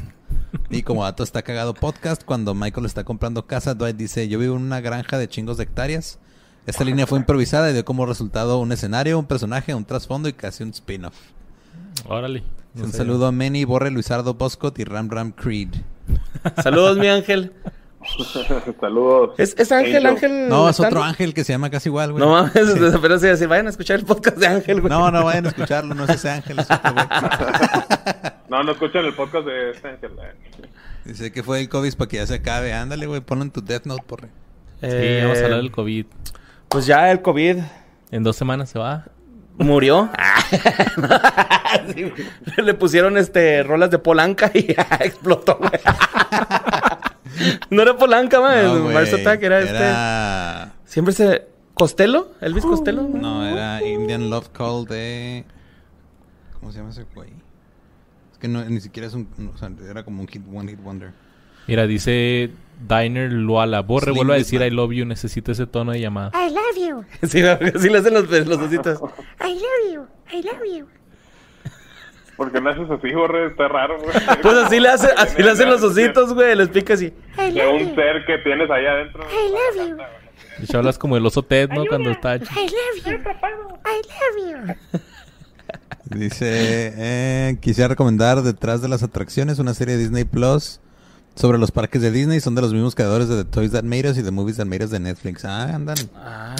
Y 0.70 0.82
como 0.82 1.04
dato 1.04 1.22
está 1.22 1.42
cagado 1.42 1.74
podcast, 1.74 2.24
cuando 2.24 2.54
Michael 2.54 2.86
está 2.86 3.04
comprando 3.04 3.46
casa, 3.46 3.74
Dwight 3.74 3.96
dice, 3.96 4.28
yo 4.28 4.38
vivo 4.38 4.56
en 4.56 4.62
una 4.62 4.80
granja 4.80 5.18
de 5.18 5.28
chingos 5.28 5.58
de 5.58 5.64
hectáreas. 5.64 6.18
Esta 6.66 6.84
línea 6.84 7.06
fue 7.06 7.18
improvisada 7.18 7.70
y 7.70 7.74
dio 7.74 7.84
como 7.84 8.06
resultado 8.06 8.58
un 8.58 8.72
escenario, 8.72 9.18
un 9.18 9.26
personaje, 9.26 9.74
un 9.74 9.84
trasfondo 9.84 10.28
y 10.28 10.32
casi 10.32 10.64
un 10.64 10.70
spin-off. 10.70 11.14
Órale. 12.06 12.42
No 12.74 12.84
un 12.84 12.90
sé. 12.92 12.98
saludo 12.98 13.26
a 13.26 13.32
Manny, 13.32 13.64
Borre, 13.64 13.90
Luisardo, 13.90 14.34
Boscott 14.34 14.78
y 14.78 14.84
Ram 14.84 15.08
Ram 15.10 15.32
Creed. 15.32 15.70
Saludos, 16.62 16.96
mi 16.98 17.08
ángel. 17.08 17.52
Saludos. 18.80 19.30
¿Es, 19.38 19.54
es 19.58 19.72
Ángel, 19.72 20.06
Angel. 20.06 20.30
Ángel? 20.32 20.48
No, 20.48 20.68
es 20.68 20.78
otro 20.80 21.02
ángel 21.02 21.34
que 21.34 21.44
se 21.44 21.52
llama 21.52 21.68
casi 21.68 21.88
igual, 21.88 22.12
güey. 22.12 22.24
No 22.24 22.30
mames, 22.30 22.52
Sí. 22.52 22.98
pero 23.02 23.18
sí, 23.18 23.26
así, 23.28 23.46
vayan 23.46 23.66
a 23.66 23.70
escuchar 23.70 23.98
el 23.98 24.04
podcast 24.06 24.36
de 24.38 24.46
Ángel, 24.46 24.80
güey. 24.80 24.90
No, 24.90 25.10
no 25.10 25.24
vayan 25.24 25.46
a 25.46 25.48
escucharlo, 25.48 25.94
no 25.94 26.04
es 26.04 26.10
ese 26.10 26.30
ángel, 26.30 26.58
es 26.60 26.70
otro 26.70 26.92
güey. 26.94 27.06
No, 28.48 28.62
no 28.62 28.72
escuchan 28.72 29.04
el 29.04 29.12
podcast 29.14 29.46
de 29.46 29.70
este 29.72 29.88
Ángel. 29.88 30.10
eh. 30.12 30.68
Dice 31.04 31.30
que 31.32 31.42
fue 31.42 31.60
el 31.60 31.68
COVID 31.68 31.94
para 31.96 32.08
que 32.08 32.16
ya 32.16 32.26
se 32.26 32.36
acabe. 32.36 32.72
Ándale, 32.72 33.06
güey, 33.06 33.20
ponlo 33.20 33.44
en 33.44 33.50
tu 33.50 33.60
Death 33.60 33.84
Note, 33.84 34.04
porre. 34.06 34.28
Sí, 34.80 34.86
vamos 35.22 35.38
a 35.38 35.44
hablar 35.44 35.58
del 35.60 35.70
COVID. 35.70 36.06
Pues 36.68 36.86
ya 36.86 37.10
el 37.10 37.20
COVID 37.20 37.58
En 38.10 38.22
dos 38.22 38.36
semanas 38.36 38.70
se 38.70 38.78
va. 38.78 39.04
Murió. 39.58 40.10
Sí, 41.94 42.02
güey. 42.10 42.14
Le 42.56 42.74
pusieron 42.74 43.16
este 43.16 43.62
rolas 43.62 43.90
de 43.90 43.98
Polanca 43.98 44.50
y 44.54 44.70
explotó, 45.00 45.58
no 47.70 47.82
era 47.82 47.96
Polanca, 47.96 48.40
man. 48.40 48.64
No, 48.64 48.90
Mars 48.90 49.12
Attack 49.12 49.42
era, 49.42 49.60
este. 49.60 50.72
Siempre 50.84 51.14
se. 51.14 51.46
¿Costello? 51.74 52.32
¿Elvis 52.40 52.64
Costello? 52.64 53.02
No, 53.02 53.46
era 53.46 53.84
Indian 53.86 54.30
Love 54.30 54.48
Call 54.48 54.84
de... 54.86 55.44
¿Cómo 56.58 56.72
se 56.72 56.78
llama 56.78 56.90
ese 56.90 57.04
güey? 57.14 57.30
Es 58.32 58.38
que 58.38 58.48
no, 58.48 58.64
ni 58.64 58.80
siquiera 58.80 59.06
es 59.06 59.14
un... 59.14 59.28
no, 59.36 59.52
o 59.52 59.56
sea, 59.56 59.70
era 59.88 60.02
como 60.02 60.20
un 60.22 60.26
hit, 60.26 60.42
one 60.52 60.68
hit 60.68 60.82
wonder. 60.82 61.12
Mira, 61.68 61.86
dice 61.86 62.50
Diner 62.80 63.32
Luala. 63.32 63.80
Borre, 63.82 64.12
vuelve 64.12 64.34
a 64.34 64.38
decir. 64.38 64.60
I 64.62 64.70
love 64.70 64.92
you. 64.92 65.04
Necesito 65.04 65.52
ese 65.52 65.66
tono 65.66 65.92
de 65.92 66.00
llamada. 66.00 66.30
I 66.34 66.50
love 66.50 66.88
you. 66.88 67.04
Sí, 67.28 67.42
sí 67.80 67.88
le 67.90 67.98
hacen 67.98 68.14
los, 68.14 68.28
los 68.30 68.58
ositos. 68.62 69.00
I 69.40 69.54
love 69.54 69.92
you. 69.92 70.06
I 70.32 70.42
love 70.42 70.62
you. 70.78 70.86
¿Por 72.36 72.52
qué 72.52 72.60
no 72.60 72.70
haces 72.70 72.88
así, 72.88 73.12
Borre? 73.12 73.48
Está 73.48 73.66
raro, 73.66 73.98
güey. 73.98 74.12
Pues 74.42 74.54
así 74.58 74.78
le, 74.78 74.88
hace, 74.88 75.08
así 75.16 75.42
le 75.42 75.50
hacen 75.50 75.68
los 75.68 75.82
ositos, 75.82 76.32
güey. 76.34 76.54
Les 76.54 76.68
pica 76.68 76.94
así. 76.94 77.12
I 77.36 77.50
De 77.50 77.66
un 77.66 77.78
you. 77.80 77.94
ser 77.96 78.24
que 78.26 78.38
tienes 78.44 78.70
allá 78.70 78.92
adentro. 78.92 79.24
I 79.24 79.50
love 79.80 79.88
you. 79.88 79.96
De 79.96 80.64
hecho, 80.64 80.78
hablas 80.78 80.98
como 80.98 81.16
el 81.16 81.26
oso 81.26 81.42
Ted, 81.42 81.68
¿no? 81.70 81.84
Cuando 81.86 82.10
está... 82.10 82.36
I 82.36 82.38
love 82.40 83.04
you. 83.06 83.10
I 83.12 84.52
love 84.54 84.76
you. 84.92 85.00
Dice, 86.16 86.92
eh, 86.96 87.56
quisiera 87.60 87.88
recomendar 87.88 88.42
Detrás 88.42 88.82
de 88.82 88.88
las 88.88 89.02
Atracciones, 89.02 89.58
una 89.58 89.74
serie 89.74 89.96
de 89.96 90.02
Disney 90.02 90.24
Plus 90.24 90.80
sobre 91.38 91.58
los 91.58 91.70
parques 91.70 92.02
de 92.02 92.10
Disney. 92.10 92.40
Son 92.40 92.54
de 92.54 92.60
los 92.62 92.72
mismos 92.72 92.94
creadores 92.94 93.28
de 93.28 93.44
The 93.44 93.50
Toys 93.50 93.72
That 93.72 93.84
Made 93.84 94.10
Us 94.10 94.18
y 94.18 94.22
The 94.22 94.30
Movies 94.30 94.56
That 94.58 94.66
Made 94.66 94.84
Us 94.84 94.90
de 94.90 95.00
Netflix. 95.00 95.44
Ah, 95.44 95.74
andan. 95.74 95.96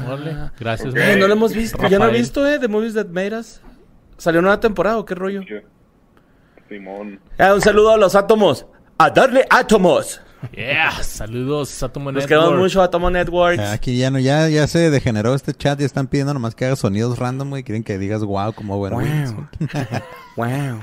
Órale. 0.07 0.51
Gracias, 0.59 0.91
Ok. 0.91 0.97
Eh, 0.97 1.09
man. 1.11 1.19
no 1.21 1.27
lo 1.29 1.33
hemos 1.35 1.53
visto. 1.53 1.79
Ya 1.83 1.91
no 1.99 2.05
he 2.05 2.09
Rafael. 2.09 2.17
visto, 2.23 2.47
eh. 2.49 2.59
The 2.59 2.69
Movies 2.69 2.95
That 2.95 3.09
Made 3.09 3.37
Us. 3.37 3.61
¿Salió 4.17 4.41
nueva 4.43 4.59
temporada 4.61 4.99
o 4.99 5.05
qué 5.05 5.15
rollo? 5.15 5.43
Simón. 6.69 7.21
Ah, 7.39 7.55
un 7.55 7.61
saludo 7.61 7.93
a 7.93 7.97
los 7.97 8.15
átomos. 8.15 8.67
A 8.99 9.11
darle 9.11 9.47
átomos. 9.51 10.21
Yeah. 10.53 11.03
Saludos 11.03 11.83
a 11.83 11.89
Tomo 11.89 12.13
Nos 12.13 12.25
quedamos 12.27 12.55
mucho 12.57 12.81
Atomo 12.81 13.11
Networks. 13.11 13.59
Ah, 13.61 13.73
Aquí 13.73 13.97
ya 13.99 14.09
no, 14.11 14.21
ya, 14.21 14.49
ya 14.49 14.69
se 14.69 14.89
degeneró 14.91 15.35
este 15.35 15.53
chat. 15.53 15.81
Ya 15.81 15.87
están 15.87 16.07
pidiendo 16.07 16.33
nomás 16.33 16.55
que 16.55 16.65
hagas 16.67 16.79
sonidos 16.79 17.19
random, 17.19 17.51
güey. 17.51 17.65
Quieren 17.65 17.83
que 17.83 17.99
digas 17.99 18.23
wow 18.23 18.53
como 18.53 18.79
bueno. 18.79 18.99
Wow. 18.99 19.49
wow. 20.37 20.81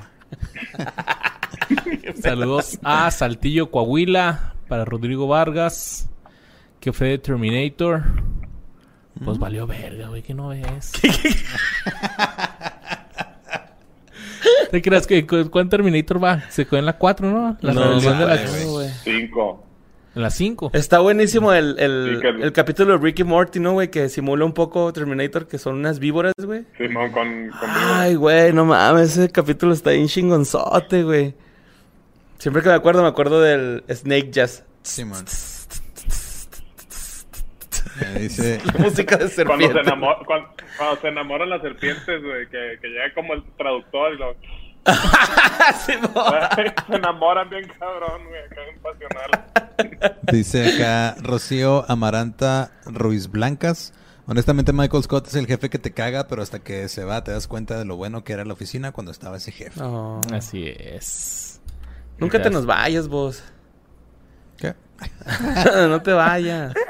Saludos 2.21 2.79
a 2.83 3.09
Saltillo, 3.11 3.69
Coahuila. 3.71 4.53
Para 4.67 4.83
Rodrigo 4.85 5.27
Vargas. 5.27 6.09
Que 6.79 6.91
fue 6.93 7.09
de 7.09 7.17
Terminator. 7.17 8.03
Pues 9.23 9.37
valió 9.39 9.65
verga, 9.67 10.07
güey. 10.09 10.21
Que 10.21 10.33
no 10.33 10.49
ves. 10.49 10.91
¿Te 14.71 14.81
creas 14.81 15.07
que 15.07 15.25
cu- 15.25 15.49
cuánto 15.49 15.77
Terminator 15.77 16.23
va? 16.23 16.41
Se 16.49 16.65
quedó 16.65 16.77
en 16.79 16.85
la 16.85 16.97
4, 16.97 17.29
¿no? 17.31 17.57
La 17.61 17.73
No, 17.73 17.83
rebelión 17.83 18.19
de 18.19 18.25
la... 18.25 18.35
vale, 18.35 18.65
güey. 18.65 18.89
Cinco. 19.03 19.63
En 20.15 20.21
la 20.21 20.29
5. 20.29 20.71
Está 20.73 20.99
buenísimo 20.99 21.51
el, 21.53 21.77
el, 21.79 22.15
Sí, 22.15 22.21
que- 22.21 22.43
el 22.43 22.51
capítulo 22.53 22.93
de 22.93 22.99
Ricky 23.03 23.23
Morty, 23.23 23.59
¿no, 23.59 23.73
güey? 23.73 23.89
Que 23.89 24.09
simula 24.09 24.45
un 24.45 24.53
poco 24.53 24.91
Terminator, 24.93 25.47
que 25.47 25.57
son 25.57 25.75
unas 25.75 25.99
víboras, 25.99 26.33
güey. 26.43 26.65
Simón 26.77 27.11
con... 27.11 27.49
con 27.49 27.69
Ay, 27.69 28.15
güey, 28.15 28.53
no 28.53 28.65
mames, 28.65 29.17
ese 29.17 29.29
capítulo 29.31 29.73
está 29.73 29.91
bien 29.91 30.07
chingonzote, 30.07 31.03
güey. 31.03 31.35
Siempre 32.37 32.61
que 32.61 32.69
me 32.69 32.75
acuerdo, 32.75 33.01
me 33.01 33.07
acuerdo 33.07 33.41
del 33.41 33.83
Snake 33.89 34.29
Jazz. 34.31 34.63
Simón. 34.83 35.25
Eh, 38.01 38.19
dice, 38.19 38.61
La 38.73 38.73
música 38.73 39.15
de 39.15 39.29
Cuando 39.29 39.29
se, 39.29 39.35
serpiente. 39.35 39.79
enamor- 39.89 40.25
cuando, 40.25 40.49
cuando 40.77 40.99
se 41.01 41.07
enamoran 41.07 41.49
las 41.49 41.61
serpientes, 41.61 42.21
güey, 42.21 42.45
que, 42.49 42.77
que 42.81 42.87
llega 42.89 43.13
como 43.13 43.33
el 43.33 43.43
traductor 43.57 44.13
y 44.13 44.17
lo... 44.17 44.35
Se 45.85 45.93
enamoran 46.95 47.49
bien 47.49 47.67
cabrón, 47.79 48.21
güey, 48.27 48.41
acá 48.43 48.61
en 48.69 48.79
pasional. 48.81 50.21
dice 50.31 50.75
acá 50.75 51.15
Rocío 51.23 51.85
Amaranta 51.89 52.71
Ruiz 52.85 53.29
Blancas. 53.31 53.93
Honestamente, 54.27 54.73
Michael 54.73 55.03
Scott 55.03 55.27
es 55.27 55.35
el 55.35 55.47
jefe 55.47 55.69
que 55.69 55.79
te 55.79 55.91
caga, 55.93 56.27
pero 56.27 56.41
hasta 56.43 56.59
que 56.59 56.89
se 56.89 57.03
va 57.05 57.23
te 57.23 57.31
das 57.31 57.47
cuenta 57.47 57.79
de 57.79 57.85
lo 57.85 57.95
bueno 57.95 58.23
que 58.23 58.33
era 58.33 58.43
la 58.45 58.53
oficina 58.53 58.91
cuando 58.91 59.11
estaba 59.11 59.37
ese 59.37 59.51
jefe. 59.53 59.79
No. 59.79 60.19
Así 60.33 60.67
es. 60.77 61.44
Nunca 62.17 62.41
te 62.41 62.49
nos 62.49 62.65
vayas, 62.65 63.07
vos. 63.07 63.43
¿Qué? 64.57 64.73
no 65.87 66.01
te 66.01 66.13
vayas. 66.13 66.73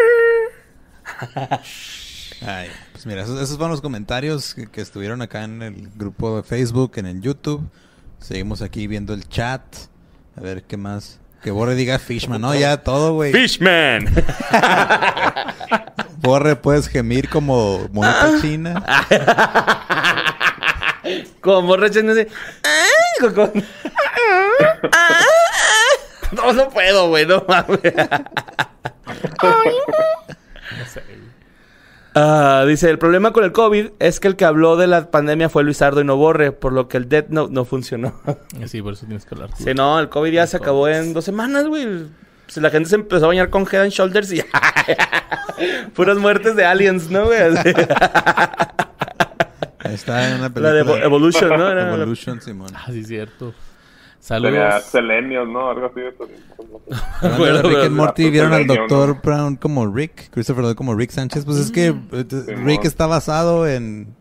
Ay, 2.45 2.69
pues 2.91 3.05
mira, 3.05 3.23
esos, 3.23 3.41
esos 3.41 3.55
fueron 3.57 3.71
los 3.71 3.81
comentarios 3.81 4.53
que, 4.53 4.67
que 4.67 4.81
estuvieron 4.81 5.21
acá 5.21 5.43
en 5.43 5.61
el 5.61 5.89
grupo 5.95 6.37
de 6.37 6.43
Facebook, 6.43 6.93
en 6.95 7.05
el 7.05 7.21
YouTube. 7.21 7.67
Seguimos 8.19 8.61
aquí 8.61 8.87
viendo 8.87 9.13
el 9.13 9.27
chat. 9.27 9.61
A 10.35 10.41
ver 10.41 10.63
qué 10.63 10.77
más. 10.77 11.19
Que 11.45 11.51
Borre 11.51 11.75
diga 11.75 11.99
Fishman, 11.99 12.41
¿no? 12.41 12.55
Ya 12.55 12.77
todo, 12.77 13.13
güey. 13.13 13.31
Fishman. 13.31 14.11
Borre, 16.17 16.55
puedes 16.55 16.87
gemir 16.87 17.29
como 17.29 17.87
monita 17.91 18.41
china. 18.41 18.83
Como 21.41 21.75
con- 23.35 23.51
No, 26.31 26.53
no 26.53 26.69
puedo, 26.69 27.09
güey, 27.09 27.25
no 27.25 27.43
mames. 27.47 27.79
No 30.77 30.85
sé. 30.85 31.03
Ah, 32.17 32.63
dice, 32.67 32.89
el 32.89 32.97
problema 32.97 33.33
con 33.33 33.43
el 33.43 33.51
COVID 33.51 33.89
es 33.99 34.19
que 34.21 34.27
el 34.29 34.35
que 34.37 34.45
habló 34.45 34.77
de 34.77 34.87
la 34.87 35.11
pandemia 35.11 35.49
fue 35.49 35.63
Luisardo 35.63 35.99
y 36.01 36.05
no 36.05 36.15
Borre, 36.15 36.51
por 36.53 36.71
lo 36.71 36.87
que 36.87 36.95
el 36.97 37.09
Death 37.09 37.27
Note 37.29 37.53
no 37.53 37.65
funcionó. 37.65 38.19
Sí, 38.67 38.81
por 38.81 38.93
eso 38.93 39.05
tienes 39.05 39.25
que 39.25 39.35
hablar. 39.35 39.49
sí, 39.57 39.73
no, 39.73 39.99
el 39.99 40.09
COVID 40.09 40.31
ya 40.31 40.47
se 40.47 40.57
acabó 40.57 40.87
en 40.87 41.13
dos 41.13 41.25
semanas, 41.25 41.67
güey. 41.67 41.85
Pues 42.45 42.57
la 42.57 42.69
gente 42.69 42.89
se 42.89 42.95
empezó 42.95 43.25
a 43.25 43.27
bañar 43.29 43.49
con 43.49 43.63
Head 43.69 43.81
and 43.83 43.91
Shoulders 43.91 44.31
y... 44.31 44.43
Puras 45.95 46.17
muertes 46.17 46.55
de 46.55 46.63
aliens, 46.65 47.09
¿no, 47.09 47.25
güey? 47.25 47.39
Está 49.95 50.27
en 50.29 50.33
una 50.35 50.41
la 50.43 50.49
película. 50.49 50.73
de 50.73 50.83
Evo- 50.83 51.03
Evolution, 51.03 51.49
¿no? 51.49 51.69
Era 51.69 51.85
la- 51.85 51.95
Evolution, 51.95 52.41
Simón. 52.41 52.69
Ah, 52.75 52.85
sí, 52.91 53.03
cierto. 53.03 53.53
Saludos. 54.19 54.83
Selenios, 54.85 55.47
¿no? 55.47 55.69
Algo 55.69 55.85
así 55.87 55.99
de 55.99 56.05
de 56.11 57.37
Bueno, 57.37 57.61
Rick 57.61 57.77
and 57.85 57.91
Morty, 57.95 58.29
¿vieron 58.31 58.53
al 58.53 58.65
Dr. 58.65 59.09
¿no? 59.09 59.21
Brown 59.23 59.55
como 59.55 59.85
Rick? 59.87 60.29
Christopher 60.31 60.63
Lloyd 60.63 60.75
como 60.75 60.95
Rick 60.95 61.11
Sánchez. 61.11 61.45
Pues 61.45 61.57
es 61.57 61.71
que 61.71 61.87
eh. 61.87 62.55
Rick 62.63 62.85
está 62.85 63.05
basado 63.05 63.67
en, 63.67 64.15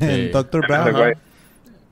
en 0.00 0.26
Sí. 0.26 0.28
Dr. 0.30 0.66
Brown. 0.66 1.14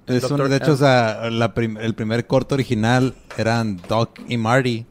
Es 0.08 0.24
un- 0.30 0.48
de 0.50 0.56
hecho, 0.56 0.72
o 0.72 0.76
sea, 0.76 1.30
la 1.30 1.54
prim- 1.54 1.76
el 1.78 1.94
primer 1.94 2.26
corto 2.26 2.56
original 2.56 3.14
eran 3.38 3.76
Doc 3.88 4.18
y 4.28 4.36
Marty. 4.36 4.84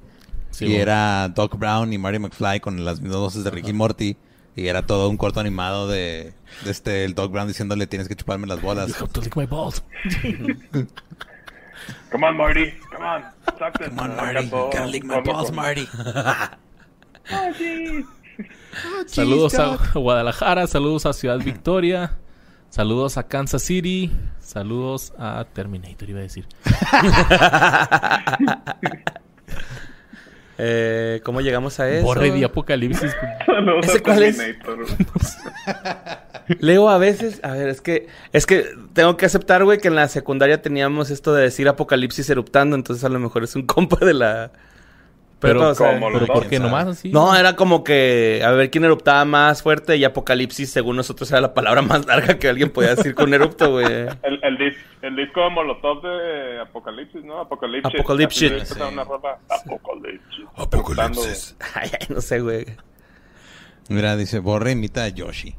Sí, 0.51 0.65
y 0.65 0.67
bueno. 0.69 0.81
era 0.81 1.29
Doc 1.29 1.57
Brown 1.57 1.91
y 1.91 1.97
Marty 1.97 2.19
McFly 2.19 2.59
con 2.61 2.83
las 2.85 3.01
mismas 3.01 3.19
voces 3.19 3.43
de 3.43 3.51
Ricky 3.51 3.71
y 3.71 3.73
Morty. 3.73 4.15
Y 4.55 4.67
era 4.67 4.85
todo 4.85 5.09
un 5.09 5.17
corto 5.17 5.39
animado 5.39 5.87
de, 5.87 6.33
de 6.63 6.71
este, 6.71 7.05
el 7.05 7.15
Doc 7.15 7.31
Brown 7.31 7.47
diciéndole 7.47 7.87
tienes 7.87 8.07
que 8.07 8.15
chuparme 8.15 8.47
las 8.47 8.61
bolas. 8.61 8.89
You 8.89 8.95
have 8.99 9.13
to 9.13 9.21
lick 9.21 9.35
my 9.35 9.45
balls. 9.45 9.83
Come 12.11 12.25
on, 12.25 12.37
Marty. 12.37 12.73
Come 12.91 13.05
on. 13.05 13.23
Suck 13.57 13.77
this. 13.79 13.87
Come 13.89 13.99
on, 13.99 14.15
Marty. 14.15 14.49
Gotta 14.49 14.87
lick 14.87 15.03
my 15.05 15.21
balls, 15.21 15.51
Marty. 15.51 15.87
Saludos 19.05 19.55
a 19.55 19.77
Guadalajara, 19.93 20.67
saludos 20.67 21.05
a 21.05 21.13
Ciudad 21.13 21.39
Victoria, 21.39 22.17
saludos 22.69 23.17
a 23.17 23.23
Kansas 23.23 23.61
City, 23.61 24.11
saludos 24.39 25.13
a 25.17 25.45
Terminator, 25.53 26.09
iba 26.09 26.19
a 26.19 26.23
decir. 26.23 26.47
Eh, 30.57 31.21
¿Cómo 31.23 31.41
llegamos 31.41 31.79
a 31.79 31.89
eso? 31.89 32.03
Borre 32.03 32.31
de 32.31 32.45
Apocalipsis. 32.45 33.15
Saludos 33.45 33.85
¿Ese 33.87 34.01
cuál 34.01 34.23
es? 34.23 34.39
Leo 36.59 36.89
a 36.89 36.97
veces, 36.97 37.39
a 37.43 37.53
ver, 37.53 37.69
es 37.69 37.81
que 37.81 38.07
es 38.33 38.45
que 38.45 38.65
tengo 38.93 39.15
que 39.17 39.25
aceptar, 39.25 39.63
güey, 39.63 39.79
que 39.79 39.87
en 39.87 39.95
la 39.95 40.07
secundaria 40.07 40.61
teníamos 40.61 41.09
esto 41.09 41.33
de 41.33 41.43
decir 41.43 41.67
apocalipsis 41.67 42.29
eruptando, 42.29 42.75
entonces 42.75 43.03
a 43.05 43.09
lo 43.09 43.19
mejor 43.19 43.43
es 43.43 43.55
un 43.55 43.65
compa 43.65 44.05
de 44.05 44.13
la 44.13 44.51
Pero, 45.41 45.59
prepa, 45.59 45.71
o 45.71 45.75
sea, 45.75 45.93
¿cómo 45.95 46.09
pero 46.13 46.27
¿por 46.27 46.47
qué 46.47 46.57
sabe. 46.57 46.69
nomás 46.69 46.87
así? 46.87 47.09
No, 47.11 47.35
era 47.35 47.55
como 47.55 47.83
que 47.83 48.41
a 48.45 48.51
ver 48.51 48.69
quién 48.69 48.85
eruptaba 48.85 49.25
más 49.25 49.63
fuerte 49.63 49.97
y 49.97 50.03
apocalipsis 50.05 50.69
según 50.71 50.95
nosotros 50.95 51.29
era 51.31 51.41
la 51.41 51.53
palabra 51.53 51.81
más 51.81 52.05
larga 52.05 52.37
que 52.37 52.47
alguien 52.47 52.69
podía 52.69 52.95
decir 52.95 53.15
con 53.15 53.33
erupto, 53.33 53.71
güey. 53.71 53.85
El, 54.23 54.39
el, 54.43 54.57
dis- 54.57 54.77
el 55.01 55.15
disco 55.15 55.41
de 55.41 55.49
Molotov 55.49 56.01
de 56.03 56.59
Apocalipsis, 56.61 57.23
¿no? 57.25 57.39
Apocalipsis. 57.41 57.99
Apocalipsis. 57.99 58.77
Rola. 58.77 59.01
Apocalipsis. 59.01 60.45
Apocalipsis. 60.55 61.55
Ay, 61.73 61.89
ay, 61.99 62.07
no 62.09 62.21
sé, 62.21 62.39
güey. 62.39 62.65
Mira, 63.89 64.15
dice, 64.15 64.39
Borre 64.39 64.71
imita 64.71 65.03
a 65.03 65.07
Yoshi. 65.09 65.55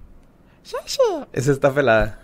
Esa 1.32 1.50
está 1.52 1.74
pelada. 1.74 2.20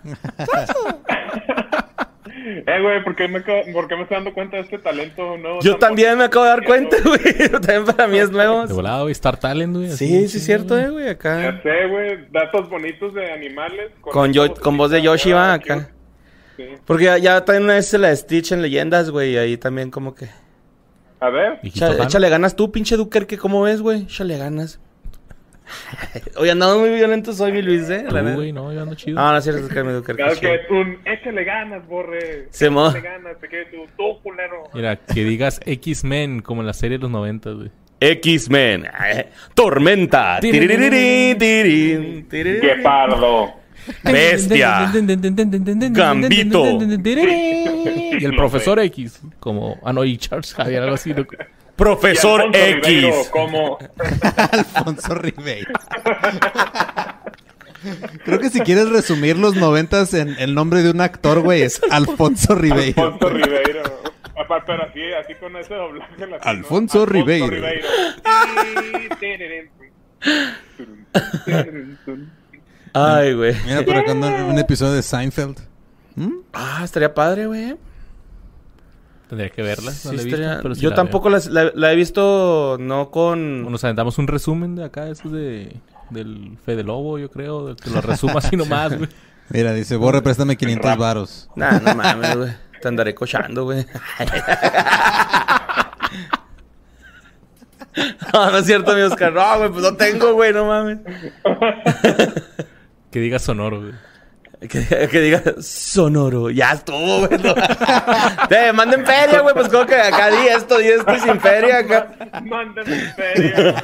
Eh, 2.65 2.81
güey, 2.81 3.03
¿por 3.03 3.15
qué 3.15 3.27
me, 3.27 3.41
por 3.41 3.87
qué 3.87 3.95
me 3.95 4.03
estoy 4.03 4.15
dando 4.17 4.33
cuenta 4.33 4.57
de 4.57 4.63
este 4.63 4.77
talento 4.79 5.37
nuevo? 5.37 5.59
Yo 5.61 5.77
también 5.77 6.17
me 6.17 6.25
acabo 6.25 6.45
de 6.45 6.51
dar 6.51 6.65
cuenta, 6.65 6.97
güey. 7.03 7.49
También 7.51 7.85
para 7.85 8.07
mí 8.07 8.17
es 8.17 8.31
nuevo. 8.31 8.65
De 8.67 8.73
volada, 8.73 9.01
güey, 9.01 9.11
Star 9.11 9.37
Talent, 9.39 9.75
güey. 9.75 9.89
Sí, 9.91 10.27
sí, 10.27 10.37
es 10.37 10.45
cierto, 10.45 10.77
eh, 10.77 10.89
güey, 10.89 11.05
Ya 11.05 11.11
acá. 11.11 11.61
sé, 11.63 11.87
güey. 11.87 12.27
Datos 12.31 12.69
bonitos 12.69 13.13
de 13.13 13.31
animales. 13.31 13.91
Con, 14.01 14.33
yo, 14.33 14.53
con 14.55 14.77
voz 14.77 14.91
de 14.91 15.01
Yoshi 15.01 15.31
va 15.31 15.53
acá. 15.53 15.89
Sí. 16.57 16.65
Porque 16.85 17.05
ya, 17.05 17.17
ya 17.17 17.45
también 17.45 17.63
una 17.63 17.75
vez 17.75 17.93
la 17.93 18.15
Stitch 18.15 18.51
en 18.51 18.61
leyendas, 18.61 19.09
güey, 19.09 19.33
y 19.33 19.37
ahí 19.37 19.57
también 19.57 19.91
como 19.91 20.13
que... 20.13 20.27
A 21.21 21.29
ver. 21.29 21.59
Dan. 21.75 22.01
échale 22.01 22.29
ganas 22.29 22.55
tú, 22.55 22.71
pinche 22.71 22.95
Duker, 22.95 23.27
que 23.27 23.37
cómo 23.37 23.61
ves, 23.61 23.81
güey. 23.81 24.03
Échale 24.03 24.37
ganas. 24.37 24.79
Oye, 26.37 26.51
andamos 26.51 26.77
muy 26.79 26.89
violentos 26.89 27.39
hoy, 27.41 27.51
mi 27.51 27.61
Luis, 27.61 27.89
¿eh? 27.89 28.05
La 28.09 28.21
güey, 28.21 28.51
no, 28.51 28.71
yo 28.73 28.81
ando 28.81 28.95
chido. 28.95 29.19
Ah, 29.19 29.31
no 29.31 29.37
es 29.37 29.43
cierto, 29.43 29.65
es 29.65 29.73
que 29.73 29.83
mi 29.83 29.91
Duker. 29.93 30.15
Claro 30.15 30.33
que 30.39 30.59
un 30.69 30.97
échale 31.05 31.43
ganas, 31.43 31.87
borre. 31.87 32.47
Se 32.51 32.69
mo- 32.69 32.89
Échale 32.89 33.01
ganas, 33.01 33.39
te 33.39 33.47
quedes 33.47 33.71
tú, 33.71 33.77
tú, 33.97 34.21
culero. 34.21 34.63
Mira, 34.73 34.95
que 34.97 35.23
digas 35.23 35.59
X-Men 35.65 36.41
como 36.41 36.61
en 36.61 36.67
la 36.67 36.73
serie 36.73 36.97
de 36.97 37.01
los 37.03 37.11
90, 37.11 37.51
güey. 37.51 37.71
X-Men. 38.01 38.85
eh, 39.11 39.29
Tormenta. 39.53 40.39
Guepardo. 42.61 43.53
Bestia. 44.03 44.91
Gambito. 45.91 46.65
Y 48.19 48.25
el 48.25 48.35
profesor 48.35 48.79
X, 48.79 49.21
como. 49.39 49.79
Ah, 49.83 49.93
no, 49.93 50.03
y 50.03 50.17
Charles 50.17 50.53
Javier, 50.53 50.81
algo 50.83 50.95
así. 50.95 51.13
¿no? 51.13 51.25
Profesor 51.79 52.41
Y 52.53 52.57
Alfonso 52.57 52.83
Ribeiro, 52.85 53.07
X. 53.07 53.29
como 53.29 53.77
Alfonso 54.53 55.15
Ribeiro. 55.15 55.71
Creo 58.25 58.39
que 58.39 58.49
si 58.49 58.59
quieres 58.59 58.89
resumir 58.89 59.37
los 59.37 59.55
noventas 59.55 60.13
en 60.13 60.35
el 60.39 60.53
nombre 60.53 60.83
de 60.83 60.91
un 60.91 60.99
actor, 60.99 61.39
güey, 61.39 61.61
es 61.61 61.81
Alfonso 61.89 62.53
Ribeiro. 62.53 63.01
Alfonso 63.01 63.29
Ribeiro. 63.29 63.83
Pero 64.65 64.83
así, 64.83 65.01
así 65.13 65.35
con 65.35 65.55
ese 65.55 65.73
doblaje 65.73 66.27
latino. 66.27 66.37
Alfonso 66.41 67.05
Ribeiro. 67.05 67.65
Ay, 72.93 73.33
güey. 73.33 73.55
Mira, 73.65 73.85
por 73.85 73.95
acá 73.95 74.13
un 74.13 74.59
episodio 74.59 74.93
de 74.93 75.03
Seinfeld. 75.03 75.57
¿Mm? 76.15 76.39
Ah, 76.51 76.81
estaría 76.83 77.13
padre, 77.13 77.45
güey. 77.45 77.77
Tendría 79.29 79.49
que 79.51 79.61
verla. 79.61 79.91
No 79.91 79.97
Sí, 79.97 80.07
la 80.07 80.13
he 80.21 80.25
visto, 80.25 80.41
estaría- 80.41 80.61
pero 80.61 80.75
sí 80.75 80.81
Yo 80.81 80.89
la 80.89 80.95
tampoco 80.97 81.29
las- 81.29 81.47
la, 81.47 81.71
la 81.73 81.93
he 81.93 81.95
visto, 81.95 82.77
no 82.79 83.11
con... 83.11 83.71
Nos 83.71 83.83
aventamos 83.83 84.17
un 84.17 84.27
resumen 84.27 84.75
de 84.75 84.83
acá, 84.83 85.07
eso 85.07 85.29
de. 85.29 85.77
Del 86.09 86.57
Fede 86.65 86.83
Lobo, 86.83 87.19
yo 87.19 87.29
creo. 87.29 87.67
del 87.67 87.75
que 87.75 87.91
lo 87.91 88.01
resuma 88.01 88.39
así 88.39 88.55
nomás, 88.57 88.97
güey. 88.97 89.07
Mira, 89.49 89.71
dice, 89.73 89.95
Borre, 89.95 90.21
préstame 90.23 90.57
500 90.57 90.97
varos. 90.97 91.49
Nah, 91.55 91.79
no 91.79 91.93
mames, 91.95 92.35
güey. 92.35 92.51
Te 92.81 92.87
andaré 92.87 93.13
cochando, 93.13 93.65
güey. 93.65 93.85
no, 98.33 98.51
no 98.51 98.57
es 98.57 98.65
cierto, 98.65 98.93
mi 98.95 99.01
Oscar. 99.01 99.33
No, 99.33 99.57
güey, 99.57 99.69
pues 99.69 99.81
no 99.83 99.95
tengo, 99.95 100.33
güey, 100.33 100.53
no 100.53 100.65
mames. 100.65 100.99
Que 103.11 103.19
diga 103.19 103.39
sonoro, 103.39 103.81
güey. 103.81 103.93
Que, 104.59 105.07
que 105.11 105.21
diga 105.21 105.41
sonoro. 105.61 106.49
Ya 106.49 106.73
estuvo, 106.73 107.19
güey. 107.27 107.39
no. 107.41 107.55
Te 108.49 108.73
manden 108.73 109.05
feria, 109.05 109.39
güey. 109.41 109.53
Pues 109.53 109.69
como 109.69 109.85
que 109.85 109.95
acá 109.95 110.29
di 110.29 110.47
esto, 110.47 110.77
di 110.79 110.87
esto 110.87 111.15
y 111.15 111.19
sin 111.19 111.39
feria 111.39 111.79
acá. 111.79 112.11
Mándame 112.43 113.13
feria, 113.15 113.53
güey. 113.55 113.75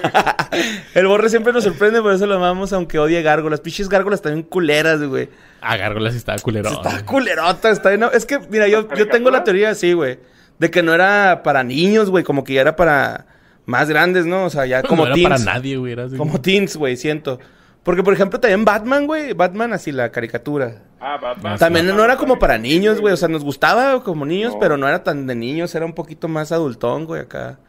El 0.94 1.08
borre 1.08 1.30
siempre 1.30 1.54
nos 1.54 1.64
sorprende, 1.64 2.02
por 2.02 2.14
eso 2.14 2.26
lo 2.26 2.36
amamos, 2.36 2.74
aunque 2.74 3.00
odie 3.00 3.22
gárgolas. 3.22 3.62
Pinches 3.62 3.88
gárgolas 3.88 4.22
también 4.22 4.44
culeras, 4.44 5.02
güey. 5.02 5.30
Ah, 5.62 5.78
Gárgolas 5.78 6.14
sí 6.14 6.18
estaba 6.18 6.38
culero. 6.40 6.70
Está 6.70 7.06
culerota, 7.06 7.70
está 7.72 7.90
bien. 7.90 8.04
Es 8.14 8.26
que, 8.26 8.40
mira, 8.50 8.68
yo, 8.68 8.88
yo 8.96 9.08
tengo 9.08 9.32
la 9.32 9.44
teoría 9.44 9.70
así, 9.72 9.94
güey. 9.94 10.20
De 10.60 10.70
que 10.70 10.84
no 10.84 10.94
era 10.94 11.42
para 11.44 11.64
niños, 11.64 12.10
güey. 12.10 12.24
Como 12.24 12.44
que 12.44 12.54
ya 12.54 12.62
era 12.62 12.76
para 12.76 13.26
más 13.66 13.90
grandes, 13.90 14.26
¿no? 14.26 14.44
O 14.46 14.50
sea, 14.50 14.66
ya 14.66 14.84
como 14.84 15.04
no 15.04 15.08
era 15.08 15.16
teens. 15.16 15.30
para 15.30 15.54
nadie, 15.56 15.78
güey. 15.78 15.94
Era 15.94 16.04
así 16.04 16.18
Como 16.18 16.40
teens, 16.40 16.76
güey, 16.78 16.98
siento. 16.98 17.40
Porque, 17.86 18.02
por 18.04 18.14
ejemplo, 18.14 18.40
también 18.40 18.66
Batman, 18.66 19.06
güey. 19.06 19.34
Batman, 19.34 19.72
así 19.72 19.92
la 19.92 20.12
caricatura. 20.12 20.82
Ah, 21.00 21.18
Batman. 21.22 21.60
También 21.60 21.86
no 21.86 22.04
era 22.04 22.18
como 22.18 22.40
para 22.40 22.58
niños, 22.58 23.00
güey. 23.00 23.14
O 23.14 23.18
sea, 23.18 23.28
nos 23.30 23.44
gustaba 23.44 24.04
como 24.04 24.26
niños, 24.26 24.54
No. 24.56 24.60
pero 24.60 24.76
no 24.76 24.88
era 24.88 25.04
tan 25.04 25.28
de 25.28 25.36
niños. 25.36 25.76
Era 25.76 25.86
un 25.86 25.94
poquito 25.94 26.28
más 26.28 26.52
adultón, 26.52 27.06
güey, 27.06 27.22
acá. 27.22 27.60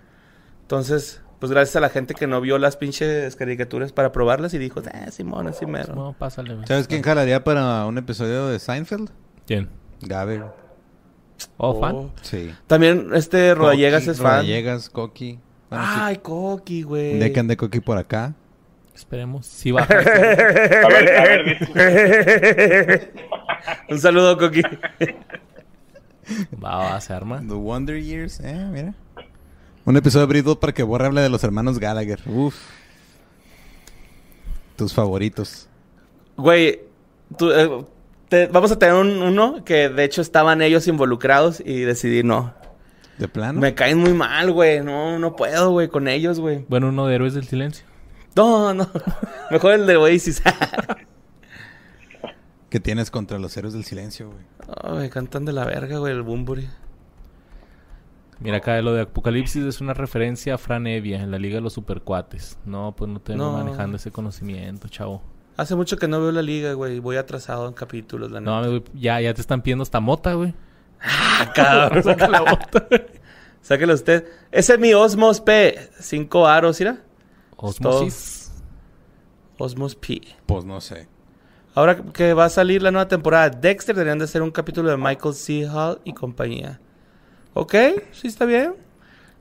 Entonces, 0.62 1.20
pues 1.38 1.52
gracias 1.52 1.76
a 1.76 1.80
la 1.80 1.90
gente 1.90 2.14
que 2.14 2.26
no 2.26 2.40
vio 2.40 2.56
las 2.56 2.78
pinches 2.78 3.36
caricaturas 3.36 3.92
para 3.92 4.10
probarlas 4.10 4.54
y 4.54 4.58
dijo, 4.58 4.80
eh, 4.80 5.10
Simón, 5.10 5.48
así 5.48 5.66
mero. 5.66 5.94
No, 5.94 6.14
pásale, 6.18 6.54
güey. 6.54 6.66
¿Sabes 6.66 6.88
quién 6.88 7.02
jalaría 7.02 7.44
para 7.44 7.84
un 7.84 7.98
episodio 7.98 8.48
de 8.48 8.58
Seinfeld? 8.58 9.10
¿Quién? 9.46 9.68
Gaber. 10.00 10.44
Oh, 11.58 11.78
fan. 11.78 11.94
Oh. 11.94 12.10
Sí. 12.22 12.54
También 12.66 13.10
este 13.12 13.54
Rodallegas 13.54 14.08
es 14.08 14.16
fan. 14.16 14.36
Rodallegas, 14.36 14.88
Coqui. 14.88 15.38
Bueno, 15.68 15.84
sí. 15.84 15.92
Ay, 16.00 16.16
Coqui, 16.16 16.82
güey. 16.84 17.18
De 17.18 17.32
que 17.32 17.40
ande 17.40 17.58
Coqui 17.58 17.80
por 17.80 17.98
acá. 17.98 18.34
Esperemos. 18.96 19.46
Sí 19.60 19.70
baja. 19.72 19.92
A 19.94 20.88
ver, 20.88 21.16
a 21.16 21.22
ver, 21.22 21.58
dice. 21.58 23.12
Un 23.90 23.98
saludo, 24.00 24.36
Coqui. 24.38 24.62
va, 26.62 26.76
va, 26.78 27.00
se 27.00 27.12
arma. 27.12 27.40
The 27.40 27.54
Wonder 27.54 28.02
Years, 28.02 28.40
eh, 28.40 28.66
mira. 28.72 28.94
Un 29.84 29.96
episodio 29.96 30.26
de 30.26 30.32
Brittle 30.32 30.56
para 30.56 30.72
que 30.72 30.82
Borre 30.82 31.06
hable 31.06 31.20
de 31.20 31.28
los 31.28 31.44
hermanos 31.44 31.78
Gallagher. 31.78 32.20
Uf. 32.26 32.56
Tus 34.76 34.92
favoritos. 34.92 35.68
Güey, 36.36 36.80
tú, 37.38 37.50
eh, 37.52 37.84
te- 38.28 38.46
vamos 38.48 38.72
a 38.72 38.78
tener 38.78 38.94
un- 38.94 39.22
uno 39.22 39.64
que 39.64 39.88
de 39.88 40.04
hecho 40.04 40.20
estaban 40.22 40.60
ellos 40.62 40.86
involucrados 40.88 41.60
y 41.64 41.80
decidí 41.82 42.22
no. 42.22 42.52
¿De 43.18 43.28
plano? 43.28 43.60
Me 43.60 43.74
caen 43.74 43.98
muy 43.98 44.12
mal, 44.12 44.52
güey. 44.52 44.80
No, 44.82 45.18
no 45.18 45.36
puedo, 45.36 45.70
güey, 45.70 45.88
con 45.88 46.08
ellos, 46.08 46.40
güey. 46.40 46.64
Bueno, 46.68 46.88
uno 46.88 47.06
de 47.06 47.14
Héroes 47.14 47.34
del 47.34 47.46
Silencio. 47.46 47.86
No, 48.36 48.74
no. 48.74 48.88
Mejor 49.50 49.72
el 49.72 49.86
de 49.86 49.96
Oasis. 49.96 50.42
¿Qué 52.70 52.80
tienes 52.80 53.10
contra 53.10 53.38
los 53.38 53.56
héroes 53.56 53.74
del 53.74 53.84
silencio, 53.84 54.30
güey? 54.30 55.02
Ay, 55.02 55.08
cantan 55.08 55.44
de 55.44 55.52
la 55.52 55.64
verga, 55.64 55.98
güey, 55.98 56.12
el 56.12 56.22
Bumburi. 56.22 56.68
Mira 58.40 58.58
acá 58.58 58.82
lo 58.82 58.92
de 58.92 59.02
Apocalipsis 59.02 59.64
es 59.64 59.80
una 59.80 59.94
referencia 59.94 60.54
a 60.54 60.58
Fran 60.58 60.86
Evia 60.86 61.22
en 61.22 61.30
la 61.30 61.38
Liga 61.38 61.54
de 61.54 61.62
los 61.62 61.72
Supercuates. 61.72 62.58
No, 62.66 62.94
pues 62.94 63.10
no 63.10 63.18
tengo 63.20 63.44
No. 63.44 63.52
manejando 63.52 63.96
ese 63.96 64.10
conocimiento, 64.10 64.88
chavo. 64.88 65.22
Hace 65.56 65.74
mucho 65.74 65.96
que 65.96 66.06
no 66.06 66.20
veo 66.20 66.32
la 66.32 66.42
liga, 66.42 66.74
güey. 66.74 66.98
Voy 66.98 67.16
atrasado 67.16 67.66
en 67.66 67.72
capítulos, 67.72 68.30
la 68.30 68.42
No, 68.42 68.56
neta. 68.58 68.68
güey, 68.68 68.82
ya, 68.92 69.18
ya 69.22 69.32
te 69.32 69.40
están 69.40 69.62
pidiendo 69.62 69.84
esta 69.84 70.00
mota, 70.00 70.34
güey. 70.34 70.52
Ah, 71.00 71.50
cabrón. 71.54 72.02
Saca 72.02 72.28
la 72.28 72.40
bota. 72.42 72.86
Sáquelo 73.62 73.94
usted. 73.94 74.26
Ese 74.52 74.74
es 74.74 74.78
mi 74.78 74.92
Osmos 74.92 75.40
P. 75.40 75.88
Cinco 75.98 76.46
aros, 76.46 76.78
¿ira? 76.82 76.98
Osmosis. 77.56 78.52
Osmos 79.58 79.94
P. 79.94 80.20
Pues 80.46 80.64
no 80.64 80.80
sé. 80.80 81.08
Ahora 81.74 81.96
que 81.96 82.32
va 82.34 82.46
a 82.46 82.48
salir 82.50 82.82
la 82.82 82.90
nueva 82.90 83.08
temporada 83.08 83.50
de 83.50 83.58
Dexter, 83.68 83.94
deberían 83.94 84.18
de 84.18 84.24
hacer 84.24 84.42
un 84.42 84.50
capítulo 84.50 84.90
de 84.90 84.96
Michael 84.96 85.34
C. 85.34 85.66
Hall 85.68 86.00
y 86.04 86.12
compañía. 86.12 86.80
¿Ok? 87.54 87.74
¿Sí 88.12 88.28
está 88.28 88.44
bien? 88.44 88.74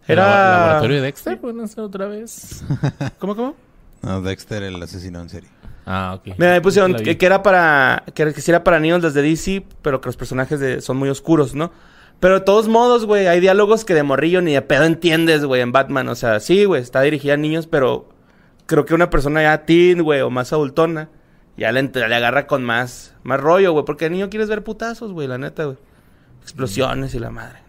¿El 0.07 0.13
Era... 0.19 0.57
laboratorio 0.59 0.97
de 0.97 1.01
Dexter? 1.03 1.39
¿Pueden 1.39 1.61
hacer 1.61 1.83
otra 1.83 2.07
vez? 2.07 2.63
¿Cómo, 3.19 3.35
cómo? 3.35 3.55
No, 4.01 4.21
Dexter, 4.21 4.63
el 4.63 4.81
asesino 4.81 5.19
en 5.21 5.29
serie. 5.29 5.49
Ah, 5.85 6.15
ok. 6.17 6.35
Mira, 6.37 6.51
me 6.53 6.61
pusieron 6.61 6.93
que, 6.95 7.17
que 7.17 7.25
era 7.25 7.41
para... 7.43 8.03
Que, 8.13 8.21
era- 8.23 8.33
que 8.33 8.41
sí 8.41 8.51
era 8.51 8.63
para 8.63 8.79
niños 8.79 9.01
desde 9.01 9.21
DC, 9.21 9.65
pero 9.81 9.99
que 10.01 10.07
los 10.07 10.17
personajes 10.17 10.59
de- 10.59 10.81
son 10.81 10.97
muy 10.97 11.09
oscuros, 11.09 11.55
¿no? 11.55 11.71
Pero 12.19 12.35
de 12.35 12.41
todos 12.41 12.67
modos, 12.67 13.05
güey, 13.05 13.27
hay 13.27 13.39
diálogos 13.39 13.85
que 13.85 13.93
de 13.93 14.03
morrillo 14.03 14.41
ni 14.41 14.53
de 14.53 14.61
pedo 14.61 14.83
entiendes, 14.85 15.45
güey, 15.45 15.61
en 15.61 15.71
Batman. 15.71 16.07
O 16.09 16.15
sea, 16.15 16.39
sí, 16.39 16.65
güey, 16.65 16.81
está 16.81 17.01
dirigida 17.01 17.33
a 17.33 17.37
niños, 17.37 17.67
pero... 17.67 18.09
Creo 18.67 18.85
que 18.85 18.95
una 18.95 19.11
persona 19.11 19.43
ya 19.43 19.63
teen, 19.65 20.01
güey, 20.01 20.21
o 20.21 20.29
más 20.29 20.51
adultona... 20.51 21.09
Ya 21.57 21.71
le, 21.71 21.79
agarra 21.79 22.47
con 22.47 22.63
más... 22.63 23.13
Más 23.23 23.39
rollo, 23.39 23.71
güey. 23.73 23.85
Porque 23.85 24.05
el 24.05 24.13
niño 24.13 24.29
quieres 24.29 24.49
ver 24.49 24.63
putazos, 24.63 25.11
güey, 25.13 25.27
la 25.27 25.37
neta, 25.37 25.65
güey. 25.65 25.77
Explosiones 26.41 27.13
y 27.13 27.19
la 27.19 27.29
madre. 27.29 27.59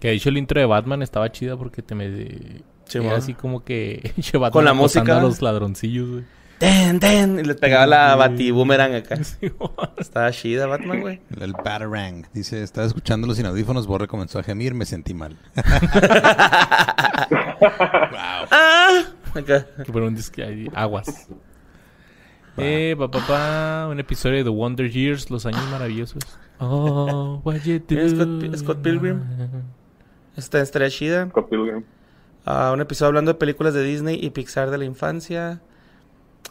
Que 0.00 0.08
de 0.08 0.14
hecho 0.14 0.30
el 0.30 0.38
intro 0.38 0.58
de 0.58 0.66
Batman 0.66 1.02
estaba 1.02 1.30
chida 1.30 1.56
porque 1.56 1.82
te 1.82 1.94
me... 1.94 2.62
Sí, 2.86 2.98
era 2.98 3.16
así 3.16 3.34
como 3.34 3.62
que... 3.64 4.12
Batman 4.32 4.50
Con 4.50 4.64
la 4.64 4.74
música. 4.74 5.18
a 5.18 5.22
los 5.22 5.40
ladroncillos, 5.42 6.10
güey. 6.10 6.24
¡Ten, 6.62 7.00
ten! 7.00 7.40
Y 7.40 7.42
le 7.42 7.54
pegaba 7.56 7.86
la 7.88 8.14
batiboomerang 8.14 8.94
acá. 8.94 9.16
Estaba 9.98 10.30
chida 10.30 10.66
Batman, 10.68 11.00
güey. 11.00 11.20
El, 11.34 11.42
el 11.42 11.52
Batarang. 11.54 12.24
Dice, 12.32 12.62
estaba 12.62 12.86
escuchándolos 12.86 13.36
sin 13.36 13.46
audífonos, 13.46 13.88
Borre 13.88 14.06
comenzó 14.06 14.38
a 14.38 14.44
gemir, 14.44 14.72
me 14.72 14.84
sentí 14.86 15.12
mal. 15.12 15.36
¡Ah! 18.50 19.02
Acá. 19.34 19.66
que 19.84 19.92
por 19.92 20.02
un 20.02 20.14
disque 20.14 20.42
ahí, 20.44 20.68
aguas. 20.74 21.28
Eh, 22.58 22.94
pa, 22.98 23.10
pa, 23.10 23.26
pa, 23.26 23.88
un 23.90 23.98
episodio 23.98 24.36
de 24.38 24.44
The 24.44 24.50
Wonder 24.50 24.88
Years, 24.90 25.30
Los 25.30 25.46
Años 25.46 25.68
Maravillosos. 25.70 26.22
Oh, 26.60 27.40
what 27.44 27.56
you 27.64 27.80
do. 27.88 27.98
¿Es 27.98 28.12
Scott- 28.12 28.56
Scott 28.56 28.82
Pilgrim? 28.82 29.20
Esta 30.36 30.60
estaría 30.60 30.90
chida. 30.90 31.28
Scott 31.30 31.48
Pilgrim. 31.48 31.82
Ah, 32.44 32.70
un 32.72 32.80
episodio 32.80 33.08
hablando 33.08 33.32
de 33.32 33.38
películas 33.38 33.74
de 33.74 33.82
Disney 33.82 34.18
y 34.22 34.30
Pixar 34.30 34.70
de 34.70 34.78
la 34.78 34.84
infancia. 34.84 35.60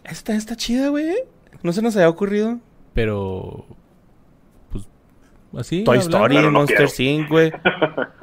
Esta 0.03 0.33
está 0.33 0.55
chida, 0.55 0.89
güey. 0.89 1.15
No 1.63 1.73
se 1.73 1.81
nos 1.81 1.95
había 1.95 2.09
ocurrido. 2.09 2.59
Pero... 2.93 3.65
Pues... 4.71 4.87
Así. 5.57 5.83
Toy 5.83 5.97
hablando. 5.97 6.17
Story, 6.17 6.35
Pero 6.35 6.51
no 6.51 6.59
Monster. 6.59 6.89
Inc., 7.05 7.29
güey. 7.29 7.51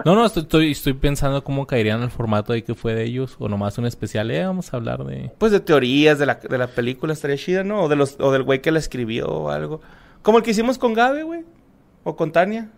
No, 0.05 0.15
no, 0.15 0.25
estoy, 0.25 0.43
estoy, 0.43 0.71
estoy 0.71 0.93
pensando 0.95 1.43
cómo 1.45 1.67
caerían 1.67 2.03
el 2.03 2.11
formato 2.11 2.53
ahí 2.53 2.63
que 2.63 2.75
fue 2.75 2.95
de 2.95 3.05
ellos. 3.05 3.37
O 3.39 3.49
nomás 3.49 3.79
un 3.79 3.87
especial. 3.87 4.31
Eh, 4.31 4.45
vamos 4.45 4.73
a 4.73 4.77
hablar 4.77 5.05
de... 5.05 5.33
Pues 5.39 5.53
de 5.53 5.61
teorías 5.61 6.19
de 6.19 6.27
la, 6.27 6.37
de 6.37 6.59
la 6.59 6.69
película 6.69 7.13
estaría 7.13 7.37
chida, 7.37 7.65
¿no? 7.65 7.83
O, 7.83 7.89
de 7.89 7.97
los, 7.97 8.17
o 8.21 8.33
del 8.33 8.43
güey 8.43 8.61
que 8.61 8.71
la 8.71 8.79
escribió 8.79 9.27
o 9.27 9.51
algo. 9.51 9.81
Como 10.23 10.39
el 10.39 10.45
que 10.45 10.53
hicimos 10.53 10.79
con 10.79 10.95
Gabe, 10.95 11.23
güey. 11.23 11.45
O 12.05 12.17
con 12.17 12.33
Tania. 12.33 12.71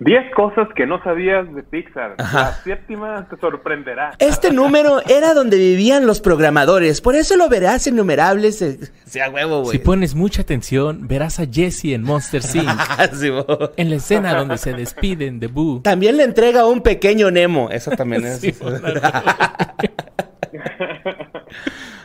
10 0.00 0.34
cosas 0.34 0.68
que 0.74 0.86
no 0.86 1.02
sabías 1.02 1.52
de 1.54 1.62
Pixar. 1.62 2.14
Ajá. 2.18 2.40
La 2.42 2.52
séptima 2.76 3.26
te 3.28 3.36
sorprenderá. 3.38 4.12
Este 4.18 4.50
número 4.52 5.00
era 5.08 5.34
donde 5.34 5.56
vivían 5.58 6.06
los 6.06 6.20
programadores. 6.20 7.00
Por 7.00 7.14
eso 7.16 7.36
lo 7.36 7.48
verás 7.48 7.86
innumerables. 7.86 8.62
eh, 8.62 8.78
Sea 9.04 9.28
huevo, 9.30 9.60
güey. 9.62 9.72
Si 9.72 9.78
pones 9.84 10.14
mucha 10.14 10.42
atención, 10.42 11.06
verás 11.08 11.38
a 11.40 11.44
Jesse 11.50 11.86
en 11.94 12.02
Monster 12.02 12.42
Inc. 12.54 12.68
Ah, 12.78 13.08
sí, 13.12 13.30
en 13.76 13.90
la 13.90 13.96
escena 13.96 14.34
donde 14.34 14.56
se 14.58 14.72
despiden 14.72 15.40
de 15.40 15.46
Boo. 15.48 15.80
También 15.82 16.16
le 16.16 16.24
entrega 16.24 16.66
un 16.66 16.80
pequeño 16.82 17.30
Nemo. 17.30 17.68
Eso 17.70 17.90
también 17.92 18.24
es. 18.26 18.40
Sí, 18.40 18.54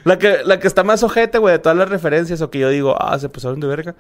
la, 0.06 0.18
que, 0.18 0.38
la 0.46 0.60
que 0.60 0.68
está 0.68 0.84
más 0.86 1.04
ojete, 1.04 1.38
güey, 1.40 1.52
de 1.54 1.60
todas 1.60 1.78
las 1.78 1.90
referencias, 1.90 2.42
o 2.42 2.50
que 2.50 2.60
yo 2.60 2.70
digo, 2.70 2.96
ah, 2.98 3.20
se 3.20 3.28
pasaron 3.28 3.60
de 3.60 3.68
verga. 3.68 3.96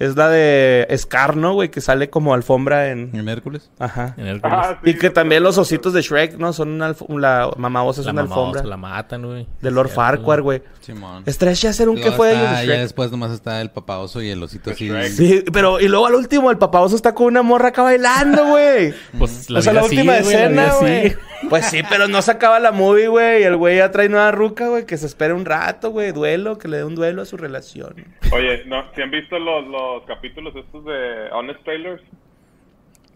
Es 0.00 0.16
la 0.16 0.28
de 0.28 0.88
Scar, 0.98 1.36
¿no, 1.36 1.54
güey? 1.54 1.70
Que 1.70 1.80
sale 1.80 2.10
como 2.10 2.34
alfombra 2.34 2.88
en. 2.90 3.10
¿En 3.14 3.28
Hércules? 3.28 3.70
Ajá. 3.78 4.14
En 4.16 4.40
Ah, 4.42 4.80
Y 4.82 4.92
sí, 4.92 4.98
que 4.98 5.10
también 5.10 5.42
los 5.44 5.58
ositos 5.58 5.92
de 5.92 6.02
Shrek, 6.02 6.38
¿no? 6.38 6.52
Son 6.52 6.68
una 6.70 6.88
alf- 6.92 7.06
La 7.20 7.50
mamá 7.56 7.84
osa 7.84 8.00
es 8.00 8.06
la 8.06 8.12
una 8.12 8.22
mamá 8.24 8.34
alfombra. 8.34 8.60
osa 8.62 8.68
la 8.68 8.76
matan, 8.76 9.24
güey. 9.26 9.46
De 9.60 9.70
Lord 9.70 9.88
Cierto, 9.88 10.00
Farquhar, 10.00 10.42
güey. 10.42 10.62
Simón. 10.80 11.22
Estaría 11.26 11.52
hacer 11.70 11.88
un 11.88 11.96
que 12.00 12.10
fue 12.10 12.28
de 12.30 12.34
de 12.38 12.42
Ya 12.42 12.62
Shrek. 12.64 12.80
después 12.80 13.10
nomás 13.12 13.30
está 13.30 13.60
el 13.60 13.70
papá 13.70 13.98
oso 13.98 14.20
y 14.22 14.30
el 14.30 14.42
osito 14.42 14.70
así. 14.70 14.88
Shrek. 14.88 15.12
Sí, 15.12 15.44
pero 15.52 15.78
y 15.80 15.86
luego 15.88 16.06
al 16.06 16.14
último 16.14 16.50
el 16.50 16.58
papá 16.58 16.80
oso 16.80 16.96
está 16.96 17.14
con 17.14 17.26
una 17.26 17.42
morra 17.42 17.68
acá 17.68 17.82
bailando, 17.82 18.46
güey. 18.46 18.94
Pues 19.18 19.50
la 19.50 19.58
o 19.58 19.62
sea, 19.62 19.72
la 19.74 19.84
última 19.84 20.16
escena, 20.16 20.72
güey. 20.80 21.14
Pues 21.48 21.66
sí, 21.70 21.82
pero 21.88 22.08
no 22.08 22.22
se 22.22 22.30
acaba 22.30 22.58
la 22.60 22.72
movie, 22.72 23.08
güey. 23.08 23.42
Y 23.42 23.44
el 23.44 23.56
güey 23.56 23.76
ya 23.78 23.90
trae 23.90 24.08
nueva 24.08 24.30
ruca, 24.30 24.68
güey. 24.68 24.86
Que 24.86 24.96
se 24.96 25.06
espere 25.06 25.32
un 25.34 25.44
rato, 25.44 25.90
güey. 25.90 26.12
Duelo, 26.12 26.58
que 26.58 26.68
le 26.68 26.78
dé 26.78 26.84
un 26.84 26.94
duelo 26.94 27.22
a 27.22 27.24
su 27.24 27.36
relación. 27.36 27.94
Oye, 28.32 28.64
¿no? 28.66 28.84
¿si 28.94 29.02
han 29.02 29.10
visto 29.10 29.38
los, 29.38 29.66
los 29.66 30.04
capítulos 30.06 30.54
estos 30.56 30.84
de 30.84 31.28
Honest 31.32 31.62
Trailers? 31.64 32.02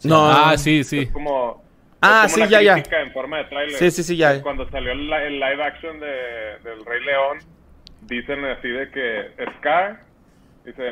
No. 0.05 0.31
Ah, 0.31 0.57
sí, 0.59 0.85
sí. 0.85 1.01
Es 1.01 1.11
como... 1.11 1.65
Ah, 2.03 2.25
es 2.27 2.33
como 2.35 2.47
sí, 2.47 2.53
una 2.55 2.63
ya, 2.63 2.77
ya. 2.77 2.99
en 3.01 3.13
forma 3.13 3.39
de 3.39 3.45
trailer. 3.45 3.79
Sí, 3.79 3.91
sí, 3.91 4.03
sí, 4.03 4.17
ya. 4.17 4.43
Cuando 4.43 4.69
salió 4.71 4.93
el, 4.93 5.07
li- 5.09 5.15
el 5.15 5.41
live 5.41 5.63
action 5.65 5.99
de, 5.99 6.59
del 6.63 6.85
Rey 6.85 7.03
León, 7.05 7.39
dicen 8.03 8.45
así 8.45 8.69
de 8.69 8.91
que 8.91 9.31
Scar, 9.59 10.01
dice, 10.65 10.83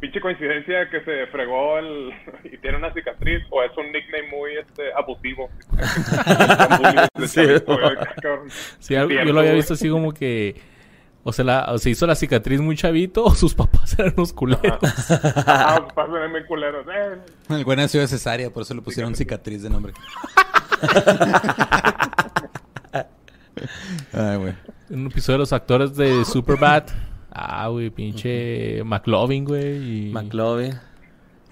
pinche 0.00 0.20
coincidencia 0.20 0.88
que 0.90 1.00
se 1.04 1.26
fregó 1.28 1.78
el, 1.78 2.12
y 2.52 2.58
tiene 2.58 2.76
una 2.78 2.92
cicatriz, 2.92 3.42
o 3.50 3.62
es 3.62 3.70
un 3.76 3.86
nickname 3.92 4.28
muy 4.30 4.56
este, 4.56 4.92
abusivo. 4.96 5.48
Sí. 7.26 7.40
Sí, 8.80 8.94
algo- 8.96 9.10
yo 9.14 9.32
lo 9.32 9.40
había 9.40 9.52
visto 9.54 9.74
así 9.74 9.88
como 9.88 10.12
que... 10.12 10.60
O 11.26 11.32
se, 11.32 11.42
la, 11.42 11.72
o 11.72 11.78
se 11.78 11.88
hizo 11.88 12.06
la 12.06 12.14
cicatriz 12.16 12.60
muy 12.60 12.76
chavito 12.76 13.24
o 13.24 13.34
sus 13.34 13.54
papás 13.56 13.98
eran 13.98 14.12
unos 14.14 14.34
culeros. 14.34 14.78
Ah, 15.46 15.78
pues 15.82 15.94
pasan 15.94 16.30
muy 16.30 16.44
culeros. 16.44 16.84
Eh, 16.86 17.16
El 17.48 17.64
güey 17.64 17.78
nació 17.78 18.00
de 18.02 18.08
cesárea, 18.08 18.50
por 18.50 18.62
eso 18.62 18.74
le 18.74 18.82
pusieron 18.82 19.14
cicatriz 19.14 19.62
de 19.62 19.70
nombre. 19.70 19.94
Ay, 24.12 24.36
güey. 24.36 24.54
Un 24.90 25.06
episodio 25.06 25.34
de 25.34 25.38
los 25.40 25.52
actores 25.52 25.96
de 25.96 26.24
Superbad. 26.26 26.84
Ah, 27.34 27.66
güey, 27.68 27.90
pinche 27.90 28.82
McLovin, 28.84 29.44
güey. 29.44 30.08
Y... 30.08 30.12
McLovin. 30.12 30.74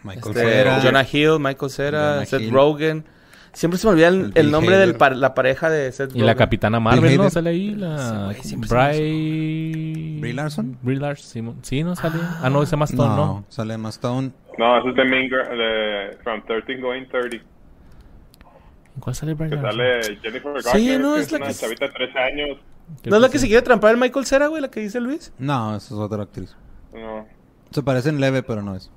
Michael 0.05 0.37
Este, 0.37 0.41
Cera. 0.49 0.80
Jonah 0.83 1.07
Hill, 1.11 1.39
Michael 1.41 1.70
Cera, 1.70 2.12
Jonah 2.14 2.26
Seth 2.26 2.41
Hill. 2.43 2.51
Rogen. 2.53 3.05
Siempre 3.53 3.78
se 3.78 3.87
me 3.87 3.93
olvida 3.93 4.09
el, 4.09 4.33
El 4.35 4.47
el 4.47 4.51
nombre 4.51 4.76
de 4.78 4.85
Hader. 4.95 5.16
la 5.16 5.35
pareja 5.35 5.68
de 5.68 5.93
Seth 5.93 6.11
Y 6.11 6.12
Rogen. 6.14 6.26
la 6.26 6.35
Capitana 6.37 6.80
Marvel, 6.80 7.16
¿no? 7.18 7.28
Sale 7.30 7.51
ahí 7.51 7.70
Sí, 7.70 7.74
la... 7.76 8.24
güey, 8.26 8.43
se 8.43 8.57
me 8.57 8.66
Bry... 8.66 10.18
¿Brie 10.20 10.33
Larson? 10.33 10.78
Brie 10.83 10.99
Larson, 10.99 11.26
sí, 11.26 11.59
sí, 11.62 11.83
¿no 11.85 11.95
sale? 11.97 12.18
Ah, 12.41 12.49
no, 12.49 12.62
ese 12.62 12.76
más 12.76 12.91
Stone, 12.91 13.09
No, 13.11 13.16
¿no? 13.16 13.45
sale 13.49 13.76
más 13.76 13.95
Stone. 13.97 14.30
No, 14.59 14.78
ese 14.78 14.89
es 14.91 14.95
de 14.97 15.05
Mean 15.05 15.24
Girl, 15.28 15.59
de 15.59 16.16
From 16.22 16.43
13 16.47 16.76
Going 16.80 17.07
30. 17.09 17.37
¿En 17.37 19.01
cuál 19.01 19.14
sale 19.14 19.35
Brie 19.35 19.51
Que 19.51 19.57
Larson? 19.57 19.72
sale 19.72 20.16
Jennifer 20.22 20.53
Garner, 20.53 20.62
Sí, 20.72 20.99
no, 20.99 21.14
que 21.14 21.20
es 21.20 21.26
es 21.26 21.33
la 21.33 21.39
una 21.39 21.47
que- 21.49 21.55
chavita 21.55 21.87
de 21.87 21.93
13 21.93 22.18
años. 22.18 22.59
¿No 23.05 23.16
es 23.16 23.22
la 23.22 23.28
que 23.30 23.38
se 23.38 23.47
quiere 23.47 23.62
trampar 23.62 23.93
el 23.93 23.97
Michael 23.99 24.26
Cera, 24.26 24.47
güey? 24.49 24.62
La 24.62 24.70
que 24.70 24.80
dice 24.80 25.01
Luis. 25.01 25.32
No, 25.38 25.76
esa 25.76 25.86
es 25.95 26.01
otra 26.01 26.22
actriz. 26.24 26.55
No. 26.93 27.26
Se 27.70 27.82
parecen 27.82 28.20
leve, 28.20 28.43
pero 28.43 28.62
no 28.62 28.74
es. 28.76 28.90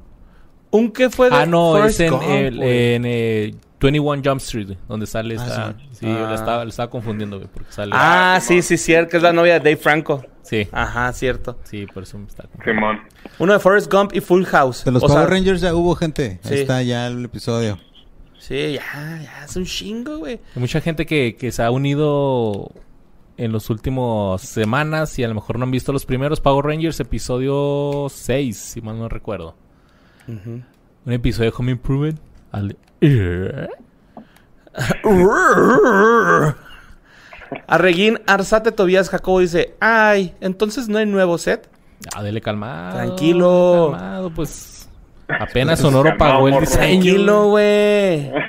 Un 0.72 0.92
que 0.92 1.10
fue 1.10 1.30
de 1.30 1.36
Ah, 1.36 1.46
no, 1.46 1.72
Forrest 1.72 2.00
es 2.02 2.08
en, 2.08 2.12
Gump, 2.12 2.24
el, 2.28 2.56
güey. 2.58 2.94
en 2.96 3.06
eh, 3.06 3.56
21 3.80 4.22
Jump 4.26 4.42
Street, 4.42 4.66
güey, 4.66 4.78
donde 4.90 5.06
sale 5.06 5.36
Ah, 5.40 5.44
esta... 5.46 5.76
sí. 5.80 5.88
Sí, 6.00 6.06
Ah. 6.10 6.62
le, 6.64 6.70
estaba, 6.70 6.90
confundiendo, 6.90 7.38
güey, 7.38 7.50
porque 7.54 7.72
sale... 7.72 7.92
Ah, 7.94 8.36
Ah, 8.36 8.42
sí, 8.42 8.62
sí, 8.62 8.78
cierto. 8.78 9.12
Que 9.12 9.18
es 9.18 9.24
la 9.24 9.32
novia 9.32 9.54
de 9.54 9.60
Dave 9.60 9.78
Franco. 9.78 10.26
Sí, 10.42 10.68
Ajá, 10.72 11.12
cierto. 11.14 11.58
sí, 11.64 11.86
por 11.94 12.04
eso 12.04 12.18
me 12.18 12.28
está... 12.28 12.44
Simón. 12.64 13.00
Uno 13.40 13.54
de 13.54 13.60
Forrest 13.60 13.92
Gump 13.92 14.14
y 14.14 14.20
Full 14.22 14.44
House. 14.46 14.84
De 14.84 14.92
los 14.92 15.04
O 15.04 15.08
Power 15.08 15.22
sea, 15.24 15.30
Rangers 15.30 15.62
ya 15.62 15.74
hubo 15.74 15.96
gente. 15.96 16.40
Sí. 16.44 16.54
Ahí 16.54 16.60
está 16.62 16.82
ya 16.84 17.08
el 17.08 17.26
episodio. 17.26 17.80
Sí, 18.38 18.74
ya, 18.74 19.22
ya, 19.24 19.46
es 19.46 19.56
un 19.56 19.66
chingo, 19.66 20.18
güey. 20.20 20.40
Hay 20.56 20.60
mucha 20.60 20.80
gente 20.82 21.06
que, 21.06 21.36
que 21.36 21.52
se 21.52 21.64
ha 21.64 21.72
unido 21.72 22.72
en 23.38 23.52
los 23.52 23.70
últimos 23.70 24.42
semanas 24.42 25.18
y 25.20 25.24
a 25.24 25.28
lo 25.28 25.36
mejor 25.36 25.58
no 25.60 25.66
han 25.66 25.72
visto 25.72 25.92
los 25.92 26.06
primeros 26.06 26.40
Power 26.42 26.66
Rangers, 26.66 27.00
episodio 27.00 28.08
6, 28.10 28.58
si 28.58 28.82
mal 28.82 28.98
no 28.98 29.10
recuerdo. 29.10 29.56
Un 30.28 30.64
episodio 31.12 31.52
de 31.52 31.56
Home 31.58 31.72
Improvement. 31.74 32.20
al- 32.52 32.78
Arreguín 37.68 38.20
Arzate 38.28 38.72
Tobías 38.72 39.10
Jacobo 39.10 39.40
dice, 39.40 39.76
ay, 39.80 40.34
entonces 40.42 40.88
no 40.90 40.98
hay 40.98 41.06
nuevo 41.06 41.38
set. 41.38 41.70
Ah, 42.16 42.24
dele 42.24 42.42
calmado. 42.42 42.96
Tranquilo. 42.98 43.90
calmado. 43.92 43.92
calmado, 43.92 44.30
pues. 44.32 44.90
Apenas 45.28 45.80
Sonoro 45.80 46.16
pagó 46.18 46.48
el 46.48 46.60
diseño. 46.60 46.78
Tranquilo, 47.02 47.50
güey. 47.50 48.32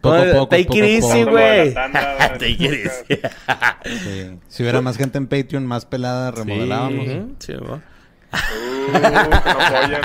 Poco 0.00 0.16
a 0.16 0.24
poco, 0.32 0.48
Take 0.48 0.64
poco 0.64 0.78
it 0.78 0.84
easy, 0.84 1.22
güey. 1.24 1.74
Take 1.74 2.50
it 2.50 2.72
easy. 2.72 3.20
Sí. 3.98 4.38
Si 4.48 4.62
hubiera 4.62 4.80
más 4.80 4.96
gente 4.96 5.18
en 5.18 5.26
Patreon, 5.26 5.66
más 5.66 5.84
pelada, 5.86 6.30
remodelábamos. 6.30 7.06
Ujú, 7.08 7.34
sí, 7.38 7.52
¿no? 7.54 7.82
Uh, 8.34 8.92
que 8.92 8.98
no 9.00 9.50
apoyan. 9.50 10.02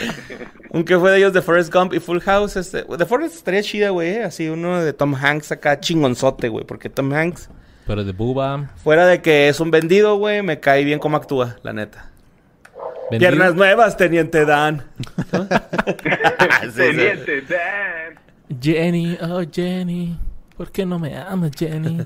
Eh, 0.00 0.46
Un 0.70 0.84
que 0.84 0.98
fue 0.98 1.10
de 1.12 1.18
ellos 1.18 1.32
de 1.32 1.42
Forrest 1.42 1.72
Gump 1.72 1.94
y 1.94 2.00
Full 2.00 2.18
House. 2.20 2.56
Este, 2.56 2.82
de 2.84 3.06
Forrest 3.06 3.36
estaría 3.36 3.62
chida, 3.62 3.90
güey. 3.90 4.08
eh, 4.16 4.24
Así 4.24 4.48
uno 4.48 4.82
de 4.82 4.92
Tom 4.92 5.14
Hanks 5.14 5.52
acá 5.52 5.78
chingonzote, 5.78 6.48
güey. 6.48 6.64
Porque 6.64 6.88
Tom 6.90 7.12
Hanks, 7.12 7.48
Pero 7.86 8.04
de 8.04 8.12
Buba. 8.12 8.70
fuera 8.82 9.06
de 9.06 9.22
que 9.22 9.48
es 9.48 9.60
un 9.60 9.70
vendido, 9.70 10.16
güey, 10.16 10.42
me 10.42 10.58
cae 10.60 10.82
bien 10.84 10.98
cómo 10.98 11.16
actúa, 11.16 11.56
la 11.62 11.72
neta. 11.72 12.10
vendido. 13.10 13.30
Piernas 13.30 13.54
nuevas, 13.54 13.96
teniente 13.96 14.44
Dan. 14.44 14.82
¿No? 15.32 15.46
Sí, 16.62 16.68
sí. 16.70 16.74
Teniente 16.74 17.42
Dan. 17.42 18.18
Jenny, 18.60 19.16
oh 19.20 19.42
Jenny. 19.50 20.18
¿Por 20.56 20.70
qué 20.70 20.84
no 20.84 20.98
me 20.98 21.16
amas, 21.16 21.52
Jenny? 21.58 21.98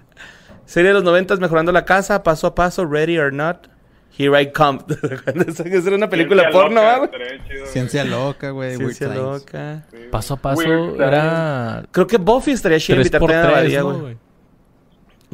Serie 0.66 0.88
de 0.88 0.94
los 0.94 1.04
noventas 1.04 1.40
mejorando 1.40 1.72
la 1.72 1.84
casa, 1.84 2.22
paso 2.22 2.46
a 2.46 2.54
paso, 2.54 2.86
ready 2.86 3.18
or 3.18 3.32
not. 3.32 3.68
Here 4.16 4.40
I 4.40 4.52
come. 4.52 4.78
Esa 5.46 5.64
era 5.64 5.96
una 5.96 6.08
película 6.08 6.44
Ciencia 6.44 6.60
porno, 6.60 6.80
loca, 6.80 6.86
¿va, 6.86 6.98
güey? 6.98 7.66
Ciencia 7.66 8.04
loca, 8.04 8.50
güey. 8.50 8.76
Weird 8.76 8.94
Ciencia 8.94 9.08
loca. 9.08 9.82
Sí. 9.90 9.96
Paso 10.10 10.34
a 10.34 10.36
paso 10.36 10.58
Weird 10.60 11.00
era. 11.00 11.84
Creo 11.90 12.06
que 12.06 12.18
Buffy 12.18 12.52
estaría 12.52 12.78
chido 12.78 13.00
3 13.00 13.06
invitarte 13.06 13.34
a 13.34 13.42
3 13.42 13.52
Badía, 13.52 13.80
¿no, 13.80 13.86
güey. 13.86 14.00
güey? 14.00 14.16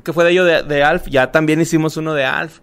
Que 0.02 0.12
fue 0.14 0.24
de 0.24 0.30
ello 0.30 0.44
de, 0.44 0.62
de 0.62 0.82
Alf. 0.82 1.08
Ya 1.08 1.30
también 1.30 1.60
hicimos 1.60 1.98
uno 1.98 2.14
de 2.14 2.24
Alf. 2.24 2.60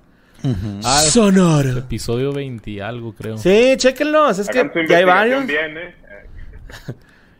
Ah, 0.83 1.01
Sonoro. 1.01 1.77
Episodio 1.77 2.31
20 2.33 2.71
y 2.71 2.79
algo, 2.79 3.13
creo. 3.13 3.37
Sí, 3.37 3.75
chéquenlos. 3.77 4.39
Es 4.39 4.49
Hagan 4.49 4.71
que 4.71 4.87
ya 4.87 4.97
hay 4.97 5.05
varios. 5.05 5.45
bien, 5.45 5.77
eh. 5.77 5.95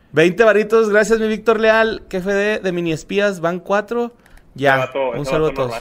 Eh, 0.08 0.12
20 0.12 0.44
varitos. 0.44 0.88
Gracias, 0.88 1.18
mi 1.20 1.28
Víctor 1.28 1.60
Leal. 1.60 2.02
Que 2.08 2.20
fue 2.20 2.34
de, 2.34 2.58
de 2.60 2.72
Mini 2.72 2.92
Espías. 2.92 3.40
Van 3.40 3.60
4. 3.60 4.12
Ya. 4.54 4.90
un 5.16 5.24
saludo 5.24 5.50
a 5.50 5.54
todos. 5.54 5.74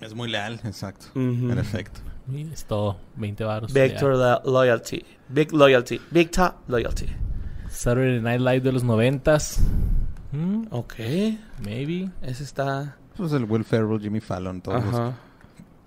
Es 0.00 0.14
muy 0.14 0.28
leal, 0.30 0.60
exacto. 0.64 1.06
Ujú. 1.14 1.48
Perfecto. 1.48 2.00
Sí, 2.30 2.48
Es 2.52 2.64
todo. 2.66 2.98
20 3.16 3.42
baros. 3.44 3.72
Victor 3.72 4.14
la- 4.16 4.40
Loyalty. 4.44 5.04
Big 5.28 5.52
Loyalty. 5.52 6.00
Big 6.10 6.30
Top 6.30 6.54
Loyalty. 6.68 7.06
Saturday 7.68 8.20
Night 8.20 8.40
Live 8.40 8.60
de 8.60 8.72
los 8.72 8.84
noventas. 8.84 9.60
Mm, 10.32 10.66
Ok. 10.70 10.94
maybe. 11.64 12.10
Ese 12.22 12.44
está. 12.44 12.96
Pues 13.16 13.32
el 13.32 13.44
Will 13.44 13.64
Ferrell, 13.64 13.98
Jimmy 14.00 14.20
Fallon, 14.20 14.60
todos 14.60 14.84
Ajá. 14.84 15.14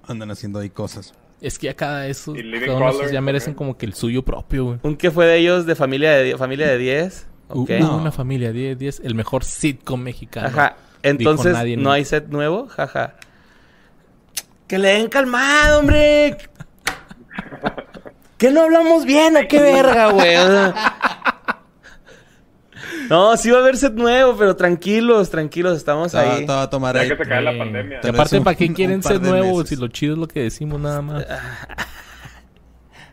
que 0.05 0.12
andan 0.12 0.32
haciendo 0.32 0.59
ahí 0.59 0.70
cosas. 0.70 1.14
Es 1.42 1.58
que 1.58 1.66
ya 1.68 1.74
cada 1.74 2.06
Living 2.06 2.68
todos 2.68 2.80
esos 2.82 2.98
Color 2.98 3.12
ya 3.12 3.20
merecen 3.22 3.54
como 3.56 3.76
que 3.78 3.86
el 3.88 3.94
suyo 3.96 4.24
propio, 4.24 4.66
güey. 4.66 4.80
Un 4.84 4.96
que 4.96 5.10
fue 5.12 5.26
de 5.26 5.38
ellos 5.38 5.66
de 5.66 5.76
familia 5.76 6.12
de, 6.12 6.38
familia 6.38 6.68
de 6.68 6.78
10. 6.78 7.28
U- 7.50 7.64
Ok. 7.64 7.72
hubo 7.82 7.98
una 7.98 8.12
familia 8.12 8.52
10, 8.54 8.78
10, 8.78 9.02
el 9.04 9.16
mejor 9.16 9.44
sitcom 9.44 10.00
mexicano. 10.02 10.48
Ajá. 10.48 10.76
Entonces, 11.04 11.54
nadie 11.54 11.76
¿no 11.78 11.92
hay 11.92 12.06
set 12.06 12.28
nuevo? 12.30 12.68
Jaja. 12.68 13.16
Que 14.68 14.78
le 14.78 14.89
den 14.89 15.10
calmado, 15.10 15.80
hombre. 15.80 16.38
¿Que 18.38 18.52
no 18.52 18.62
hablamos 18.62 19.04
bien 19.06 19.36
o 19.36 19.39
qué 19.48 19.60
verga, 19.60 20.12
güey? 20.12 20.36
No, 23.12 23.36
sí 23.36 23.49
va 23.51 23.57
a 23.57 23.59
haber 23.59 23.76
set 23.76 23.91
nuevo, 23.93 24.38
pero 24.38 24.55
tranquilos, 24.55 25.30
tranquilos, 25.30 25.76
estamos 25.76 26.16
ahí. 26.16 26.45
a 26.47 26.70
tomar 26.70 26.95
Ya 26.95 27.01
ahí. 27.01 27.09
que 27.09 27.18
se 27.18 27.26
cae 27.30 27.41
la 27.41 27.57
pandemia. 27.57 27.99
Y 28.01 28.07
aparte, 28.07 28.39
¿para 28.39 28.55
qué 28.55 28.72
quieren 28.72 29.01
nuevos? 29.22 29.64
meses. 29.64 29.70
Si 29.70 29.76
lo 29.76 29.89
chido 29.89 30.14
es 30.14 30.20
lo 30.20 30.30
que 30.30 30.43
decimos 30.43 30.80
nada 30.80 31.01
más. 31.01 31.26
¿Para 31.26 31.45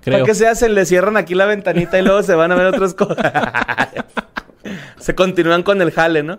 Creo. 0.00 0.24
qué 0.24 0.36
se 0.36 0.46
hacen? 0.46 0.76
Le 0.76 0.86
cierran 0.86 1.16
aquí 1.16 1.34
la 1.34 1.46
ventanita 1.46 1.98
y 1.98 2.02
luego 2.02 2.22
se 2.22 2.36
van 2.36 2.52
a 2.52 2.54
ver 2.54 2.66
otras 2.66 2.94
cosas. 2.94 3.16
se 5.00 5.16
continúan 5.16 5.64
con 5.64 5.82
el 5.82 5.90
jale, 5.90 6.22
¿no? 6.22 6.38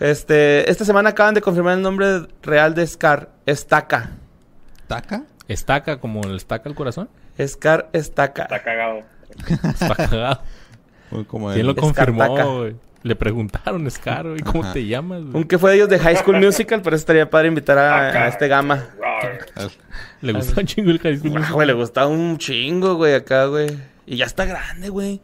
Este, 0.00 0.68
esta 0.68 0.84
semana 0.84 1.10
acaban 1.10 1.34
de 1.34 1.42
confirmar 1.42 1.74
el 1.76 1.82
nombre 1.82 2.26
real 2.42 2.74
de 2.74 2.84
Scar. 2.88 3.28
Estaca. 3.46 4.10
¿Taca? 4.88 5.22
¿Estaca 5.46 6.00
como 6.00 6.22
el 6.24 6.34
estaca 6.34 6.68
el 6.68 6.74
corazón? 6.74 7.08
Scar 7.40 7.88
Estaca. 7.92 8.42
Está 8.42 8.62
cagado. 8.64 9.02
Está 9.48 9.94
cagado. 9.94 10.42
Como 11.26 11.52
¿Quién 11.52 11.66
lo 11.66 11.74
confirmó, 11.74 12.58
güey? 12.58 12.76
Le 13.02 13.16
preguntaron, 13.16 13.90
Scar, 13.90 14.28
güey, 14.28 14.40
¿cómo 14.40 14.62
Ajá. 14.62 14.74
te 14.74 14.86
llamas, 14.86 15.22
güey? 15.22 15.36
Un 15.36 15.44
que 15.44 15.58
fue 15.58 15.70
de 15.70 15.76
ellos 15.76 15.88
de 15.88 15.98
High 15.98 16.16
School 16.16 16.38
Musical, 16.38 16.82
pero 16.82 16.94
estaría 16.94 17.30
padre 17.30 17.48
invitar 17.48 17.78
a, 17.78 18.28
este 18.28 18.46
gama. 18.46 18.88
Le 20.20 20.34
gustó 20.34 20.60
un 20.60 20.66
chingo 20.66 20.90
el 20.90 20.98
High 20.98 21.16
School 21.16 21.30
Musical. 21.30 21.54
güey, 21.54 21.66
le 21.66 21.72
gustaba 21.72 22.08
un 22.08 22.36
chingo, 22.36 22.96
güey, 22.96 23.14
acá, 23.14 23.46
güey. 23.46 23.70
Y 24.04 24.16
ya 24.16 24.26
está 24.26 24.44
grande, 24.44 24.90
güey. 24.90 25.22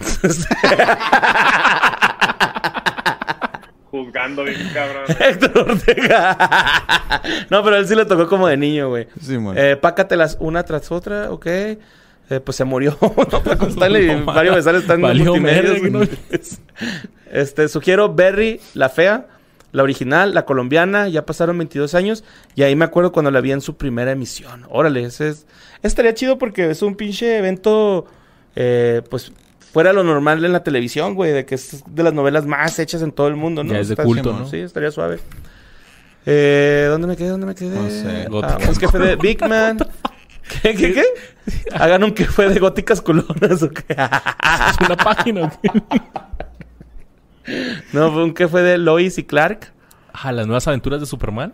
Juzgando 3.90 4.44
bien 4.44 4.70
cabrón. 4.72 5.04
Héctor 5.20 5.58
Ortega. 5.58 6.38
no, 7.50 7.62
pero 7.62 7.76
él 7.76 7.86
sí 7.86 7.94
le 7.94 8.06
tocó 8.06 8.26
como 8.28 8.46
de 8.46 8.56
niño, 8.56 8.88
güey. 8.88 9.08
Sí, 9.20 9.36
mon. 9.36 9.58
Eh, 9.58 9.76
pácatelas 9.76 10.38
una 10.40 10.62
tras 10.62 10.90
otra, 10.90 11.30
ok. 11.30 11.46
Eh, 12.30 12.38
pues 12.38 12.56
se 12.56 12.64
murió. 12.64 12.96
no, 13.00 13.42
Paco 13.42 13.66
Stanley 13.66 14.06
No, 14.24 14.24
Mario 14.24 14.56
están 14.56 15.04
en 15.04 15.42
verga, 15.42 15.78
güey. 15.78 16.08
Este, 17.32 17.68
sugiero 17.68 18.12
Berry, 18.12 18.60
la 18.74 18.88
fea, 18.88 19.28
la 19.70 19.82
original, 19.84 20.34
la 20.34 20.44
colombiana. 20.44 21.08
Ya 21.08 21.26
pasaron 21.26 21.58
22 21.58 21.94
años. 21.94 22.24
Y 22.54 22.62
ahí 22.62 22.74
me 22.74 22.84
acuerdo 22.84 23.12
cuando 23.12 23.30
la 23.30 23.40
vi 23.40 23.52
en 23.52 23.60
su 23.60 23.76
primera 23.76 24.12
emisión. 24.12 24.64
Órale, 24.68 25.04
ese 25.04 25.28
es... 25.28 25.46
Estaría 25.82 26.14
chido 26.14 26.38
porque 26.38 26.70
es 26.70 26.82
un 26.82 26.94
pinche 26.96 27.38
evento, 27.38 28.06
eh, 28.56 29.02
pues, 29.10 29.32
fuera 29.72 29.92
lo 29.92 30.02
normal 30.02 30.44
en 30.44 30.52
la 30.52 30.64
televisión, 30.64 31.14
güey. 31.14 31.32
De 31.32 31.44
que 31.46 31.54
es 31.54 31.82
de 31.86 32.02
las 32.02 32.12
novelas 32.12 32.46
más 32.46 32.78
hechas 32.78 33.02
en 33.02 33.12
todo 33.12 33.28
el 33.28 33.36
mundo, 33.36 33.62
¿no? 33.62 33.72
Ya 33.72 33.80
es 33.80 33.88
de 33.88 33.94
Está- 33.94 34.04
culto, 34.04 34.32
¿no? 34.32 34.48
Sí, 34.48 34.58
estaría 34.58 34.90
suave. 34.90 35.20
Eh, 36.26 36.86
¿Dónde 36.90 37.06
me 37.06 37.16
quedé? 37.16 37.28
¿Dónde 37.28 37.46
me 37.46 37.54
quedé? 37.54 37.76
No 37.76 37.88
sé. 37.88 38.26
Ah, 38.42 38.58
un 38.68 38.76
que 38.76 38.88
fue 38.88 39.00
de 39.00 39.16
Big 39.16 39.40
Man. 39.40 39.78
¿Qué, 40.62 40.74
qué, 40.74 40.92
qué? 40.92 41.04
Hagan 41.72 42.04
un 42.04 42.12
que 42.12 42.24
fue 42.24 42.48
de 42.48 42.58
góticas 42.58 43.00
culonas 43.00 43.62
o 43.62 43.70
qué. 43.70 43.84
Es 43.88 44.78
una 44.86 44.96
página, 44.96 45.52
no, 47.92 48.12
fue 48.12 48.24
un 48.24 48.34
que 48.34 48.48
fue 48.48 48.62
de 48.62 48.78
Lois 48.78 49.18
y 49.18 49.24
Clark. 49.24 49.72
Ah, 50.12 50.32
las 50.32 50.46
nuevas 50.46 50.66
aventuras 50.68 51.00
de 51.00 51.06
Superman. 51.06 51.52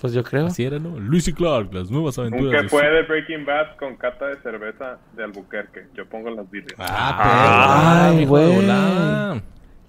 Pues 0.00 0.12
yo 0.12 0.24
creo. 0.24 0.46
Así 0.46 0.64
era, 0.64 0.78
¿no? 0.78 0.98
Luis 0.98 1.28
y 1.28 1.32
Clark, 1.32 1.72
las 1.72 1.90
nuevas 1.90 2.18
Un 2.18 2.26
aventuras 2.26 2.56
que 2.56 2.62
de 2.62 2.68
fue 2.68 2.90
de 2.90 3.02
Breaking 3.02 3.44
Bad 3.44 3.76
con 3.76 3.96
cata 3.96 4.26
de 4.26 4.36
cerveza 4.42 4.98
de 5.14 5.24
Albuquerque. 5.24 5.86
Yo 5.94 6.08
pongo 6.08 6.30
las 6.30 6.50
vídeos. 6.50 6.74
Ah, 6.78 8.08
Ay, 8.08 8.18
Ay, 8.18 8.24
güey. 8.26 8.66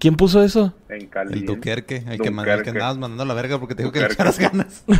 ¿Quién 0.04 0.18
puso 0.18 0.44
eso? 0.44 0.74
En 0.90 1.08
Cali. 1.08 1.32
el 1.40 1.46
Duquerque, 1.46 2.04
el 2.10 2.20
que, 2.20 2.30
man- 2.30 2.46
el 2.46 2.62
que 2.62 2.72
andabas 2.72 2.98
mandando 2.98 3.24
a 3.24 3.26
la 3.26 3.34
verga 3.34 3.58
porque 3.58 3.74
te 3.74 3.84
digo 3.84 3.94
que 3.94 4.02
le 4.02 4.08
echaras 4.08 4.38
ganas. 4.52 4.84
No, 4.86 4.96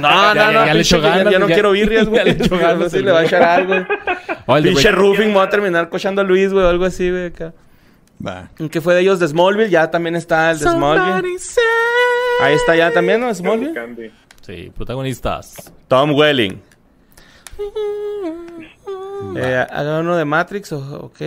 Ya- 0.00 0.34
no, 0.34 0.52
no. 0.52 0.66
ya 0.66 0.72
le 0.72 0.80
echó 0.80 1.02
ganas, 1.02 1.30
Ya 1.30 1.38
no 1.38 1.44
quiero 1.46 1.72
birrias, 1.72 2.06
güey. 2.08 2.16
ya 2.16 2.24
le 2.24 2.30
echó 2.42 2.56
ganas 2.56 2.90
Sí, 2.92 3.00
le 3.00 3.12
va 3.12 3.18
a 3.20 3.24
echar 3.24 3.42
algo. 3.42 3.74
Pinche 4.62 4.90
roofing, 4.90 5.28
me 5.28 5.34
voy 5.34 5.42
a 5.44 5.50
terminar 5.50 5.90
cochando 5.90 6.22
a 6.22 6.24
Luis, 6.24 6.50
güey, 6.50 6.64
o 6.64 6.68
algo 6.70 6.86
así, 6.86 7.10
güey. 7.10 7.26
acá. 7.26 7.52
Va. 8.26 8.48
Que 8.70 8.80
fue 8.80 8.94
de 8.94 9.02
ellos 9.02 9.18
de 9.20 9.28
Smallville, 9.28 9.68
ya 9.68 9.90
también 9.90 10.16
está 10.16 10.50
el 10.50 10.58
de 10.60 10.64
Smallville. 10.64 11.36
Ahí 12.40 12.54
está 12.54 12.74
ya 12.74 12.90
también, 12.92 13.20
¿no? 13.20 13.34
Smallville. 13.34 13.74
Candy. 13.74 14.10
Sí, 14.40 14.72
protagonistas. 14.74 15.70
Tom 15.88 16.14
Welling. 16.14 16.58
Eh, 19.36 19.66
haga 19.70 20.00
uno 20.00 20.16
de 20.16 20.24
Matrix, 20.24 20.72
o- 20.72 21.00
ok. 21.04 21.20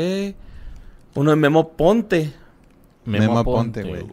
Uno 1.16 1.30
de 1.32 1.36
Memo 1.36 1.70
Ponte. 1.74 2.34
Memo 3.10 3.40
Aponte, 3.40 3.84
güey. 3.84 4.06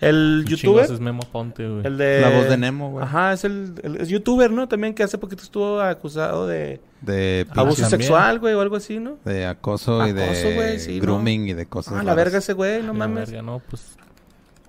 El 0.00 0.44
¿Qué 0.46 0.56
youtuber. 0.56 0.84
es 0.84 1.00
Memo 1.00 1.22
Ponte, 1.32 1.66
güey? 1.66 1.86
El 1.86 1.96
de... 1.96 2.20
La 2.20 2.28
voz 2.28 2.48
de 2.48 2.58
Nemo, 2.58 2.90
güey. 2.90 3.04
Ajá, 3.04 3.32
es 3.32 3.44
el, 3.44 3.74
el- 3.82 3.96
es 3.96 4.08
youtuber, 4.08 4.50
¿no? 4.50 4.68
También 4.68 4.92
que 4.92 5.02
hace 5.02 5.16
poquito 5.16 5.42
estuvo 5.42 5.80
acusado 5.80 6.46
de 6.46 6.80
De 7.00 7.46
abuso 7.54 7.82
también. 7.82 8.00
sexual, 8.02 8.38
güey, 8.38 8.52
o 8.54 8.60
algo 8.60 8.76
así, 8.76 8.98
¿no? 8.98 9.16
De 9.24 9.46
acoso, 9.46 10.06
y 10.06 10.12
de 10.12 10.54
güey, 10.54 10.78
sí, 10.78 10.96
¿no? 10.96 11.02
grooming 11.02 11.48
y 11.48 11.54
de 11.54 11.64
cosas 11.66 11.94
Ah, 11.96 12.02
la 12.02 12.14
verga 12.14 12.38
ese 12.38 12.52
güey, 12.52 12.80
no 12.82 12.88
La 12.88 12.92
mames. 12.92 13.30
verga, 13.30 13.42
no, 13.42 13.62
pues 13.70 13.96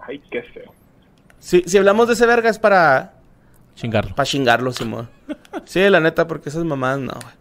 Ay, 0.08 0.22
qué 0.32 0.42
feo. 0.44 0.72
Si, 1.40 1.64
si 1.66 1.78
hablamos 1.78 2.08
de 2.08 2.14
ese 2.14 2.26
verga 2.28 2.50
es 2.50 2.60
para, 2.60 3.16
chingarlo. 3.76 4.16
para 4.16 4.26
chingarlo, 4.28 4.72
Simón. 4.72 5.10
sí, 5.66 5.82
la 5.90 6.00
neta, 6.00 6.28
porque 6.28 6.48
esas 6.50 6.64
mamadas 6.64 7.00
no, 7.00 7.12
güey. 7.14 7.34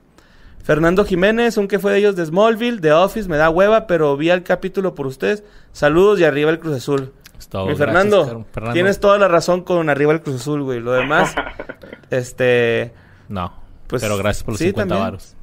Fernando 0.65 1.05
Jiménez, 1.05 1.57
un 1.59 1.69
que 1.69 1.79
fue 1.79 1.93
de 1.93 1.99
ellos 1.99 2.17
de 2.17 2.25
Smallville, 2.27 2.81
de 2.81 2.91
Office, 2.93 3.29
me 3.29 3.37
da 3.37 3.51
hueva, 3.51 3.87
pero 3.87 4.17
vi 4.17 4.31
el 4.31 4.43
capítulo 4.43 4.95
por 4.95 5.07
ustedes. 5.07 5.45
Saludos 5.73 6.19
y 6.19 6.25
arriba 6.25 6.51
el 6.51 6.59
Cruz 6.59 6.77
Azul. 6.79 7.12
Todo, 7.51 7.67
Mi 7.67 7.77
Fernando. 7.77 8.47
Fernando. 8.53 8.73
tienes 8.73 8.99
toda 8.99 9.19
la 9.19 9.29
razón 9.29 9.62
con 9.62 9.89
arriba 9.91 10.12
el 10.12 10.23
Cruz 10.23 10.37
Azul, 10.41 10.62
güey. 10.62 10.81
Lo 10.81 10.93
demás, 10.93 11.35
este... 12.11 12.93
No, 13.29 13.53
Pues, 13.87 14.03
pero 14.03 14.17
gracias 14.17 14.43
por 14.43 14.55
los 14.55 14.59
sí, 14.59 14.67
50 14.69 14.89
también. 14.89 15.05
varos. 15.07 15.37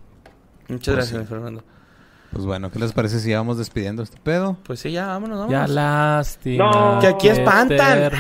Muchas 0.67 0.95
Pues 0.95 0.95
gracias, 0.95 1.09
sí. 1.09 1.17
mi 1.19 1.25
Fernando. 1.25 1.63
Pues 2.33 2.45
bueno, 2.45 2.71
¿qué 2.71 2.79
les 2.79 2.93
parece 2.93 3.19
si 3.19 3.33
vamos 3.33 3.57
despidiendo 3.57 4.01
este 4.03 4.17
pedo? 4.23 4.57
Pues 4.63 4.79
sí, 4.79 4.91
ya, 4.91 5.05
vámonos, 5.07 5.37
vámonos. 5.37 5.67
Ya 5.69 5.73
lástima. 5.73 6.71
No. 6.71 6.99
Que 6.99 7.07
aquí 7.07 7.27
espantan. 7.27 8.11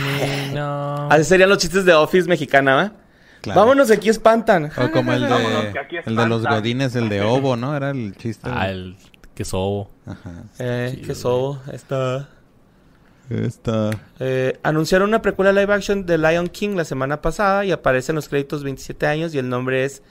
Así 1.09 1.23
serían 1.23 1.49
los 1.49 1.57
chistes 1.57 1.83
de 1.85 1.93
Office 1.93 2.27
mexicana, 2.29 2.75
¿va? 2.75 2.91
Claro. 3.41 3.61
Vámonos, 3.61 3.89
aquí 3.89 4.09
espantan. 4.09 4.71
O 4.77 4.91
como 4.91 5.13
el 5.13 5.21
de, 5.21 5.73
que 5.89 5.97
el 6.05 6.15
de 6.15 6.27
los 6.27 6.45
godines, 6.45 6.95
el 6.95 7.09
de 7.09 7.21
Ovo, 7.21 7.55
¿no? 7.57 7.75
Era 7.75 7.89
el 7.89 8.15
chiste. 8.15 8.49
Ah, 8.53 8.69
el 8.69 8.95
que 9.33 9.43
sobo. 9.45 9.89
Ajá. 10.05 10.43
Eh, 10.59 10.91
Sí, 10.95 11.01
qué 11.01 11.15
sobo. 11.15 11.59
Está... 11.71 12.29
Esta... 13.29 13.89
Eh, 14.19 14.59
anunciaron 14.61 15.07
una 15.09 15.21
precuela 15.21 15.51
live 15.53 15.73
action 15.73 16.05
de 16.05 16.17
Lion 16.17 16.47
King 16.49 16.75
la 16.75 16.83
semana 16.83 17.21
pasada 17.21 17.63
y 17.65 17.71
aparece 17.71 18.11
en 18.11 18.17
los 18.17 18.27
créditos 18.27 18.63
27 18.63 19.07
años 19.07 19.33
y 19.33 19.39
el 19.39 19.49
nombre 19.49 19.85
es... 19.85 20.03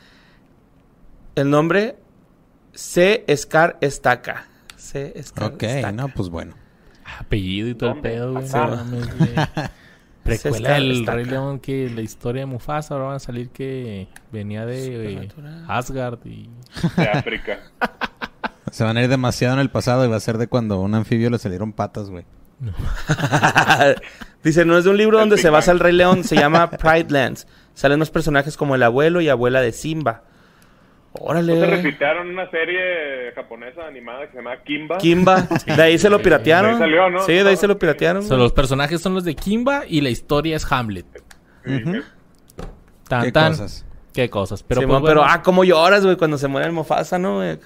El 1.36 1.50
nombre... 1.50 1.96
C. 2.72 3.24
Scar 3.36 3.76
Estaca. 3.80 4.46
C. 4.76 5.12
Scar 5.22 5.52
Ok, 5.52 5.62
Estaca. 5.64 5.92
no, 5.92 6.08
pues 6.08 6.28
bueno. 6.30 6.54
Apellido 7.18 7.68
y 7.68 7.74
todo 7.74 7.92
el 7.92 8.00
pedo, 8.00 8.32
güey. 8.32 8.46
Precuela 10.38 10.56
está- 10.68 10.74
del 10.74 10.90
está 10.92 11.12
Rey 11.14 11.22
acá. 11.24 11.30
León 11.32 11.58
que 11.60 11.90
la 11.90 12.00
historia 12.02 12.42
de 12.42 12.46
Mufasa 12.46 12.94
ahora 12.94 13.06
van 13.06 13.16
a 13.16 13.20
salir 13.20 13.50
que 13.50 14.08
venía 14.32 14.64
de 14.66 15.12
eh. 15.14 15.28
Asgard 15.68 16.18
y 16.26 16.48
De 16.96 17.08
África. 17.08 17.60
Se 18.70 18.84
van 18.84 18.96
a 18.96 19.02
ir 19.02 19.08
demasiado 19.08 19.54
en 19.54 19.60
el 19.60 19.70
pasado 19.70 20.04
y 20.04 20.08
va 20.08 20.16
a 20.16 20.20
ser 20.20 20.38
de 20.38 20.46
cuando 20.46 20.76
a 20.76 20.80
un 20.80 20.94
anfibio 20.94 21.28
le 21.30 21.38
salieron 21.38 21.72
patas, 21.72 22.08
güey. 22.10 22.24
Dice, 24.44 24.64
no 24.64 24.78
es 24.78 24.84
de 24.84 24.90
un 24.90 24.96
libro 24.96 25.18
donde 25.18 25.36
se 25.38 25.50
basa 25.50 25.72
el 25.72 25.80
Rey 25.80 25.92
León, 25.92 26.24
se 26.24 26.36
llama 26.36 26.70
Pride 26.78 27.10
Lands. 27.10 27.46
Salen 27.74 27.98
los 27.98 28.10
personajes 28.10 28.56
como 28.56 28.74
el 28.74 28.82
abuelo 28.82 29.20
y 29.20 29.28
abuela 29.28 29.60
de 29.60 29.72
Simba. 29.72 30.22
¿No 31.12 31.24
se 31.26 31.30
Órale. 31.30 31.66
repitaron 31.66 32.30
una 32.30 32.48
serie 32.50 33.32
japonesa 33.34 33.86
animada 33.86 34.26
que 34.26 34.30
se 34.32 34.36
llama 34.36 34.56
Kimba? 34.64 34.98
Kimba. 34.98 35.42
De 35.66 35.82
ahí 35.82 35.98
se 35.98 36.08
lo 36.08 36.22
piratearon. 36.22 36.78
De 36.78 36.84
ahí 36.84 36.90
salió, 36.90 37.10
¿no? 37.10 37.20
Sí, 37.26 37.32
de 37.32 37.48
ahí 37.48 37.56
se 37.56 37.66
lo 37.66 37.78
piratearon. 37.78 38.22
O 38.24 38.26
sea, 38.26 38.36
los 38.36 38.52
personajes 38.52 39.00
son 39.00 39.14
los 39.14 39.24
de 39.24 39.34
Kimba 39.34 39.82
y 39.88 40.00
la 40.02 40.10
historia 40.10 40.56
es 40.56 40.70
Hamlet. 40.70 41.06
Tan, 43.08 43.24
¿Qué 43.24 43.32
tan. 43.32 43.52
cosas? 43.52 43.84
Qué 44.12 44.30
cosas. 44.30 44.62
Pero, 44.62 44.82
pues, 44.82 44.88
pero, 44.88 45.00
bueno, 45.00 45.22
ah, 45.24 45.42
cómo 45.42 45.64
lloras, 45.64 46.04
güey, 46.04 46.16
cuando 46.16 46.38
se 46.38 46.48
muere 46.48 46.66
el 46.66 46.72
Mofasa, 46.72 47.18
¿no? 47.18 47.36
güey? 47.36 47.58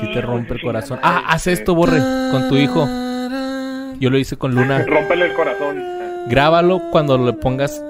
sí 0.00 0.12
te 0.12 0.20
rompe 0.20 0.54
el 0.54 0.60
corazón. 0.60 0.98
Ah, 1.02 1.24
haz 1.28 1.46
esto, 1.46 1.74
Borre, 1.74 1.98
con 2.30 2.48
tu 2.48 2.56
hijo. 2.56 2.86
Yo 4.00 4.10
lo 4.10 4.18
hice 4.18 4.36
con 4.36 4.54
Luna. 4.54 4.84
Rómpele 4.86 5.26
el 5.26 5.34
corazón. 5.34 5.82
Grábalo 6.28 6.82
cuando 6.90 7.16
le 7.18 7.32
pongas. 7.32 7.82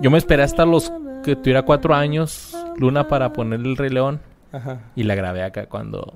Yo 0.00 0.10
me 0.10 0.18
esperé 0.18 0.42
hasta 0.42 0.64
los 0.64 0.92
que 1.24 1.36
tuviera 1.36 1.62
cuatro 1.62 1.94
años, 1.94 2.54
Luna, 2.78 3.08
para 3.08 3.32
ponerle 3.32 3.68
el 3.70 3.76
Rey 3.76 3.90
León. 3.90 4.20
Ajá. 4.52 4.80
Y 4.94 5.02
la 5.02 5.14
grabé 5.14 5.42
acá 5.42 5.66
cuando, 5.66 6.14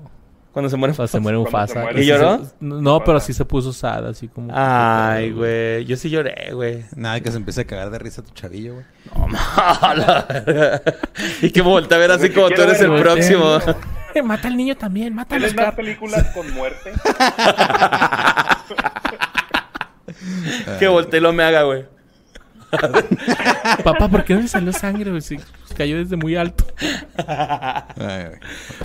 Cuando 0.53 0.69
se 0.69 0.77
muere 0.77 0.95
cuando 0.95 1.07
se 1.07 1.19
muere 1.19 1.37
Mufasa. 1.37 1.91
¿Y 1.93 2.05
lloró? 2.05 2.41
no, 2.61 3.03
pero 3.03 3.19
sí 3.19 3.33
se 3.33 3.45
puso 3.45 3.73
sad, 3.73 4.07
así 4.07 4.27
como. 4.27 4.51
Ay, 4.55 5.31
güey. 5.31 5.85
Yo 5.85 5.97
sí 5.97 6.09
lloré, 6.09 6.51
güey. 6.53 6.85
Nada, 6.95 7.19
que 7.19 7.31
se 7.31 7.37
empiece 7.37 7.61
a 7.61 7.65
cagar 7.65 7.89
de 7.89 7.99
risa 7.99 8.23
tu 8.23 8.31
chavillo, 8.33 8.75
güey. 8.75 8.85
No, 9.15 9.27
mala. 9.81 10.25
Y 11.41 11.51
que 11.51 11.61
voltea 11.61 11.97
a 11.97 12.01
ver 12.01 12.11
así 12.11 12.29
como 12.29 12.49
tú 12.49 12.61
eres 12.61 12.79
el 12.81 12.93
próximo. 12.99 13.57
Eh, 14.15 14.23
mata 14.23 14.47
al 14.47 14.57
niño 14.57 14.75
también, 14.75 15.13
mata 15.13 15.35
al 15.35 15.41
¿Tienes 15.41 15.55
más 15.55 15.65
Oscar. 15.65 15.75
películas 15.75 16.23
con 16.33 16.51
muerte? 16.53 16.91
que 20.79 20.87
voltee 20.87 21.19
y 21.19 21.23
lo 21.23 21.33
me 21.33 21.43
haga, 21.43 21.63
güey. 21.63 21.85
Papá, 23.83 24.07
¿por 24.09 24.23
qué 24.23 24.35
no 24.35 24.41
le 24.41 24.47
salió 24.47 24.71
sangre? 24.71 25.09
güey? 25.09 25.21
Sí, 25.21 25.37
cayó 25.75 25.97
desde 25.97 26.15
muy 26.15 26.35
alto. 26.35 26.65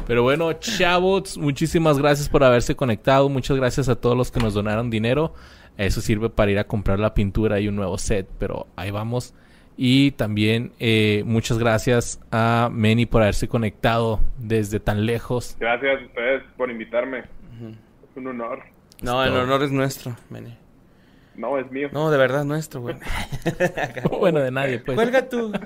Pero 0.07 0.22
bueno, 0.22 0.53
chavos, 0.55 1.37
muchísimas 1.37 1.99
gracias 1.99 2.28
por 2.28 2.45
haberse 2.45 2.74
conectado. 2.74 3.28
Muchas 3.28 3.57
gracias 3.57 3.89
a 3.89 3.97
todos 3.97 4.16
los 4.16 4.30
que 4.30 4.41
nos 4.41 4.55
donaron 4.55 4.91
dinero. 4.91 5.35
Eso 5.76 6.01
sirve 6.01 6.30
para 6.30 6.51
ir 6.51 6.59
a 6.59 6.64
comprar 6.64 6.99
la 7.01 7.14
pintura 7.14 7.61
y 7.61 7.68
un 7.68 7.76
nuevo 7.76 7.99
set, 7.99 8.28
pero 8.39 8.66
ahí 8.76 8.91
vamos. 8.91 9.35
Y 9.76 10.12
también 10.12 10.72
eh, 10.78 11.24
muchas 11.26 11.59
gracias 11.59 12.20
a 12.30 12.70
Meni 12.72 13.07
por 13.07 13.22
haberse 13.22 13.49
conectado 13.49 14.20
desde 14.39 14.78
tan 14.78 15.05
lejos. 15.05 15.57
Gracias 15.59 16.01
a 16.01 16.05
ustedes 16.05 16.43
por 16.57 16.70
invitarme. 16.70 17.18
Es 17.18 18.16
un 18.16 18.28
honor. 18.28 18.62
No, 19.03 19.24
el 19.24 19.32
honor 19.32 19.64
es 19.64 19.72
nuestro, 19.72 20.16
Mene. 20.30 20.63
No, 21.37 21.59
es 21.59 21.70
mío. 21.70 21.89
No, 21.93 22.11
de 22.11 22.18
verdad 22.18 22.41
es 22.41 22.47
nuestro, 22.47 22.80
güey. 22.80 22.97
bueno, 24.20 24.41
de 24.41 24.51
nadie, 24.51 24.78
pues. 24.78 24.95
Cuelga 24.97 25.28
tú. 25.28 25.53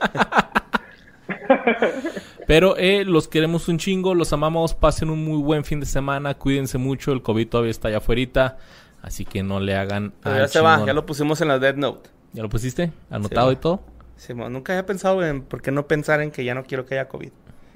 Pero 2.47 2.77
eh, 2.79 3.05
los 3.05 3.29
queremos 3.29 3.69
un 3.69 3.79
chingo, 3.79 4.15
los 4.15 4.33
amamos, 4.33 4.75
pasen 4.75 5.11
un 5.11 5.23
muy 5.25 5.43
buen 5.43 5.65
fin 5.65 5.81
de 5.81 5.87
semana, 5.87 6.35
cuídense 6.35 6.79
mucho, 6.79 7.13
el 7.13 7.21
COVID 7.23 7.49
todavía 7.49 7.71
está 7.71 7.89
allá 7.89 7.99
afuera, 7.99 8.57
así 9.03 9.27
que 9.27 9.43
no 9.43 9.61
le 9.61 9.77
hagan 9.77 10.15
Pero 10.23 10.39
ya 10.39 10.49
se 10.49 10.61
va, 10.61 10.85
ya 10.87 10.95
lo 10.95 11.05
pusimos 11.05 11.43
en 11.43 11.49
la 11.49 11.59
Dead 11.59 11.77
Note. 11.77 12.09
¿Ya 12.33 12.43
lo 12.43 12.49
pusiste? 12.49 12.91
¿Anotado 13.11 13.51
Sí, 13.51 13.55
y 13.55 13.57
todo? 13.57 13.81
Simón, 14.17 14.53
nunca 14.53 14.73
había 14.73 14.87
pensado 14.87 15.25
en 15.25 15.43
por 15.43 15.61
qué 15.63 15.71
no 15.71 15.87
pensar 15.87 16.21
en 16.23 16.31
que 16.31 16.45
ya 16.45 16.55
no 16.55 16.65
quiero 16.65 16.87
que 16.87 16.95
haya 16.95 17.09
COVID. 17.09 17.31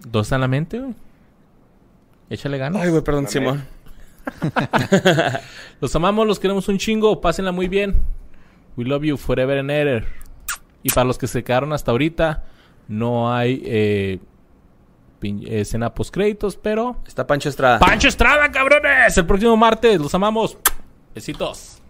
¿Dos 0.07 0.33
en 0.33 0.41
la 0.41 0.49
mente, 0.49 0.81
güey? 0.81 0.95
Échale 2.31 2.59
ganas. 2.59 2.83
Ay, 2.83 2.91
güey, 2.91 3.03
perdón. 3.03 3.29
Simón. 3.29 3.65
Los 5.81 5.95
amamos, 5.97 6.27
los 6.27 6.39
queremos 6.39 6.69
un 6.69 6.79
chingo, 6.79 7.21
pásenla 7.21 7.53
muy 7.53 7.69
bien. 7.69 8.03
We 8.77 8.85
love 8.85 9.03
you 9.03 9.17
forever 9.17 9.59
and 9.59 9.71
ever. 9.71 10.07
Y 10.83 10.91
para 10.91 11.05
los 11.05 11.19
que 11.19 11.27
se 11.27 11.43
quedaron 11.45 11.73
hasta 11.73 11.91
ahorita, 11.91 12.45
no 12.89 13.33
hay 13.33 13.63
eh, 13.65 14.21
escena 15.47 15.95
post 15.95 16.13
créditos, 16.13 16.57
pero... 16.57 16.97
Está 17.07 17.27
Pancho 17.27 17.49
Estrada. 17.49 17.79
¡Pancho 17.79 18.09
Estrada, 18.09 18.51
cabrones! 18.51 19.17
El 19.17 19.27
próximo 19.27 19.57
martes, 19.57 20.01
los 20.01 20.15
amamos. 20.15 20.57
Besitos. 21.15 21.83